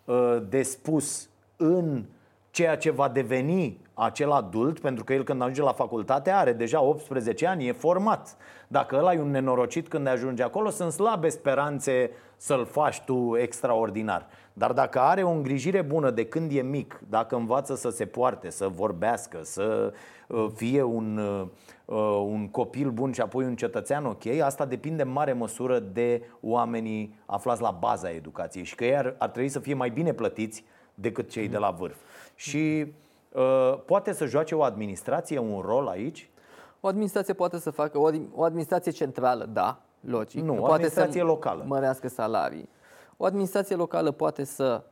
uh, 0.06 0.38
de 0.50 0.62
spus 0.62 1.30
în 1.56 2.06
ceea 2.52 2.78
ce 2.78 2.90
va 2.92 3.10
deveni 3.10 3.85
acel 3.96 4.32
adult, 4.32 4.80
pentru 4.80 5.04
că 5.04 5.14
el 5.14 5.24
când 5.24 5.41
ajunge 5.41 5.62
la 5.62 5.72
facultate 5.72 6.32
are 6.32 6.54
deja 6.54 6.82
18 6.82 7.48
ani, 7.48 7.68
e 7.68 7.72
format. 7.72 8.38
Dacă 8.68 8.96
ăla 8.96 9.14
e 9.14 9.20
un 9.20 9.32
nenorocit 9.32 9.88
când 9.88 10.08
ajunge 10.08 10.43
acolo, 10.43 10.70
sunt 10.70 10.91
slabe 10.91 11.30
speranțe 11.30 12.12
să-l 12.38 12.66
faci 12.66 13.02
tu 13.02 13.36
extraordinar. 13.38 14.28
Dar 14.54 14.72
dacă 14.72 15.00
are 15.00 15.24
o 15.24 15.30
îngrijire 15.30 15.82
bună 15.82 16.10
de 16.10 16.26
când 16.26 16.52
e 16.52 16.62
mic, 16.62 17.00
dacă 17.10 17.36
învață 17.36 17.76
să 17.76 17.89
se 17.89 18.06
poarte, 18.06 18.50
să 18.50 18.68
vorbească, 18.68 19.39
să 19.41 19.93
uh, 20.28 20.46
fie 20.56 20.84
un, 20.84 21.18
uh, 21.86 21.98
un 22.26 22.48
copil 22.50 22.89
bun 22.89 23.12
și 23.12 23.22
apoi 23.22 23.46
un 23.46 23.56
cetățean 23.56 24.06
ok, 24.06 24.26
asta 24.26 24.66
depinde 24.66 25.02
în 25.02 25.12
mare 25.12 25.34
măsură 25.34 25.80
de 25.80 26.22
oamenii 26.41 27.16
aflați 27.26 27.62
la 27.62 27.78
baza 27.80 28.10
educației 28.10 28.64
și 28.64 28.76
că 28.76 28.86
ei 28.86 28.98
ar, 28.98 29.16
ar 29.18 29.30
trebui 29.30 29.50
să 29.50 29.60
fie 29.60 29.74
mai 29.74 29.89
bine 29.89 30.14
plătiți 30.14 30.64
decât 30.93 31.30
cei 31.30 31.48
de 31.48 31.58
la 31.58 31.70
vârf. 31.70 31.98
Și 32.36 32.86
uh, 32.86 32.88
poate 33.86 34.14
să 34.14 34.26
joace 34.26 34.56
o 34.56 34.64
administrație 34.64 35.40
un 35.40 35.62
rol 35.62 35.88
aici? 35.88 36.30
O 36.80 36.88
administrație 36.88 37.34
poate 37.34 37.60
să 37.60 37.70
facă, 37.70 37.98
o, 37.98 38.10
o 38.34 38.44
administrație 38.44 38.92
centrală, 38.92 39.46
da, 39.46 39.82
logic. 40.00 40.44
Nu, 40.44 40.54
o 40.54 40.56
poate 40.56 40.74
administrație 40.74 41.20
să 41.20 41.26
locală. 41.26 41.64
mărească 41.68 42.08
salarii. 42.08 42.70
O 43.18 43.26
administrație 43.26 43.76
locală 43.76 44.12
poate 44.12 44.44
să 44.44 44.84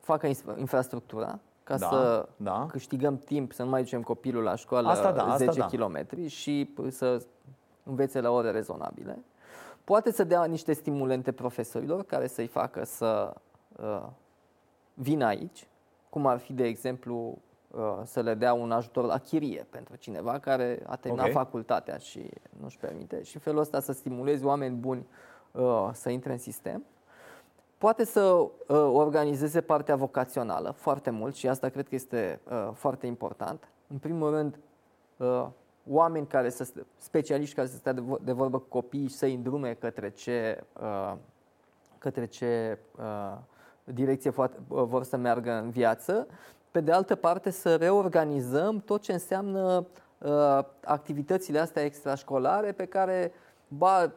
facă 0.00 0.30
infrastructura 0.56 1.38
ca 1.64 1.76
da, 1.76 1.88
să 1.88 2.28
da. 2.36 2.66
câștigăm 2.70 3.18
timp, 3.18 3.52
să 3.52 3.62
nu 3.62 3.68
mai 3.68 3.82
ducem 3.82 4.02
copilul 4.02 4.42
la 4.42 4.54
școală 4.54 4.88
asta 4.88 5.12
da, 5.12 5.36
10 5.36 5.50
asta 5.50 5.68
da. 5.70 5.84
km 5.84 6.26
și 6.26 6.74
să 6.88 7.22
învețe 7.82 8.20
la 8.20 8.30
ore 8.30 8.50
rezonabile. 8.50 9.24
Poate 9.84 10.12
să 10.12 10.24
dea 10.24 10.44
niște 10.44 10.72
stimulente 10.72 11.32
profesorilor 11.32 12.04
care 12.04 12.26
să-i 12.26 12.46
facă 12.46 12.84
să 12.84 13.34
uh, 13.76 14.02
vină 14.94 15.24
aici, 15.24 15.68
cum 16.12 16.26
ar 16.26 16.38
fi, 16.38 16.52
de 16.52 16.64
exemplu, 16.64 17.38
uh, 17.70 18.00
să 18.04 18.20
le 18.20 18.34
dea 18.34 18.52
un 18.52 18.72
ajutor 18.72 19.04
la 19.04 19.18
chirie 19.18 19.66
pentru 19.70 19.96
cineva 19.96 20.38
care 20.38 20.82
a 20.86 20.96
terminat 20.96 21.28
okay. 21.28 21.42
facultatea 21.42 21.96
și 21.96 22.30
nu-și 22.60 22.78
permite 22.78 23.22
și 23.22 23.34
în 23.34 23.40
felul 23.40 23.60
ăsta 23.60 23.80
să 23.80 23.92
stimulezi 23.92 24.44
oameni 24.44 24.76
buni 24.76 25.06
uh, 25.52 25.90
să 25.92 26.10
intre 26.10 26.32
în 26.32 26.38
sistem. 26.38 26.84
Poate 27.78 28.04
să 28.04 28.20
uh, 28.22 28.50
organizeze 28.92 29.60
partea 29.60 29.96
vocațională 29.96 30.70
foarte 30.70 31.10
mult 31.10 31.34
și 31.34 31.48
asta 31.48 31.68
cred 31.68 31.88
că 31.88 31.94
este 31.94 32.40
foarte 32.72 33.06
important. 33.06 33.68
În 33.86 33.98
primul 33.98 34.30
rând, 34.30 34.58
oameni 35.90 36.26
care 36.26 36.50
să, 36.50 36.72
specialiști 36.96 37.54
care 37.54 37.66
să 37.66 37.76
stea 37.76 37.94
de 38.22 38.32
vorbă 38.32 38.58
cu 38.58 38.68
copiii 38.68 39.08
și 39.08 39.14
să-i 39.14 39.34
îndrume 39.34 39.74
către 39.74 40.10
ce, 40.10 40.64
către 41.98 42.26
ce 42.26 42.78
direcție 43.84 44.32
vor 44.66 45.02
să 45.02 45.16
meargă 45.16 45.50
în 45.50 45.70
viață. 45.70 46.26
Pe 46.70 46.80
de 46.80 46.92
altă 46.92 47.14
parte, 47.14 47.50
să 47.50 47.76
reorganizăm 47.76 48.80
tot 48.80 49.02
ce 49.02 49.12
înseamnă 49.12 49.86
uh, 50.18 50.58
activitățile 50.84 51.58
astea 51.58 51.84
extrașcolare 51.84 52.72
pe 52.72 52.84
care 52.84 53.32
ba, 53.68 54.12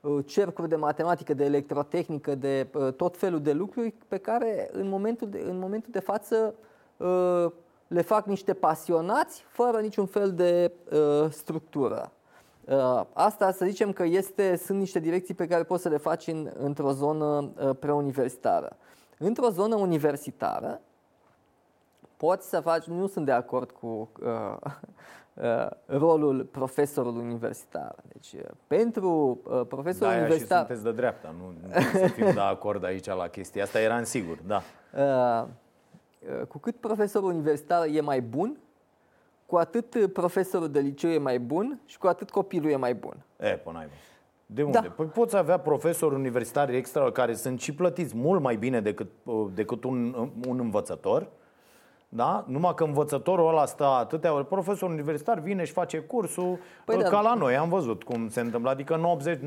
uh, 0.00 0.24
cercuri 0.26 0.68
de 0.68 0.76
matematică, 0.76 1.34
de 1.34 1.44
electrotehnică, 1.44 2.34
de 2.34 2.66
uh, 2.74 2.92
tot 2.92 3.16
felul 3.16 3.40
de 3.40 3.52
lucruri 3.52 3.94
pe 4.08 4.18
care 4.18 4.68
în 4.72 4.88
momentul 4.88 5.28
de, 5.28 5.44
în 5.48 5.58
momentul 5.58 5.90
de 5.92 6.00
față 6.00 6.54
uh, 6.96 7.46
le 7.86 8.02
fac 8.02 8.26
niște 8.26 8.54
pasionați 8.54 9.44
fără 9.48 9.80
niciun 9.80 10.06
fel 10.06 10.32
de 10.32 10.72
uh, 10.92 11.30
structură. 11.30 12.12
Uh, 12.68 13.04
asta 13.12 13.52
să 13.52 13.64
zicem 13.64 13.92
că 13.92 14.04
este, 14.04 14.56
sunt 14.56 14.78
niște 14.78 14.98
direcții 14.98 15.34
pe 15.34 15.46
care 15.46 15.62
poți 15.62 15.82
să 15.82 15.88
le 15.88 15.96
faci 15.96 16.26
în, 16.26 16.50
într-o 16.58 16.92
zonă 16.92 17.24
uh, 17.24 17.76
preuniversitară. 17.78 18.76
Într-o 19.18 19.48
zonă 19.48 19.74
universitară 19.74 20.80
poți 22.16 22.48
să 22.48 22.60
faci, 22.60 22.84
nu 22.84 23.06
sunt 23.06 23.24
de 23.24 23.32
acord 23.32 23.70
cu 23.70 24.10
uh, 24.22 24.56
uh, 25.34 25.66
rolul 25.86 26.44
profesorului 26.44 27.22
universitar. 27.22 27.94
Deci, 28.12 28.32
uh, 28.32 28.50
pentru 28.66 29.40
uh, 29.44 29.66
profesorul 29.68 30.12
da, 30.12 30.18
universitar. 30.18 30.58
Și 30.58 30.66
sunteți 30.66 30.84
de 30.84 30.92
dreapta, 30.92 31.34
nu, 31.38 31.54
nu 31.62 31.82
să 31.98 32.06
fim 32.06 32.32
de 32.32 32.40
acord 32.40 32.84
aici 32.84 33.06
la 33.06 33.28
chestia 33.28 33.62
asta, 33.62 33.80
era 33.80 33.96
în 33.96 34.04
sigur, 34.04 34.38
da. 34.46 34.62
Uh, 34.94 35.44
uh, 36.40 36.46
cu 36.46 36.58
cât 36.58 36.76
profesorul 36.76 37.28
universitar 37.28 37.86
e 37.86 38.00
mai 38.00 38.20
bun, 38.20 38.58
cu 39.46 39.56
atât 39.56 40.12
profesorul 40.12 40.70
de 40.70 40.80
liceu 40.80 41.10
e 41.10 41.18
mai 41.18 41.38
bun 41.38 41.80
și 41.86 41.98
cu 41.98 42.06
atât 42.06 42.30
copilul 42.30 42.70
e 42.70 42.76
mai 42.76 42.94
bun. 42.94 43.24
E, 43.40 43.56
până 43.56 43.78
ai 43.78 43.88
de 44.46 44.62
unde? 44.62 44.78
Da. 44.78 44.88
Păi 44.88 45.06
poți 45.06 45.36
avea 45.36 45.58
profesori 45.58 46.14
universitari 46.14 46.76
extra 46.76 47.10
care 47.10 47.34
sunt 47.34 47.60
și 47.60 47.74
plătiți 47.74 48.16
mult 48.16 48.40
mai 48.40 48.56
bine 48.56 48.80
decât, 48.80 49.10
decât 49.54 49.84
un, 49.84 50.30
un 50.46 50.58
învățător 50.58 51.28
da? 52.14 52.44
Numai 52.46 52.74
că 52.74 52.84
învățătorul 52.84 53.48
ăla 53.48 53.66
stă 53.66 53.84
atâtea 53.84 54.34
ori, 54.34 54.46
profesor 54.46 54.90
universitar 54.90 55.38
vine 55.38 55.64
și 55.64 55.72
face 55.72 55.98
cursul 55.98 56.58
păi 56.84 56.96
ca 56.96 57.10
da. 57.10 57.20
la 57.20 57.34
noi, 57.34 57.56
am 57.56 57.68
văzut 57.68 58.02
cum 58.02 58.28
se 58.28 58.40
întâmplă. 58.40 58.70
Adică 58.70 59.00
80, 59.02 59.38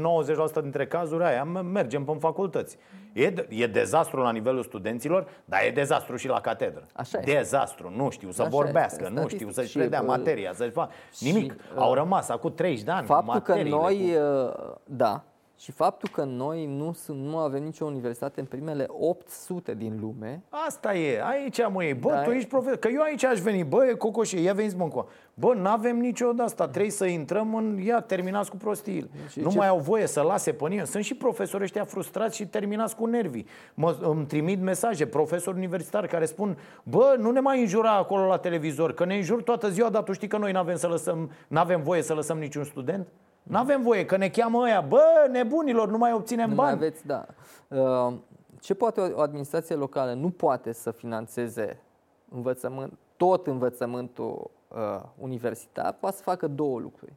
90% 0.60 0.62
dintre 0.62 0.88
cazuri 0.88 1.24
aia 1.24 1.44
mergem 1.44 2.04
pe 2.04 2.16
facultăți. 2.20 2.78
E, 3.14 3.34
e 3.50 3.68
dezastru 3.68 4.22
la 4.22 4.32
nivelul 4.32 4.64
studenților, 4.64 5.28
dar 5.46 5.60
e 5.68 5.72
dezastru 5.72 6.16
și 6.16 6.28
la 6.28 6.40
catedră. 6.40 6.86
Așa 6.94 7.20
dezastru, 7.20 7.94
nu 7.96 8.10
știu 8.10 8.32
să 8.32 8.42
Așa 8.42 8.50
vorbească, 8.50 9.04
este. 9.08 9.20
nu 9.22 9.28
știu 9.28 9.50
să-și 9.50 9.78
predea 9.78 10.02
materia, 10.02 10.54
să-și 10.54 10.72
facă 10.72 10.92
nimic. 11.20 11.52
Și, 11.52 11.58
Au 11.76 11.94
rămas 11.94 12.30
acum 12.30 12.54
30 12.54 12.84
de 12.84 12.92
ani 12.92 13.06
Faptul 13.06 13.40
că 13.40 13.56
noi, 13.64 14.14
cu... 14.14 14.82
da, 14.84 15.24
și 15.60 15.72
faptul 15.72 16.10
că 16.10 16.24
noi 16.24 16.66
nu, 16.66 16.92
sunt, 16.94 17.20
nu 17.20 17.38
avem 17.38 17.64
nicio 17.64 17.86
universitate 17.86 18.40
în 18.40 18.46
primele 18.46 18.86
800 18.88 19.74
din 19.74 19.98
lume. 20.02 20.44
Asta 20.50 20.96
e, 20.96 21.24
aici 21.24 21.60
mă 21.72 21.84
e. 21.84 21.94
Bă, 21.94 22.10
da, 22.10 22.22
tu 22.22 22.30
ești 22.30 22.50
profesor. 22.50 22.78
Că 22.78 22.88
eu 22.94 23.02
aici 23.02 23.24
aș 23.24 23.40
veni. 23.40 23.64
Bă, 23.64 23.86
e 23.86 23.94
cocoșe, 23.94 24.40
ia 24.40 24.54
veniți 24.54 24.76
mă 24.76 25.06
Bă, 25.34 25.54
nu 25.54 25.68
avem 25.68 25.98
nicio 25.98 26.32
de 26.32 26.44
asta. 26.44 26.68
Trebuie 26.68 26.92
să 26.92 27.06
intrăm 27.06 27.56
în... 27.56 27.78
Ia, 27.78 28.02
terminați 28.02 28.50
cu 28.50 28.58
prostiile. 28.58 29.10
Și 29.30 29.40
nu 29.40 29.50
ce... 29.50 29.58
mai 29.58 29.68
au 29.68 29.80
voie 29.80 30.08
să 30.08 30.22
lase 30.22 30.52
pe 30.52 30.68
nimeni. 30.68 30.88
Sunt 30.88 31.04
și 31.04 31.16
profesori 31.16 31.64
ăștia 31.64 31.86
frustrați 31.86 32.36
și 32.36 32.48
terminați 32.48 32.96
cu 32.96 33.06
nervii. 33.06 33.46
Mă, 33.74 33.98
îmi 34.02 34.26
trimit 34.26 34.62
mesaje, 34.62 35.06
profesori 35.06 35.58
universitari 35.58 36.08
care 36.08 36.26
spun 36.26 36.58
Bă, 36.84 37.16
nu 37.20 37.32
ne 37.32 37.40
mai 37.40 37.62
înjura 37.62 37.96
acolo 37.96 38.26
la 38.26 38.38
televizor, 38.38 38.94
că 38.94 39.06
ne 39.06 39.16
înjur 39.16 39.44
toată 39.44 39.70
ziua, 39.70 39.90
dar 39.90 40.04
tu 40.04 40.12
știi 40.12 40.28
că 40.28 40.38
noi 40.38 40.52
nu 40.52 40.60
avem 40.60 40.76
să 40.76 40.88
lăsăm, 40.88 41.32
n-avem 41.48 41.82
voie 41.84 42.02
să 42.02 42.14
lăsăm 42.14 42.38
niciun 42.38 42.64
student? 42.64 43.08
Nu 43.48 43.58
avem 43.58 43.82
voie, 43.82 44.06
că 44.06 44.18
ne 44.18 44.30
cheamă 44.30 44.60
ăia, 44.60 44.82
bă, 44.82 45.28
nebunilor, 45.32 45.90
nu 45.90 45.98
mai 45.98 46.14
obținem 46.14 46.50
nu 46.50 46.56
bani. 46.56 46.78
Mai 46.78 46.88
aveți, 46.88 47.06
da. 47.06 47.26
Uh, 47.68 48.14
ce 48.60 48.74
poate 48.74 49.02
o 49.02 49.22
administrație 49.22 49.76
locală? 49.76 50.14
Nu 50.14 50.30
poate 50.30 50.72
să 50.72 50.92
financeze 50.92 51.82
învățământ, 52.30 52.98
tot 53.18 53.48
învățământul 53.48 54.52
uh, 54.68 55.04
universitar, 55.20 55.94
poate 55.94 56.16
să 56.16 56.22
facă 56.22 56.48
două 56.48 56.80
lucruri. 56.80 57.14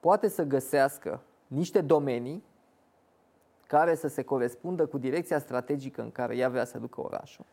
Poate 0.00 0.28
să 0.28 0.42
găsească 0.42 1.20
niște 1.46 1.80
domenii 1.80 2.44
care 3.66 3.94
să 3.94 4.08
se 4.08 4.22
corespundă 4.22 4.86
cu 4.86 4.98
direcția 4.98 5.38
strategică 5.38 6.02
în 6.02 6.10
care 6.10 6.36
ea 6.36 6.48
vrea 6.48 6.64
să 6.64 6.78
ducă 6.78 7.00
orașul. 7.00 7.44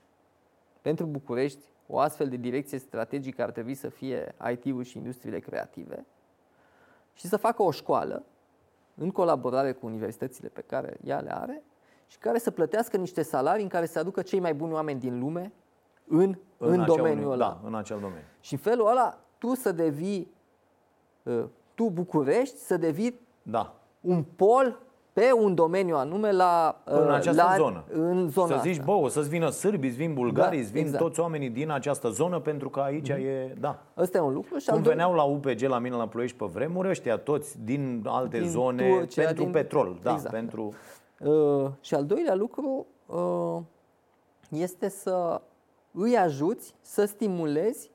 Pentru 0.81 1.05
București, 1.05 1.63
o 1.87 1.99
astfel 1.99 2.29
de 2.29 2.35
direcție 2.35 2.77
strategică 2.77 3.43
ar 3.43 3.51
trebui 3.51 3.73
să 3.73 3.89
fie 3.89 4.35
IT-ul 4.51 4.83
și 4.83 4.97
industriile 4.97 5.39
creative 5.39 6.05
și 7.14 7.28
să 7.28 7.38
facă 7.38 7.64
o 7.64 7.72
școală 7.72 8.24
în 8.95 9.11
colaborare 9.11 9.72
cu 9.72 9.86
universitățile 9.86 10.47
pe 10.47 10.61
care 10.61 10.97
ea 11.03 11.20
le 11.20 11.36
are 11.36 11.64
și 12.07 12.18
care 12.18 12.38
să 12.38 12.51
plătească 12.51 12.97
niște 12.97 13.22
salarii 13.22 13.64
în 13.64 13.70
care 13.70 13.86
să 13.86 13.99
aducă 13.99 14.22
cei 14.22 14.39
mai 14.39 14.53
buni 14.53 14.74
oameni 14.74 14.99
din 14.99 15.20
lume 15.20 15.51
în, 16.07 16.38
în, 16.57 16.80
în 16.80 16.86
domeniul 16.86 17.32
ăla. 17.32 17.59
Da, 17.61 17.68
în 17.68 17.76
acel 17.76 17.99
domeniu. 17.99 18.26
Și 18.39 18.53
în 18.53 18.59
felul 18.59 18.88
ăla 18.88 19.20
tu 19.38 19.55
să 19.55 19.72
devii, 19.72 20.34
uh, 21.24 21.43
tu 21.76 21.89
București, 21.89 22.57
să 22.57 22.78
devii 22.78 23.20
da. 23.41 23.76
un 24.01 24.24
pol 24.24 24.80
pe 25.14 25.32
un 25.39 25.55
domeniu 25.55 25.95
anume 25.95 26.32
la 26.32 26.82
în 26.84 27.07
uh, 27.07 27.14
această 27.14 27.43
la, 27.43 27.55
zonă. 27.57 27.84
În 27.91 28.30
zona 28.30 28.55
să 28.55 28.59
zici, 28.61 28.80
asta. 28.80 28.84
bă, 28.86 28.91
o 28.91 29.07
să-ți 29.07 29.30
vină 29.30 29.49
sârbi, 29.49 29.88
îți 29.88 29.95
vin 29.95 30.14
bulgarii, 30.14 30.57
da, 30.57 30.64
îți 30.64 30.72
vin 30.72 30.82
exact. 30.82 31.03
toți 31.03 31.20
oamenii 31.20 31.49
din 31.49 31.72
această 31.72 32.09
zonă 32.09 32.39
pentru 32.39 32.70
că 32.70 32.80
aici 32.80 33.11
mm-hmm. 33.11 33.26
e, 33.26 33.55
da. 33.59 33.80
Ăsta 33.97 34.18
e 34.18 34.22
un 34.22 34.34
lucru. 34.34 34.57
Și 34.57 34.70
Cum 34.70 34.82
veneau 34.82 35.14
la 35.14 35.24
UPG 35.24 35.61
la 35.61 35.80
mine 35.80 35.95
la 35.95 36.07
Ploiești 36.07 36.38
pe 36.38 36.45
vremuri, 36.45 36.89
ăștia 36.89 37.18
toți 37.18 37.64
din 37.64 38.03
alte 38.07 38.39
din 38.39 38.49
zone 38.49 38.89
Turcia, 38.89 39.24
pentru 39.24 39.43
din... 39.43 39.51
petrol, 39.51 39.97
da, 40.01 40.11
exact. 40.14 40.34
pentru 40.34 40.74
uh, 41.20 41.70
și 41.82 41.93
al 41.93 42.05
doilea 42.05 42.36
lucru 42.36 42.86
uh, 43.05 43.57
este 44.49 44.89
să 44.89 45.41
îi 45.91 46.18
ajuți 46.18 46.76
să 46.82 47.05
stimulezi 47.05 47.91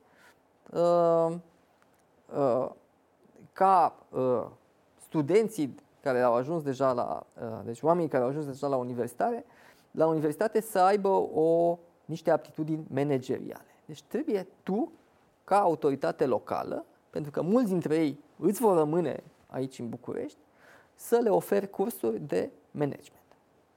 uh, 0.71 1.31
uh, 2.37 2.69
ca 3.53 3.95
uh, 4.09 4.45
studenții 5.01 5.75
care 6.01 6.21
au 6.21 6.33
ajuns 6.33 6.63
deja 6.63 6.91
la, 6.91 7.25
uh, 7.41 7.59
deci 7.65 7.81
oamenii 7.81 8.09
care 8.09 8.23
au 8.23 8.29
ajuns 8.29 8.45
deja 8.45 8.67
la 8.67 8.75
universitate, 8.75 9.45
la 9.91 10.07
universitate 10.07 10.61
să 10.61 10.79
aibă 10.79 11.07
o, 11.33 11.77
niște 12.05 12.31
aptitudini 12.31 12.85
manageriale. 12.89 13.65
Deci 13.85 14.03
trebuie 14.03 14.47
tu, 14.63 14.91
ca 15.43 15.59
autoritate 15.59 16.25
locală, 16.25 16.85
pentru 17.09 17.31
că 17.31 17.41
mulți 17.41 17.69
dintre 17.69 17.95
ei 17.95 18.19
îți 18.37 18.61
vor 18.61 18.77
rămâne 18.77 19.23
aici 19.47 19.79
în 19.79 19.89
București, 19.89 20.37
să 20.95 21.19
le 21.23 21.29
oferi 21.29 21.69
cursuri 21.69 22.19
de 22.19 22.49
management. 22.71 23.18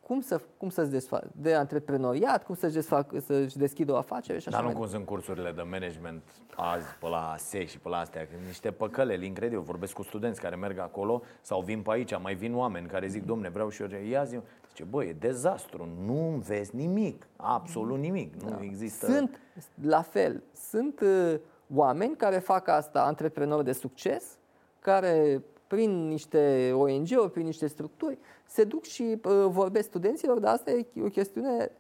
Cum, 0.07 0.21
să, 0.21 0.41
cum 0.57 0.71
să-ți 0.71 0.91
desfac, 0.91 1.25
de 1.33 1.55
antreprenoriat, 1.55 2.45
cum 2.45 2.55
să-și, 2.55 2.75
desfac, 2.75 3.13
să-și 3.25 3.57
deschidă 3.57 3.93
o 3.93 3.97
afacere 3.97 4.39
și 4.39 4.49
așa 4.49 4.57
Dar 4.57 4.67
nu 4.67 4.73
mai 4.73 4.81
cum 4.81 4.91
sunt 4.91 5.07
cursurile 5.07 5.53
de 5.53 5.63
management 5.63 6.23
azi 6.57 6.87
pe 7.01 7.09
la 7.09 7.31
ASE 7.31 7.65
și 7.65 7.79
pe 7.79 7.89
la 7.89 7.99
astea, 7.99 8.21
că 8.21 8.33
niște 8.47 8.71
păcăleli 8.71 9.27
incredibil. 9.27 9.63
Vorbesc 9.63 9.93
cu 9.93 10.03
studenți 10.03 10.41
care 10.41 10.57
merg 10.57 10.79
acolo 10.79 11.23
sau 11.41 11.61
vin 11.61 11.83
pe 11.83 11.91
aici, 11.91 12.19
mai 12.19 12.35
vin 12.35 12.55
oameni 12.55 12.87
care 12.87 13.07
zic, 13.07 13.25
domne, 13.25 13.49
vreau 13.49 13.69
și 13.69 13.83
eu 13.83 13.89
ia 14.11 14.25
zi. 14.25 14.41
Zice, 14.69 14.85
băi, 14.85 15.09
e 15.09 15.13
dezastru, 15.13 15.89
nu 16.05 16.43
vezi 16.47 16.77
nimic, 16.77 17.27
absolut 17.37 17.99
nimic, 17.99 18.35
nu 18.43 18.63
există... 18.63 19.07
Sunt, 19.07 19.41
la 19.83 20.03
fel, 20.03 20.43
sunt 20.55 21.01
uh, 21.01 21.35
oameni 21.75 22.17
care 22.17 22.39
fac 22.39 22.69
asta, 22.69 23.03
antreprenori 23.03 23.65
de 23.65 23.73
succes, 23.73 24.39
care 24.79 25.43
prin 25.73 26.09
niște 26.09 26.73
ONG-uri, 26.75 27.31
prin 27.31 27.45
niște 27.45 27.67
structuri, 27.67 28.19
se 28.47 28.65
duc 28.65 28.85
și 28.85 29.03
uh, 29.03 29.47
vorbesc 29.49 29.87
studenților, 29.89 30.39
dar 30.39 30.53
asta 30.53 30.71
e 30.71 30.87
o 31.03 31.09
chestiune 31.09 31.71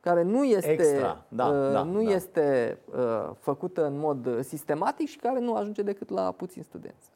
care 0.00 0.22
nu 0.22 0.44
este, 0.44 0.70
Extra, 0.70 1.24
da, 1.28 1.46
uh, 1.46 1.72
da, 1.72 1.82
nu 1.82 2.02
da. 2.04 2.10
este 2.10 2.78
uh, 2.96 3.30
făcută 3.38 3.86
în 3.86 3.98
mod 3.98 4.26
uh, 4.26 4.38
sistematic 4.40 5.08
și 5.08 5.16
care 5.16 5.38
nu 5.40 5.54
ajunge 5.54 5.82
decât 5.82 6.10
la 6.10 6.32
puțini 6.32 6.64
studenți. 6.64 7.10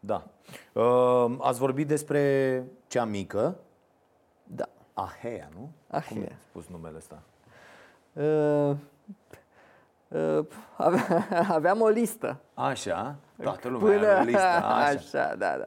Da. 0.00 0.26
Uh, 0.72 1.36
ați 1.40 1.58
vorbit 1.58 1.86
despre 1.86 2.64
cea 2.86 3.04
mică, 3.04 3.56
Da. 4.44 4.68
Ahea, 4.92 5.48
nu? 5.54 5.70
Ahea. 5.86 6.08
Cum 6.08 6.18
ai 6.20 6.36
spus 6.48 6.66
numele 6.66 6.96
ăsta? 6.96 7.22
Uh, 8.12 8.76
uh, 10.08 10.46
ave- 10.76 11.28
aveam 11.58 11.80
o 11.80 11.88
listă. 11.88 12.40
Așa, 12.54 13.16
toată 13.42 13.68
lumea 13.68 13.98
are 13.98 14.20
o 14.20 14.24
listă, 14.24 14.40
așa. 14.64 14.74
așa, 14.76 15.34
da, 15.38 15.56
da. 15.58 15.64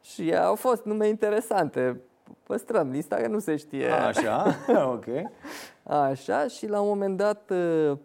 Și 0.00 0.34
au 0.36 0.54
fost 0.54 0.84
nume 0.84 1.08
interesante. 1.08 2.00
Păstrăm 2.42 2.90
lista, 2.90 3.16
că 3.16 3.26
nu 3.26 3.38
se 3.38 3.56
știe. 3.56 3.88
Așa, 3.88 4.54
ok. 4.94 5.06
Așa, 5.82 6.46
și 6.46 6.66
la 6.66 6.80
un 6.80 6.88
moment 6.88 7.16
dat 7.16 7.50
uh, 7.50 7.98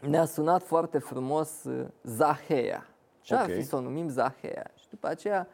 ne-a 0.00 0.24
sunat 0.24 0.62
foarte 0.62 0.98
frumos 0.98 1.64
uh, 1.64 1.86
Zahea. 2.02 2.86
Ce 3.20 3.34
ar 3.34 3.44
Ok. 3.48 3.54
fi 3.54 3.62
să 3.62 3.76
o 3.76 3.80
numim 3.80 4.08
Zahea? 4.08 4.70
Și 4.78 4.86
după 4.90 5.08
aceea 5.08 5.46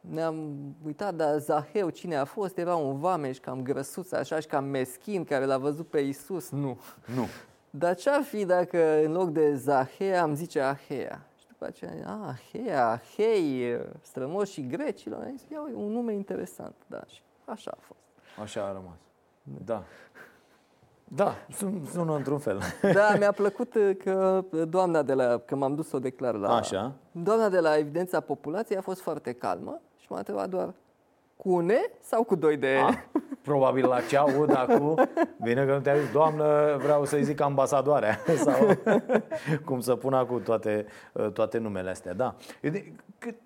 ne-am 0.00 0.56
uitat, 0.86 1.14
dar 1.14 1.38
Zaheu 1.38 1.88
cine 1.88 2.16
a 2.16 2.24
fost? 2.24 2.58
Era 2.58 2.74
un 2.74 2.98
vameș 2.98 3.38
cam 3.38 3.62
grăsuț, 3.62 4.12
așa 4.12 4.40
și 4.40 4.46
cam 4.46 4.64
meschin, 4.64 5.24
care 5.24 5.44
l-a 5.44 5.58
văzut 5.58 5.88
pe 5.88 5.98
Isus. 6.00 6.50
Nu. 6.50 6.78
Nu. 7.14 7.26
Dar 7.70 7.94
ce-ar 7.94 8.22
fi 8.22 8.44
dacă 8.44 9.04
în 9.04 9.12
loc 9.12 9.28
de 9.30 9.54
Zahea 9.54 10.22
am 10.22 10.34
zice 10.34 10.60
Ahea? 10.60 11.26
Și 11.58 11.64
după 11.64 11.66
aceea, 11.66 12.08
a, 12.08 12.26
Ahea, 12.28 12.90
Ahei, 12.90 13.78
strămoșii 14.00 14.66
grecilor, 14.66 15.22
am 15.22 15.36
zis, 15.36 15.48
ia, 15.50 15.60
uite, 15.62 15.76
un 15.76 15.92
nume 15.92 16.12
interesant, 16.12 16.74
da, 16.86 17.00
și 17.06 17.20
așa 17.44 17.70
a 17.74 17.78
fost. 17.80 18.00
Așa 18.42 18.64
a 18.64 18.72
rămas. 18.72 18.96
Da. 19.64 19.82
Da, 21.04 21.34
sun- 21.50 21.90
sună 21.90 22.14
într-un 22.16 22.38
fel. 22.38 22.60
Da, 22.92 23.14
mi-a 23.18 23.32
plăcut 23.32 23.74
uh, 23.74 23.96
că 23.96 24.44
doamna 24.68 25.02
de 25.02 25.12
la, 25.14 25.38
că 25.38 25.56
m-am 25.56 25.74
dus 25.74 25.88
să 25.88 25.96
o 25.96 25.98
declar 25.98 26.34
la... 26.34 26.56
Așa. 26.56 26.92
Doamna 27.12 27.48
de 27.48 27.60
la 27.60 27.76
Evidența 27.76 28.20
Populației 28.20 28.78
a 28.78 28.82
fost 28.82 29.00
foarte 29.00 29.32
calmă 29.32 29.80
și 29.96 30.06
m-a 30.08 30.18
întrebat 30.18 30.48
doar 30.48 30.74
cu 31.36 31.50
un 31.50 31.68
E 31.68 31.90
sau 32.00 32.24
cu 32.24 32.34
doi 32.34 32.56
de 32.56 32.66
E? 32.66 32.80
Ah, 33.48 33.54
probabil 33.54 33.86
la 33.86 34.00
ce 34.00 34.16
aud 34.16 34.56
acum, 34.56 34.94
bine 35.42 35.64
că 35.64 35.72
nu 35.72 35.80
te-a 35.80 35.98
zis, 35.98 36.12
doamnă, 36.12 36.76
vreau 36.78 37.04
să-i 37.04 37.24
zic 37.24 37.40
ambasadoarea 37.40 38.18
sau 38.44 38.66
cum 39.64 39.80
să 39.80 39.96
pun 39.96 40.12
acum 40.12 40.42
toate, 40.42 40.86
toate 41.32 41.58
numele 41.58 41.90
astea. 41.90 42.14
Da. 42.14 42.34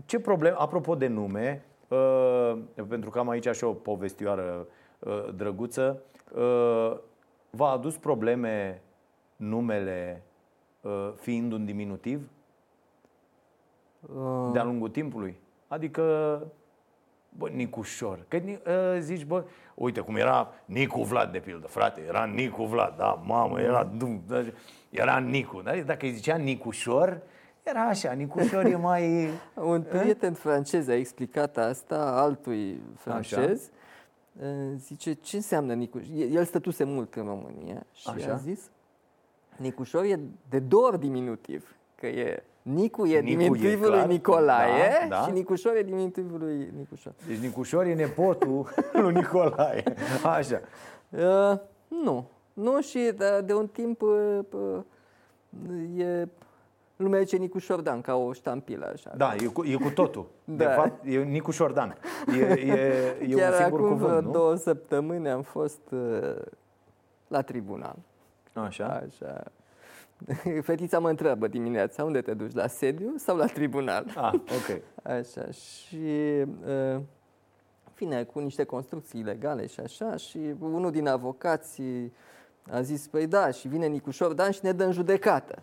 Ce 0.05 0.18
problemă, 0.18 0.57
apropo 0.59 0.94
de 0.94 1.07
nume, 1.07 1.64
uh, 1.88 2.59
pentru 2.88 3.11
că 3.11 3.18
am 3.18 3.28
aici 3.28 3.48
și 3.48 3.64
o 3.64 3.72
povestioară 3.72 4.66
uh, 4.98 5.28
drăguță, 5.34 6.03
uh, 6.34 6.96
v-a 7.50 7.68
adus 7.70 7.96
probleme 7.96 8.82
numele 9.36 10.22
uh, 10.80 11.11
fiind 11.16 11.53
un 11.53 11.64
diminutiv 11.64 12.30
Uh, 14.03 14.50
de-a 14.53 14.64
lungul 14.64 14.88
timpului? 14.88 15.40
Adică 15.68 16.03
Bă, 17.39 17.49
Nicușor. 17.49 18.24
Că 18.28 18.37
ni- 18.37 18.61
ă, 18.66 18.99
zici, 18.99 19.24
bă, 19.24 19.45
uite 19.74 20.01
cum 20.01 20.16
era 20.16 20.53
Nicu 20.64 21.03
Vlad, 21.03 21.33
de 21.33 21.39
pildă, 21.39 21.66
frate, 21.66 22.01
era 22.01 22.24
Nicu 22.24 22.64
Vlad, 22.64 22.97
da, 22.97 23.22
mamă, 23.24 23.61
era, 23.61 23.85
du- 23.85 24.22
da, 24.26 24.43
era 24.91 25.18
Nicu. 25.18 25.61
Dar 25.62 25.83
dacă 25.83 26.07
îi 26.07 26.12
zicea 26.12 26.37
Nicușor, 26.37 27.20
era 27.62 27.80
așa, 27.87 28.12
Nicușor 28.12 28.64
e 28.64 28.76
mai... 28.76 29.28
un 29.55 29.83
prieten 29.83 30.33
francez 30.33 30.89
a 30.89 30.95
explicat 30.95 31.57
asta 31.57 31.97
altui 32.20 32.80
francez. 32.97 33.70
Uh, 34.41 34.47
Zice, 34.76 35.12
ce 35.12 35.37
înseamnă 35.37 35.74
Nicușor? 35.74 36.09
El 36.30 36.45
stătuse 36.45 36.85
mult 36.85 37.14
în 37.14 37.24
România 37.24 37.83
și 37.93 38.09
Așa. 38.14 38.33
a 38.33 38.37
zis, 38.37 38.70
Nicușor 39.57 40.05
e 40.05 40.18
de 40.49 40.59
două 40.59 40.87
ori 40.87 41.01
diminutiv, 41.01 41.74
că 41.95 42.07
e 42.07 42.43
Nicu 42.63 43.07
e 43.07 43.21
Nicu 43.21 43.27
e 43.31 43.35
diminutivul 43.37 43.89
lui 43.89 43.97
clar, 43.97 44.07
Nicolae 44.09 45.07
da, 45.09 45.17
da. 45.17 45.23
și 45.23 45.31
Nicușor 45.31 45.77
e 45.77 45.83
diminutivul 45.83 46.39
lui 46.39 46.73
Nicușor. 46.77 47.13
Deci 47.27 47.39
Nicușor 47.39 47.85
e 47.85 47.95
nepotul 47.95 48.69
lui 49.03 49.13
Nicolae. 49.13 49.83
Așa. 50.25 50.61
Uh, 51.09 51.59
nu. 51.89 52.29
Nu 52.53 52.81
și 52.81 53.13
de, 53.17 53.41
de 53.45 53.55
un 53.55 53.67
timp 53.67 54.03
uh, 54.03 54.39
uh, 54.51 55.99
e 55.99 56.29
lumea 56.97 57.21
zice 57.21 57.37
Nicușor 57.37 57.81
Dan 57.81 58.01
ca 58.01 58.15
o 58.15 58.33
ștampilă 58.33 58.91
așa. 58.93 59.13
Da, 59.17 59.35
e 59.35 59.47
cu, 59.47 59.65
e 59.65 59.75
cu 59.75 59.91
totul. 59.91 60.27
De 60.45 60.65
Da. 60.65 60.71
fapt, 60.71 61.05
e 61.07 61.19
Nicușor 61.23 61.73
Dan. 61.73 61.97
E, 62.39 62.41
e, 62.41 63.17
e 63.29 63.35
Chiar 63.35 63.53
un 63.53 63.59
singur 63.59 63.81
acum 63.81 63.97
vreo 63.97 64.07
cuvânt, 64.07 64.25
nu? 64.25 64.31
două 64.31 64.55
săptămâni 64.55 65.29
am 65.29 65.43
fost 65.43 65.81
uh, 65.91 66.35
la 67.29 67.43
tribunal. 67.43 67.97
Așa. 68.53 68.85
Așa. 68.87 69.43
Fetița 70.68 70.99
mă 70.99 71.09
întreabă 71.09 71.49
dimineața, 71.49 72.05
unde 72.05 72.20
te 72.20 72.35
duci, 72.35 72.55
la 72.55 72.66
sediu 72.66 73.14
sau 73.16 73.37
la 73.37 73.47
tribunal? 73.47 74.07
Ah, 74.16 74.33
ok. 74.33 74.81
Așa, 75.18 75.51
și 75.51 75.97
uh, 76.95 77.01
vine 77.97 78.25
cu 78.25 78.39
niște 78.39 78.64
construcții 78.64 79.20
ilegale 79.20 79.66
și 79.66 79.81
așa, 79.81 80.16
și 80.16 80.39
unul 80.61 80.91
din 80.91 81.09
avocații 81.09 82.12
a 82.70 82.81
zis, 82.81 83.07
păi 83.07 83.27
da, 83.27 83.51
și 83.51 83.68
vine 83.68 83.87
Nicușor 83.87 84.33
Dan 84.33 84.51
și 84.51 84.61
ne 84.62 84.73
dă 84.73 84.85
în 84.85 84.93
judecată. 84.93 85.62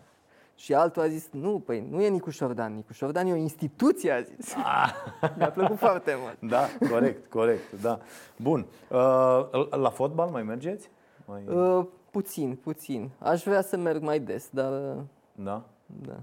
Și 0.54 0.74
altul 0.74 1.02
a 1.02 1.08
zis, 1.08 1.28
nu, 1.30 1.58
păi 1.58 1.86
nu 1.90 2.02
e 2.02 2.08
Nicușor 2.08 2.52
Dan, 2.52 2.74
Nicușor 2.74 3.10
Dan 3.10 3.26
e 3.26 3.32
o 3.32 3.36
instituție, 3.36 4.12
a 4.12 4.20
zis. 4.20 4.54
Mi-a 5.36 5.50
plăcut 5.50 5.76
foarte 5.76 6.16
mult. 6.18 6.50
Da, 6.50 6.88
corect, 6.90 7.30
corect, 7.30 7.80
da. 7.82 8.00
Bun. 8.36 8.66
Uh, 8.88 9.68
la 9.70 9.90
fotbal 9.90 10.28
mai 10.28 10.42
mergeți? 10.42 10.90
Mai... 11.24 11.42
Uh, 11.46 11.86
puțin, 12.10 12.58
puțin. 12.62 13.10
Aș 13.18 13.42
vrea 13.42 13.62
să 13.62 13.76
merg 13.76 14.02
mai 14.02 14.20
des, 14.20 14.48
dar 14.50 14.72
uh, 14.72 15.02
Da? 15.34 15.64
da. 15.86 16.16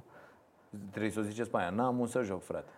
Trebuie 0.89 1.11
să 1.11 1.19
o 1.19 1.23
ziceți 1.23 1.49
pe 1.49 1.57
aia, 1.57 1.69
n-am 1.69 1.99
un 1.99 2.07
să 2.07 2.21
joc, 2.21 2.43
frate. 2.43 2.69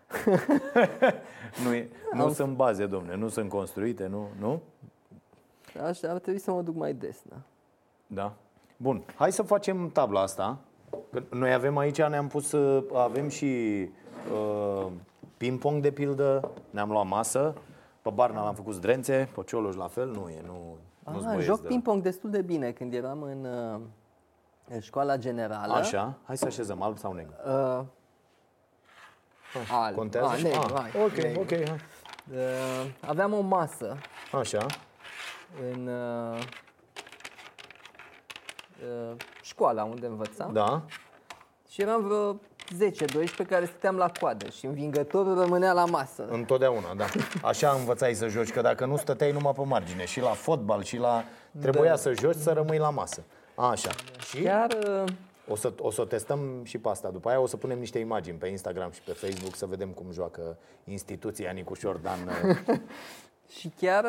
nu 1.64 1.74
e, 1.74 1.89
nu 2.14 2.32
sunt 2.32 2.55
baze, 2.55 2.86
domne, 2.86 3.16
nu 3.16 3.28
sunt 3.28 3.49
construite, 3.49 4.07
nu? 4.07 4.28
nu? 4.39 4.62
Aș, 5.84 6.03
ar 6.03 6.20
trebui 6.20 6.39
să 6.39 6.51
mă 6.51 6.62
duc 6.62 6.76
mai 6.76 6.93
des, 6.93 7.22
da. 7.30 7.36
Da. 8.07 8.34
Bun, 8.78 9.03
hai 9.16 9.32
să 9.32 9.41
facem 9.41 9.89
tabla 9.89 10.22
asta. 10.22 10.57
Că 11.12 11.24
Noi 11.32 11.53
avem 11.53 11.78
aici, 11.78 12.01
ne-am 12.01 12.28
pus, 12.28 12.51
uh, 12.51 12.84
avem 12.93 13.30
și 13.30 13.45
uh, 14.34 14.88
ping-pong 15.38 15.82
de 15.82 15.91
pildă, 15.91 16.51
ne-am 16.70 16.89
luat 16.89 17.07
masă, 17.07 17.53
pe 18.01 18.10
Barna 18.10 18.43
l-am 18.43 18.53
făcut 18.53 18.74
zdrențe, 18.74 19.30
pe 19.36 19.41
Cioloș 19.45 19.76
la 19.76 19.88
fel, 19.88 20.07
nu 20.07 20.30
e, 20.30 20.41
nu, 20.45 20.78
nu-s 21.12 21.24
Ah, 21.24 21.28
băieți 21.30 21.45
joc 21.45 21.62
de- 21.62 21.68
ping-pong 21.68 22.01
destul 22.01 22.30
de 22.30 22.41
bine 22.41 22.72
când 22.72 22.93
eram 22.93 23.22
în, 23.22 23.45
uh, 23.45 23.80
în 24.70 24.80
școala 24.80 25.18
generală. 25.18 25.74
Așa, 25.74 26.18
hai 26.26 26.38
să 26.38 26.45
așezăm, 26.45 26.82
alb 26.82 26.97
sau 26.97 27.14
negru? 27.14 27.34
Uh, 27.45 27.82
alb. 29.72 29.95
Contează? 29.95 30.28
Ah, 30.32 30.38
și- 30.38 30.43
negru, 30.43 30.60
ah, 30.76 30.82
hai, 30.91 31.01
ok, 31.03 31.12
negru. 31.16 31.39
ok, 31.39 31.49
hai. 31.49 31.78
Uh, 32.34 32.91
aveam 33.07 33.34
o 33.34 33.39
masă 33.41 33.97
Așa, 34.34 34.66
în 35.74 35.88
uh, 35.88 36.39
uh, 39.12 39.16
școala 39.41 39.84
unde 39.84 40.05
învățam 40.05 40.53
da. 40.53 40.82
și 41.70 41.82
eram 41.82 42.01
vreo 42.03 42.39
10-12 43.43 43.47
care 43.47 43.65
stăteam 43.65 43.95
la 43.95 44.11
coadă 44.20 44.49
și 44.49 44.65
învingătorul 44.65 45.39
rămânea 45.39 45.74
la 45.74 45.86
masă. 45.86 46.28
Întotdeauna, 46.30 46.93
da. 46.97 47.05
Așa 47.43 47.72
învățai 47.72 48.13
să 48.13 48.28
joci, 48.28 48.51
că 48.51 48.61
dacă 48.61 48.86
nu 48.86 48.97
stăteai 48.97 49.32
numai 49.32 49.51
pe 49.55 49.61
margine, 49.65 50.05
și 50.05 50.20
la 50.22 50.30
fotbal, 50.30 50.84
și 50.84 50.97
la... 50.97 51.24
Trebuia 51.61 51.89
Da. 51.89 51.95
să 51.95 52.13
joci, 52.20 52.36
să 52.36 52.51
rămâi 52.51 52.78
la 52.78 52.89
masă. 52.89 53.24
Așa. 53.55 53.89
Și 54.30 54.41
Chiar 54.41 54.78
uh, 54.88 55.03
o 55.47 55.55
să, 55.55 55.74
o 55.80 55.91
să 55.91 56.01
o 56.01 56.05
testăm 56.05 56.39
și 56.63 56.78
pe 56.78 56.89
asta. 56.89 57.09
După 57.09 57.30
aia 57.30 57.39
o 57.39 57.45
să 57.47 57.57
punem 57.57 57.80
niște 57.80 57.99
imagini 57.99 58.38
pe 58.38 58.47
Instagram 58.47 58.91
și 58.91 59.01
pe 59.01 59.11
Facebook 59.11 59.55
să 59.55 59.65
vedem 59.65 59.89
cum 59.89 60.05
joacă 60.11 60.57
instituția 60.84 61.51
Nicușor 61.51 61.95
Dan. 61.95 62.17
și 63.57 63.72
chiar 63.80 64.03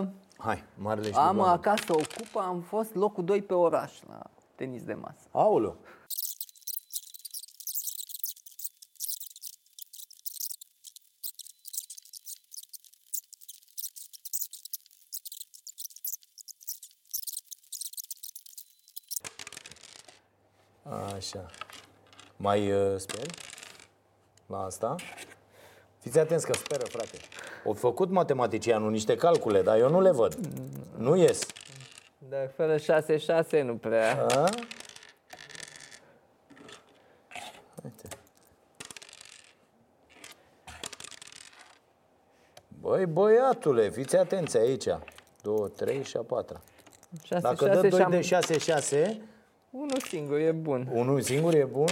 uh, 0.00 0.06
Hai, 0.38 0.64
marele 0.74 1.06
și 1.08 1.14
am 1.16 1.36
Lugoană. 1.36 1.52
acasă 1.52 1.84
o 1.88 1.94
cupă, 2.16 2.40
am 2.46 2.60
fost 2.60 2.94
locul 2.94 3.24
2 3.24 3.42
pe 3.42 3.54
oraș 3.54 3.92
la 4.08 4.20
tenis 4.54 4.82
de 4.84 4.94
masă. 4.94 5.26
Aoleu. 5.30 5.76
Așa. 21.14 21.46
Mai 22.36 22.72
uh, 22.72 22.94
speri 22.96 23.30
la 24.46 24.64
asta? 24.64 24.94
Fiți 25.98 26.18
atenți 26.18 26.46
că 26.46 26.52
speră, 26.52 26.84
frate. 26.84 27.18
Au 27.64 27.72
făcut 27.72 28.10
matematicianul 28.10 28.90
niște 28.90 29.16
calcule, 29.16 29.62
dar 29.62 29.78
eu 29.78 29.90
nu 29.90 30.00
le 30.00 30.10
văd. 30.10 30.34
Nu 30.96 31.16
ies. 31.16 31.46
Dar 32.18 32.50
fără 32.56 32.76
6-6 32.76 33.62
nu 33.62 33.76
prea. 33.76 34.26
A? 34.30 34.48
Uite. 37.84 38.08
Băi, 42.80 43.06
băiatule, 43.06 43.90
fiți 43.90 44.16
atenți 44.16 44.56
aici. 44.56 44.88
2, 45.42 45.70
3 45.76 46.02
și 46.02 46.16
a 46.16 46.22
4. 46.22 46.60
6, 47.22 47.40
Dacă 47.40 47.66
6 47.66 47.80
dă 47.80 47.86
și 47.86 47.90
2 47.90 48.02
am... 48.02 48.10
de 48.10 48.20
6, 48.20 48.58
6, 48.58 49.22
Unul 49.76 50.00
singur 50.08 50.38
e 50.38 50.52
bun. 50.52 50.88
unul 50.92 51.20
singur 51.20 51.54
e 51.54 51.64
bun. 51.64 51.88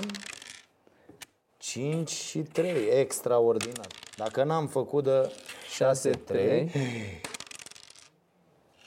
5 1.59 2.11
și 2.11 2.39
3, 2.39 2.87
extraordinar. 2.89 3.87
Dacă 4.17 4.45
n-am 4.45 4.67
făcut 4.67 5.05
de 5.05 5.33
6, 5.75 6.11
3, 6.11 6.71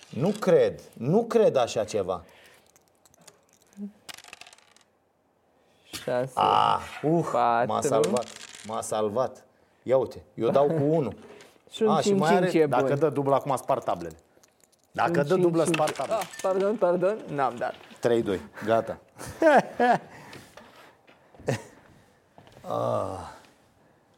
nu 0.10 0.30
cred, 0.30 0.82
nu 0.94 1.26
cred 1.26 1.56
așa 1.56 1.84
ceva. 1.84 2.24
6. 5.84 6.32
Ah, 6.34 6.80
uh, 7.04 7.30
m-a 7.34 7.66
Patru. 7.66 7.88
salvat, 7.88 8.28
m-a 8.68 8.82
salvat. 8.82 9.46
Ia 9.84 9.98
uite, 9.98 10.24
eu 10.34 10.50
dau 10.50 10.68
cu 10.68 10.84
1. 10.84 11.14
Și 11.72 11.84
un 11.84 11.90
A, 11.90 12.02
și 12.02 12.14
mai 12.14 12.34
5-5 12.34 12.36
are, 12.36 12.58
e 12.58 12.66
dacă 12.66 12.88
bun. 12.88 13.00
dă 13.00 13.10
dublă, 13.10 13.36
acum 13.36 13.56
spart 13.56 13.84
tablele. 13.84 14.16
Dacă 14.96 15.24
dă 15.24 15.34
Un 15.34 15.42
dublă, 15.42 15.64
5-5. 15.64 15.66
spart 15.66 15.96
tablele. 15.96 16.20
Ah, 16.20 16.28
pardon, 16.42 16.76
pardon, 16.76 17.18
n-am 17.34 17.56
dat. 17.56 17.74
3-2, 18.36 18.40
gata. 18.66 18.98
ah, 22.62 23.30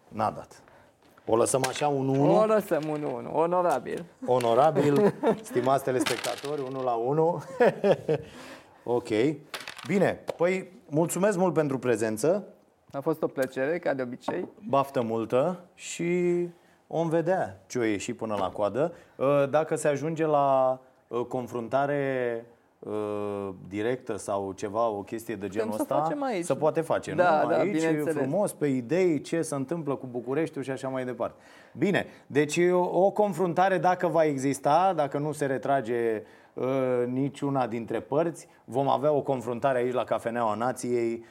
n-a 0.07 0.31
dat. 0.31 0.61
O 1.25 1.35
lăsăm 1.35 1.63
așa, 1.67 1.87
1-1, 1.91 1.93
O 2.19 2.45
lăsăm 2.45 2.81
1-1, 3.27 3.31
onorabil. 3.31 4.05
onorabil, 4.25 5.13
stimați 5.49 5.83
telespectatori, 5.83 6.61
1 6.61 6.83
la 6.83 6.91
1. 6.93 7.43
ok. 8.97 9.07
Bine, 9.87 10.19
păi 10.37 10.71
mulțumesc 10.89 11.37
mult 11.37 11.53
pentru 11.53 11.79
prezență. 11.79 12.43
A 12.91 12.99
fost 12.99 13.21
o 13.23 13.27
plăcere, 13.27 13.79
ca 13.79 13.93
de 13.93 14.01
obicei. 14.01 14.47
baftă 14.69 15.01
multă 15.01 15.59
și 15.75 16.39
om 16.87 17.09
vedea 17.09 17.59
ce 17.67 17.79
o 17.79 17.83
ieși 17.83 18.13
până 18.13 18.35
la 18.39 18.49
coadă. 18.49 18.93
Uh, 19.15 19.49
Dacă 19.49 19.75
se 19.75 19.87
ajunge 19.87 20.25
la 20.25 20.79
uh, 21.07 21.19
confruntare 21.19 22.45
uh, 22.79 23.49
directă 23.67 24.17
sau 24.17 24.51
ceva, 24.51 24.87
o 24.87 25.01
chestie 25.01 25.35
de 25.35 25.47
genul 25.47 25.73
să 25.73 25.81
ăsta, 25.81 26.01
facem 26.01 26.23
aici. 26.23 26.45
se 26.45 26.55
poate 26.55 26.81
face, 26.81 27.13
Da, 27.13 27.41
nu? 27.43 27.49
da, 27.49 27.57
aici, 27.57 27.71
bineînțeles. 27.71 28.15
frumos, 28.15 28.53
pe 28.53 28.67
idei, 28.67 29.21
ce 29.21 29.41
se 29.41 29.55
întâmplă 29.55 29.95
cu 29.95 30.07
Bucureștiul 30.11 30.63
și 30.63 30.71
așa 30.71 30.87
mai 30.87 31.05
departe. 31.05 31.35
Bine, 31.77 32.05
deci 32.27 32.57
o, 32.71 33.05
o 33.05 33.11
confruntare, 33.11 33.77
dacă 33.77 34.07
va 34.07 34.23
exista, 34.23 34.93
dacă 34.95 35.17
nu 35.17 35.31
se 35.31 35.45
retrage 35.45 36.23
uh, 36.53 36.65
niciuna 37.05 37.67
dintre 37.67 37.99
părți, 37.99 38.47
vom 38.65 38.89
avea 38.89 39.11
o 39.11 39.21
confruntare 39.21 39.77
aici 39.77 39.93
la 39.93 40.03
Cafeneaua 40.03 40.53
Nației, 40.53 41.13
uh, 41.13 41.25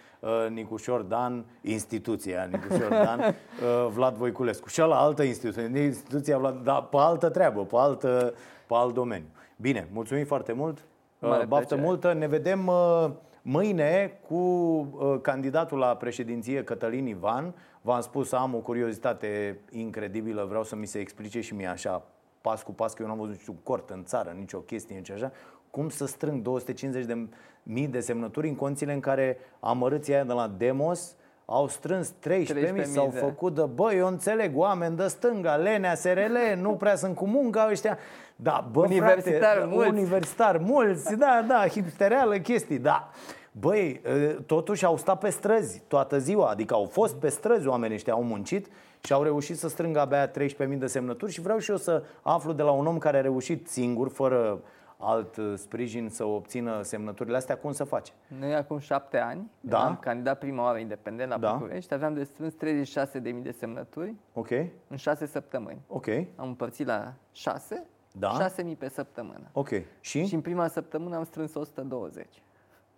Nicușor 0.49 1.01
Dan, 1.01 1.45
instituția 1.61 2.49
Nicușor 2.51 2.89
Dan, 2.89 3.21
uh, 3.21 3.89
Vlad 3.93 4.17
Voiculescu. 4.17 4.69
Și 4.69 4.79
la 4.79 5.01
altă 5.01 5.23
instituție, 5.23 5.71
instituția 5.75 6.39
Vlad, 6.39 6.63
dar 6.63 6.83
pe 6.83 6.97
altă 6.97 7.29
treabă, 7.29 7.65
pe, 7.65 7.77
altă, 7.77 8.35
pe 8.67 8.75
alt 8.75 8.95
domeniu. 8.95 9.27
Bine, 9.57 9.89
mulțumim 9.93 10.25
foarte 10.25 10.53
mult, 10.53 10.79
uh, 11.19 11.29
Mare 11.29 11.45
baftă 11.45 11.67
plăcere. 11.67 11.89
multă, 11.89 12.13
ne 12.13 12.27
vedem 12.27 12.67
uh, 12.67 13.11
mâine 13.43 14.21
cu 14.29 14.35
uh, 14.35 15.17
candidatul 15.23 15.79
la 15.79 15.97
președinție 15.97 16.65
Cătălin 16.65 17.07
Ivan. 17.07 17.55
V-am 17.81 18.01
spus, 18.01 18.33
am 18.33 18.55
o 18.55 18.59
curiozitate 18.59 19.61
incredibilă, 19.71 20.45
vreau 20.49 20.65
să 20.65 20.77
mi 20.77 20.87
se 20.87 20.99
explice 20.99 21.41
și 21.41 21.55
mie 21.55 21.67
așa, 21.67 22.03
pas 22.41 22.63
cu 22.63 22.73
pas, 22.73 22.95
că 22.95 23.03
eu 23.03 23.09
n-am 23.09 23.19
văzut 23.19 23.33
niciun 23.33 23.57
cort 23.63 23.91
în 23.91 24.05
țară, 24.05 24.35
nicio 24.39 24.59
chestie, 24.59 24.97
nici 24.97 25.11
așa, 25.11 25.33
cum 25.77 25.89
să 25.89 26.07
strâng 26.07 26.43
250 26.43 27.05
de 27.05 27.27
mii 27.63 27.87
de 27.87 28.01
semnături 28.01 28.49
în 28.49 28.55
condițiile 28.55 28.93
în 28.93 29.01
care 29.01 29.39
amărâții 29.61 30.15
aia 30.15 30.25
de 30.25 30.33
la 30.33 30.51
Demos 30.57 31.15
au 31.45 31.69
strâns 31.69 32.09
13 32.09 32.73
mii, 32.73 32.83
13.000 32.83 32.93
s-au 32.93 33.11
de- 33.13 33.19
făcut 33.19 33.55
de, 33.55 33.63
bă, 33.75 33.93
eu 33.95 34.07
înțeleg, 34.07 34.57
oameni 34.59 34.97
de 34.97 35.07
stânga, 35.07 35.55
Lenea, 35.57 35.95
SRL, 35.95 36.37
nu 36.61 36.71
prea 36.73 36.97
sunt 36.97 37.15
cu 37.15 37.27
munca 37.27 37.69
ăștia, 37.71 37.99
da, 38.37 38.69
bă, 38.73 38.81
Universitari 38.81 39.39
frate, 39.59 39.75
mulți. 39.75 39.89
universitari 39.91 40.59
mulți, 40.59 41.17
da, 41.17 41.45
da, 41.49 41.67
hipstereală 41.69 42.37
chestii, 42.39 42.79
da. 42.79 43.11
Băi, 43.53 44.01
totuși 44.47 44.85
au 44.85 44.97
stat 44.97 45.19
pe 45.19 45.31
străzi 45.31 45.83
toată 45.89 46.19
ziua, 46.19 46.51
adică 46.51 46.75
au 46.75 46.85
fost 46.85 47.15
pe 47.15 47.29
străzi 47.29 47.67
oamenii 47.67 47.97
ăștia, 47.97 48.13
au 48.13 48.23
muncit 48.23 48.67
și 49.05 49.13
au 49.13 49.23
reușit 49.23 49.59
să 49.59 49.69
strângă 49.69 50.01
abia 50.01 50.31
13.000 50.31 50.79
de 50.79 50.87
semnături 50.87 51.33
și 51.33 51.41
vreau 51.41 51.59
și 51.59 51.71
eu 51.71 51.77
să 51.77 52.03
aflu 52.23 52.53
de 52.53 52.63
la 52.63 52.71
un 52.71 52.87
om 52.87 52.99
care 52.99 53.19
a 53.19 53.21
reușit 53.21 53.69
singur, 53.69 54.09
fără 54.09 54.61
alt 54.99 55.37
uh, 55.37 55.53
sprijin 55.57 56.09
să 56.09 56.25
obțină 56.25 56.83
semnăturile 56.83 57.37
astea, 57.37 57.57
cum 57.57 57.73
să 57.73 57.85
face. 57.85 58.13
Noi 58.39 58.55
acum 58.55 58.79
șapte 58.79 59.19
ani 59.19 59.51
Da. 59.61 59.85
am 59.85 59.97
candidat 59.97 60.39
prima 60.39 60.63
oară 60.63 60.79
independent 60.79 61.31
la 61.31 61.39
Da. 61.39 61.53
București, 61.53 61.95
aveam 61.95 62.15
de 62.15 62.25
strâns 62.25 62.55
36.000 62.55 63.43
de 63.43 63.51
semnături 63.59 64.15
Ok? 64.33 64.51
în 64.89 64.97
șase 64.97 65.27
săptămâni. 65.27 65.81
Ok? 65.89 66.07
Am 66.37 66.47
împărțit 66.49 66.87
la 66.87 67.13
6, 67.33 67.87
Da. 68.13 68.49
6.000 68.51 68.79
pe 68.79 68.89
săptămână. 68.89 69.49
Ok. 69.53 69.69
Și? 70.01 70.25
Și 70.27 70.35
în 70.35 70.41
prima 70.41 70.69
săptămână 70.69 71.17
am 71.17 71.25
strâns 71.25 71.55
120 71.55 72.27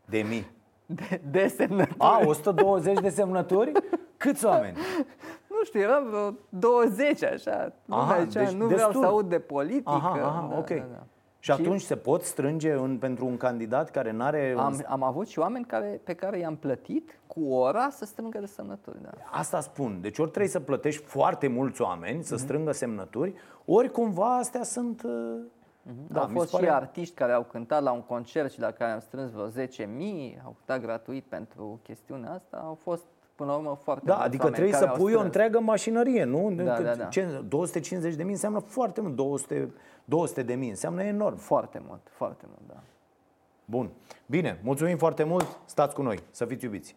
De 0.05 0.19
mii. 0.29 0.51
de, 0.87 1.21
de 1.31 1.47
semnături. 1.47 1.99
A, 1.99 2.21
120 2.25 3.01
de 3.01 3.09
semnături? 3.09 3.73
Câți 4.17 4.45
oameni? 4.45 4.77
Nu 5.49 5.65
știu, 5.65 5.81
eram 5.81 6.05
vreo 6.09 6.35
20 6.49 7.23
așa. 7.23 7.73
Aha, 7.89 8.01
Aha, 8.03 8.25
zicea, 8.25 8.43
deci 8.45 8.53
nu 8.53 8.67
vreau 8.67 8.87
destul. 8.89 9.03
să 9.03 9.09
aud 9.09 9.29
de 9.29 9.39
politică. 9.39 9.91
Aha, 9.91 10.11
aha, 10.11 10.49
da, 10.51 10.59
ok. 10.59 10.69
da, 10.69 10.75
da. 10.75 11.03
Și 11.41 11.51
atunci 11.51 11.81
se 11.81 11.97
pot 11.97 12.23
strânge 12.23 12.73
în, 12.73 12.99
pentru 12.99 13.27
un 13.27 13.37
candidat 13.37 13.91
care 13.91 14.11
nu 14.11 14.25
are 14.25 14.55
Am, 14.59 14.85
am 14.87 15.03
avut 15.03 15.27
și 15.29 15.39
oameni 15.39 15.65
care, 15.65 16.01
pe 16.05 16.15
care 16.15 16.39
i-am 16.39 16.57
plătit 16.57 17.19
cu 17.27 17.45
ora 17.45 17.89
să 17.91 18.05
strângă 18.05 18.39
de 18.39 18.47
semnături. 18.47 19.03
Da. 19.03 19.11
Asta 19.31 19.61
spun. 19.61 19.99
Deci 20.01 20.19
ori 20.19 20.29
trebuie 20.29 20.51
să 20.53 20.61
plătești 20.61 21.03
foarte 21.03 21.47
mulți 21.49 21.83
oameni 21.83 22.17
Mhm. 22.17 22.25
să 22.27 22.37
strângă 22.37 22.73
semnături, 22.73 23.35
ori 23.65 23.91
cumva 23.91 24.37
astea 24.37 24.63
sunt... 24.63 25.03
uh, 25.03 25.11
Da, 26.11 26.21
au 26.21 26.27
mi 26.27 26.33
se 26.33 26.39
fost 26.39 26.51
pare- 26.51 26.65
și 26.67 26.71
artiști 26.73 27.15
care 27.15 27.33
au 27.33 27.43
cântat 27.43 27.83
la 27.83 27.93
un 27.93 28.03
concert 28.03 28.53
și 28.53 28.61
la 28.61 28.71
care 28.71 28.91
am 28.93 29.01
strâns 29.01 29.31
vreo 29.31 29.49
10.000, 29.49 30.43
au 30.45 30.57
cântat 30.65 30.81
gratuit 30.85 31.25
pentru 31.25 31.81
chestiunea 31.83 32.33
asta. 32.33 32.63
Au 32.65 32.79
fost, 32.83 33.05
până 33.35 33.51
la 33.51 33.57
urmă, 33.57 33.79
foarte 33.83 34.05
Da, 34.05 34.13
mulți 34.13 34.29
adică 34.29 34.43
oameni 34.45 34.63
trebuie 34.63 34.81
care 34.81 34.85
să 34.85 34.91
au 34.91 34.97
pui 35.05 35.13
o 35.13 35.17
strâns. 35.17 35.25
întreagă 35.25 35.61
mașinărie, 35.61 36.25
nu? 36.25 36.51
Da, 36.65 36.73
Că- 36.73 36.83
da, 36.83 36.95
da. 36.95 37.05
Ce, 37.05 37.27
250 37.49 38.15
de 38.15 38.23
mii 38.23 38.33
înseamnă 38.33 38.59
foarte 38.59 39.01
mult, 39.01 39.15
200, 39.17 39.71
200 40.09 40.43
de 40.43 40.55
mii 40.55 40.69
înseamnă 40.69 41.03
enorm. 41.03 41.37
Foarte 41.37 41.83
mult, 41.87 42.01
foarte 42.11 42.45
mult, 42.47 42.69
da. 42.69 42.83
Bun. 43.65 43.91
Bine, 44.27 44.61
mulțumim 44.63 44.97
foarte 44.97 45.25
mult, 45.25 45.59
stați 45.65 45.95
cu 45.95 46.03
noi, 46.03 46.19
să 46.31 46.45
fiți 46.45 46.65
iubiți. 46.65 46.97